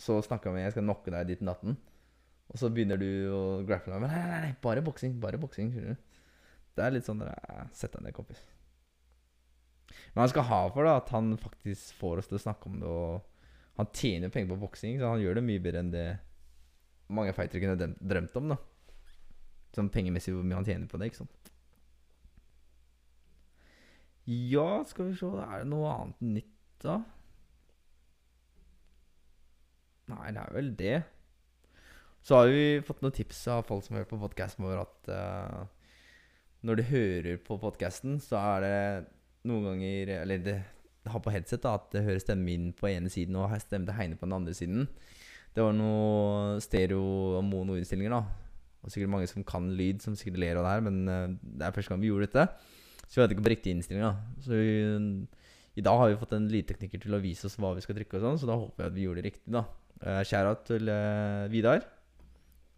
Så 0.00 0.18
snakker 0.24 0.52
vi 0.52 0.64
jeg 0.64 0.74
skal 0.74 0.84
knocke 0.84 1.12
deg 1.12 1.30
dit 1.30 1.44
natten. 1.44 1.76
Og 2.52 2.60
så 2.60 2.70
begynner 2.72 3.00
du 3.00 3.08
å 3.32 3.40
grapple 3.66 3.98
meg. 3.98 4.12
Nei, 4.12 4.26
nei, 4.30 4.42
nei, 4.46 4.52
bare 4.62 4.84
boksing. 4.84 5.16
Bare 5.22 5.40
boksing. 5.40 5.72
Det 6.76 6.84
er 6.84 6.92
litt 6.94 7.08
sånn 7.08 7.22
der, 7.22 7.32
eh, 7.32 7.64
Sett 7.74 7.96
deg 7.96 8.04
ned, 8.04 8.14
kompis. 8.14 8.42
Men 10.14 10.24
han 10.24 10.30
skal 10.32 10.46
ha 10.48 10.60
for 10.72 10.86
da 10.86 10.96
at 11.00 11.10
han 11.14 11.34
faktisk 11.40 11.96
får 11.98 12.22
oss 12.22 12.30
til 12.30 12.38
å 12.38 12.44
snakke 12.44 12.70
om 12.70 12.78
det. 12.80 12.88
Og 12.88 13.80
han 13.80 13.90
tjener 13.92 14.32
penger 14.32 14.54
på 14.54 14.62
boksing, 14.62 15.00
så 15.00 15.12
han 15.12 15.20
gjør 15.20 15.40
det 15.40 15.46
mye 15.48 15.62
bedre 15.64 15.82
enn 15.82 15.92
det 15.92 16.06
mange 17.12 17.34
fightere 17.36 17.62
kunne 17.62 17.94
drømt 18.00 18.38
om. 18.40 18.54
da 18.54 18.58
Sånn 19.76 19.92
pengemessig 19.92 20.32
hvor 20.32 20.46
mye 20.46 20.56
han 20.56 20.68
tjener 20.68 20.88
på 20.88 20.98
det. 21.00 21.10
ikke 21.10 21.24
sant 21.24 21.52
Ja, 24.26 24.82
skal 24.88 25.10
vi 25.10 25.18
se 25.18 25.26
Er 25.26 25.62
det 25.62 25.68
noe 25.70 25.92
annet 25.92 26.24
nytt, 26.24 26.54
da? 26.82 27.00
Nei, 30.06 30.30
det 30.30 30.42
er 30.42 30.54
vel 30.54 30.70
det. 30.78 30.96
Så 32.26 32.38
har 32.38 32.50
vi 32.50 32.82
fått 32.86 33.02
noen 33.02 33.14
tips 33.14 33.44
av 33.54 33.66
folk 33.66 33.84
som 33.86 33.96
hører 33.96 34.08
på 34.10 34.18
podkasten 34.18 34.64
vår, 34.66 34.80
at 34.82 35.10
uh, 35.10 35.66
når 36.66 36.80
de 36.80 36.86
hører 36.90 37.42
på 37.42 37.58
podkasten, 37.62 38.16
så 38.22 38.38
er 38.40 38.64
det 38.64 38.78
noen 39.46 39.68
ganger 39.68 40.10
Eller 40.24 40.42
det, 40.42 40.56
har 41.06 41.22
på 41.22 41.30
headset 41.30 41.62
da 41.62 41.76
at 41.78 41.92
det 41.94 42.02
hører 42.02 42.18
stemmen 42.18 42.46
min 42.48 42.72
på 42.74 42.88
ene 42.90 43.10
siden 43.12 43.36
og 43.38 43.52
stemmen 43.62 43.86
til 43.86 43.94
Heine 43.94 44.18
på 44.18 44.26
den 44.26 44.34
andre 44.34 44.54
siden. 44.58 44.88
Det 45.54 45.62
var 45.62 45.76
noe 45.76 46.58
stereo- 46.60 47.38
og 47.38 47.44
mono-innstillinger, 47.46 48.10
da. 48.10 48.24
Og 48.82 48.90
sikkert 48.90 49.12
mange 49.14 49.30
som 49.30 49.46
kan 49.46 49.70
lyd, 49.78 50.02
som 50.02 50.18
sikkert 50.18 50.42
ler 50.42 50.58
av 50.58 50.66
det 50.66 50.74
her, 50.74 50.86
men 50.86 50.98
uh, 51.06 51.30
det 51.42 51.66
er 51.66 51.74
første 51.78 51.94
gang 51.94 52.02
vi 52.02 52.10
gjorde 52.10 52.30
dette. 52.30 52.46
Så 53.06 53.18
vi 53.18 53.22
hadde 53.22 53.38
ikke 53.38 53.46
på 53.46 53.54
riktig 53.54 53.74
innstilling, 53.74 54.02
da. 54.02 54.42
Så 54.42 54.58
vi, 54.58 54.70
I 55.78 55.86
dag 55.86 55.98
har 55.98 56.10
vi 56.10 56.18
fått 56.18 56.34
en 56.34 56.50
lydtekniker 56.50 57.06
til 57.06 57.14
å 57.14 57.22
vise 57.22 57.46
oss 57.46 57.58
hva 57.62 57.74
vi 57.78 57.86
skal 57.86 57.98
trykke, 57.98 58.18
og 58.18 58.26
sånn, 58.26 58.42
så 58.42 58.50
da 58.50 58.58
håper 58.58 58.86
jeg 58.86 58.92
at 58.92 58.98
vi 58.98 59.06
gjorde 59.06 59.22
det 59.22 59.30
riktig. 59.30 59.50
da 59.54 59.68
uh, 60.04 60.64
til 60.66 60.88
eh, 60.88 61.50
Vidar. 61.52 61.84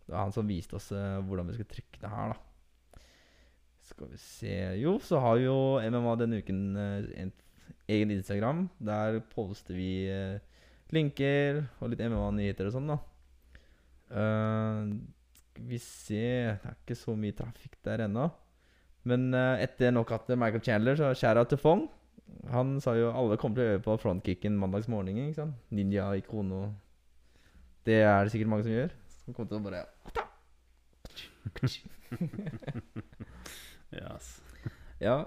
Det 0.08 0.14
var 0.14 0.24
han 0.24 0.32
som 0.32 0.48
viste 0.48 0.78
oss 0.78 0.88
eh, 0.96 1.18
hvordan 1.28 1.50
vi 1.50 1.58
skal 1.58 1.66
trykke 1.68 2.00
det 2.00 2.08
her, 2.08 2.30
da. 2.32 3.02
Skal 3.88 4.08
vi 4.08 4.20
se 4.20 4.54
Jo, 4.80 4.94
så 5.04 5.20
har 5.20 5.36
jo 5.42 5.56
MMA 5.84 6.14
denne 6.16 6.38
uken 6.40 6.62
eh, 6.80 7.10
en 7.24 7.32
egen 7.92 8.14
Instagram. 8.14 8.62
Der 8.80 9.20
poster 9.34 9.76
vi 9.76 10.08
eh, 10.08 10.40
linker 10.96 11.60
og 11.76 11.92
litt 11.92 12.00
MMA-nyheter 12.00 12.70
og 12.70 12.76
sånn, 12.78 12.88
da. 12.88 12.98
Uh, 14.08 14.96
skal 15.36 15.64
vi 15.68 15.76
se 15.84 16.22
Det 16.24 16.70
er 16.70 16.76
ikke 16.78 16.94
så 16.96 17.12
mye 17.12 17.36
trafikk 17.36 17.76
der 17.84 18.06
ennå. 18.06 18.30
Men 19.04 19.28
uh, 19.36 19.60
etter 19.60 19.92
knockout 19.92 20.24
til 20.24 20.40
Michael 20.40 20.64
Chandler, 20.64 20.96
så 20.96 21.12
shout-out 21.12 21.52
til 21.52 21.60
Fong. 21.60 21.84
Han 22.48 22.78
sa 22.80 22.96
jo 22.96 23.12
alle 23.12 23.36
kommer 23.36 23.60
til 23.60 23.66
å 23.66 23.74
øve 23.74 23.84
på 23.84 24.00
frontkicken 24.00 24.56
mandags 24.56 24.88
morgen. 24.88 25.52
Ninja 25.68 26.14
ikono. 26.16 26.70
Det 27.88 28.02
er 28.04 28.18
det 28.20 28.30
sikkert 28.34 28.50
mange 28.52 28.64
som 28.66 28.74
gjør. 28.74 28.90
Som 29.22 29.32
kommer 29.36 29.48
til 29.48 29.58
å 29.58 29.64
bare 29.64 29.82
Yes. 33.98 34.24
Ja. 35.00 35.24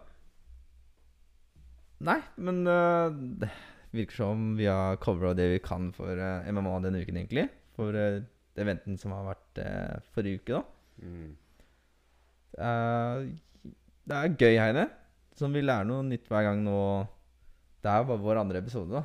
Nei, 2.05 2.19
men 2.41 2.57
uh, 2.69 3.09
det 3.41 3.49
virker 3.95 4.15
som 4.21 4.37
vi 4.59 4.65
har 4.69 4.99
covra 5.01 5.33
det 5.37 5.47
vi 5.55 5.59
kan 5.65 5.83
for 5.95 6.11
uh, 6.13 6.45
MMA 6.45 6.73
denne 6.85 7.01
uken, 7.01 7.17
egentlig. 7.23 7.45
For 7.77 7.87
det 7.95 8.05
eventen 8.61 8.93
som 9.01 9.11
har 9.15 9.23
vært 9.31 9.51
uh, 9.63 9.95
forrige 10.13 10.37
uke, 10.41 10.51
da. 10.59 10.63
Mm. 11.01 11.31
Uh, 12.57 13.15
det 14.05 14.15
er 14.19 14.35
gøy, 14.35 14.55
Heine. 14.59 14.85
Som 15.39 15.49
vi 15.55 15.61
lærer 15.63 15.85
noe 15.89 16.01
nytt 16.05 16.25
hver 16.29 16.43
gang 16.49 16.59
nå. 16.65 16.77
Det 17.81 17.89
er 17.89 17.97
jo 18.03 18.09
bare 18.11 18.25
vår 18.27 18.37
andre 18.43 18.57
episode, 18.61 18.91
da. 18.93 19.03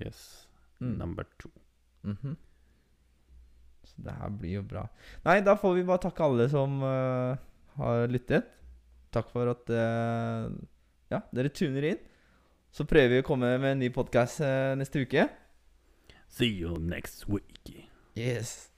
Yes. 0.00 0.18
Mm. 0.80 0.96
Number 1.02 1.24
two. 1.36 1.52
Mhm. 2.08 2.32
Så 2.36 2.51
det 4.02 4.16
her 4.18 4.32
blir 4.38 4.58
jo 4.58 4.64
bra. 4.66 4.86
Nei, 5.26 5.40
da 5.46 5.56
får 5.58 5.76
vi 5.78 5.86
bare 5.88 6.04
takke 6.06 6.26
alle 6.26 6.48
som 6.52 6.80
uh, 6.84 7.36
har 7.78 8.08
lyttet. 8.10 8.50
Takk 9.12 9.30
for 9.34 9.52
at 9.52 9.70
uh, 9.70 10.48
ja, 11.12 11.22
dere 11.34 11.52
tuner 11.52 11.92
inn. 11.92 12.02
Så 12.72 12.88
prøver 12.88 13.18
vi 13.18 13.22
å 13.22 13.28
komme 13.28 13.52
med 13.60 13.74
en 13.74 13.82
ny 13.84 13.92
podkast 13.92 14.40
neste 14.80 15.04
uke. 15.04 15.28
See 16.32 16.48
you 16.48 16.80
next 16.80 17.28
week. 17.28 17.74
Yes. 18.16 18.71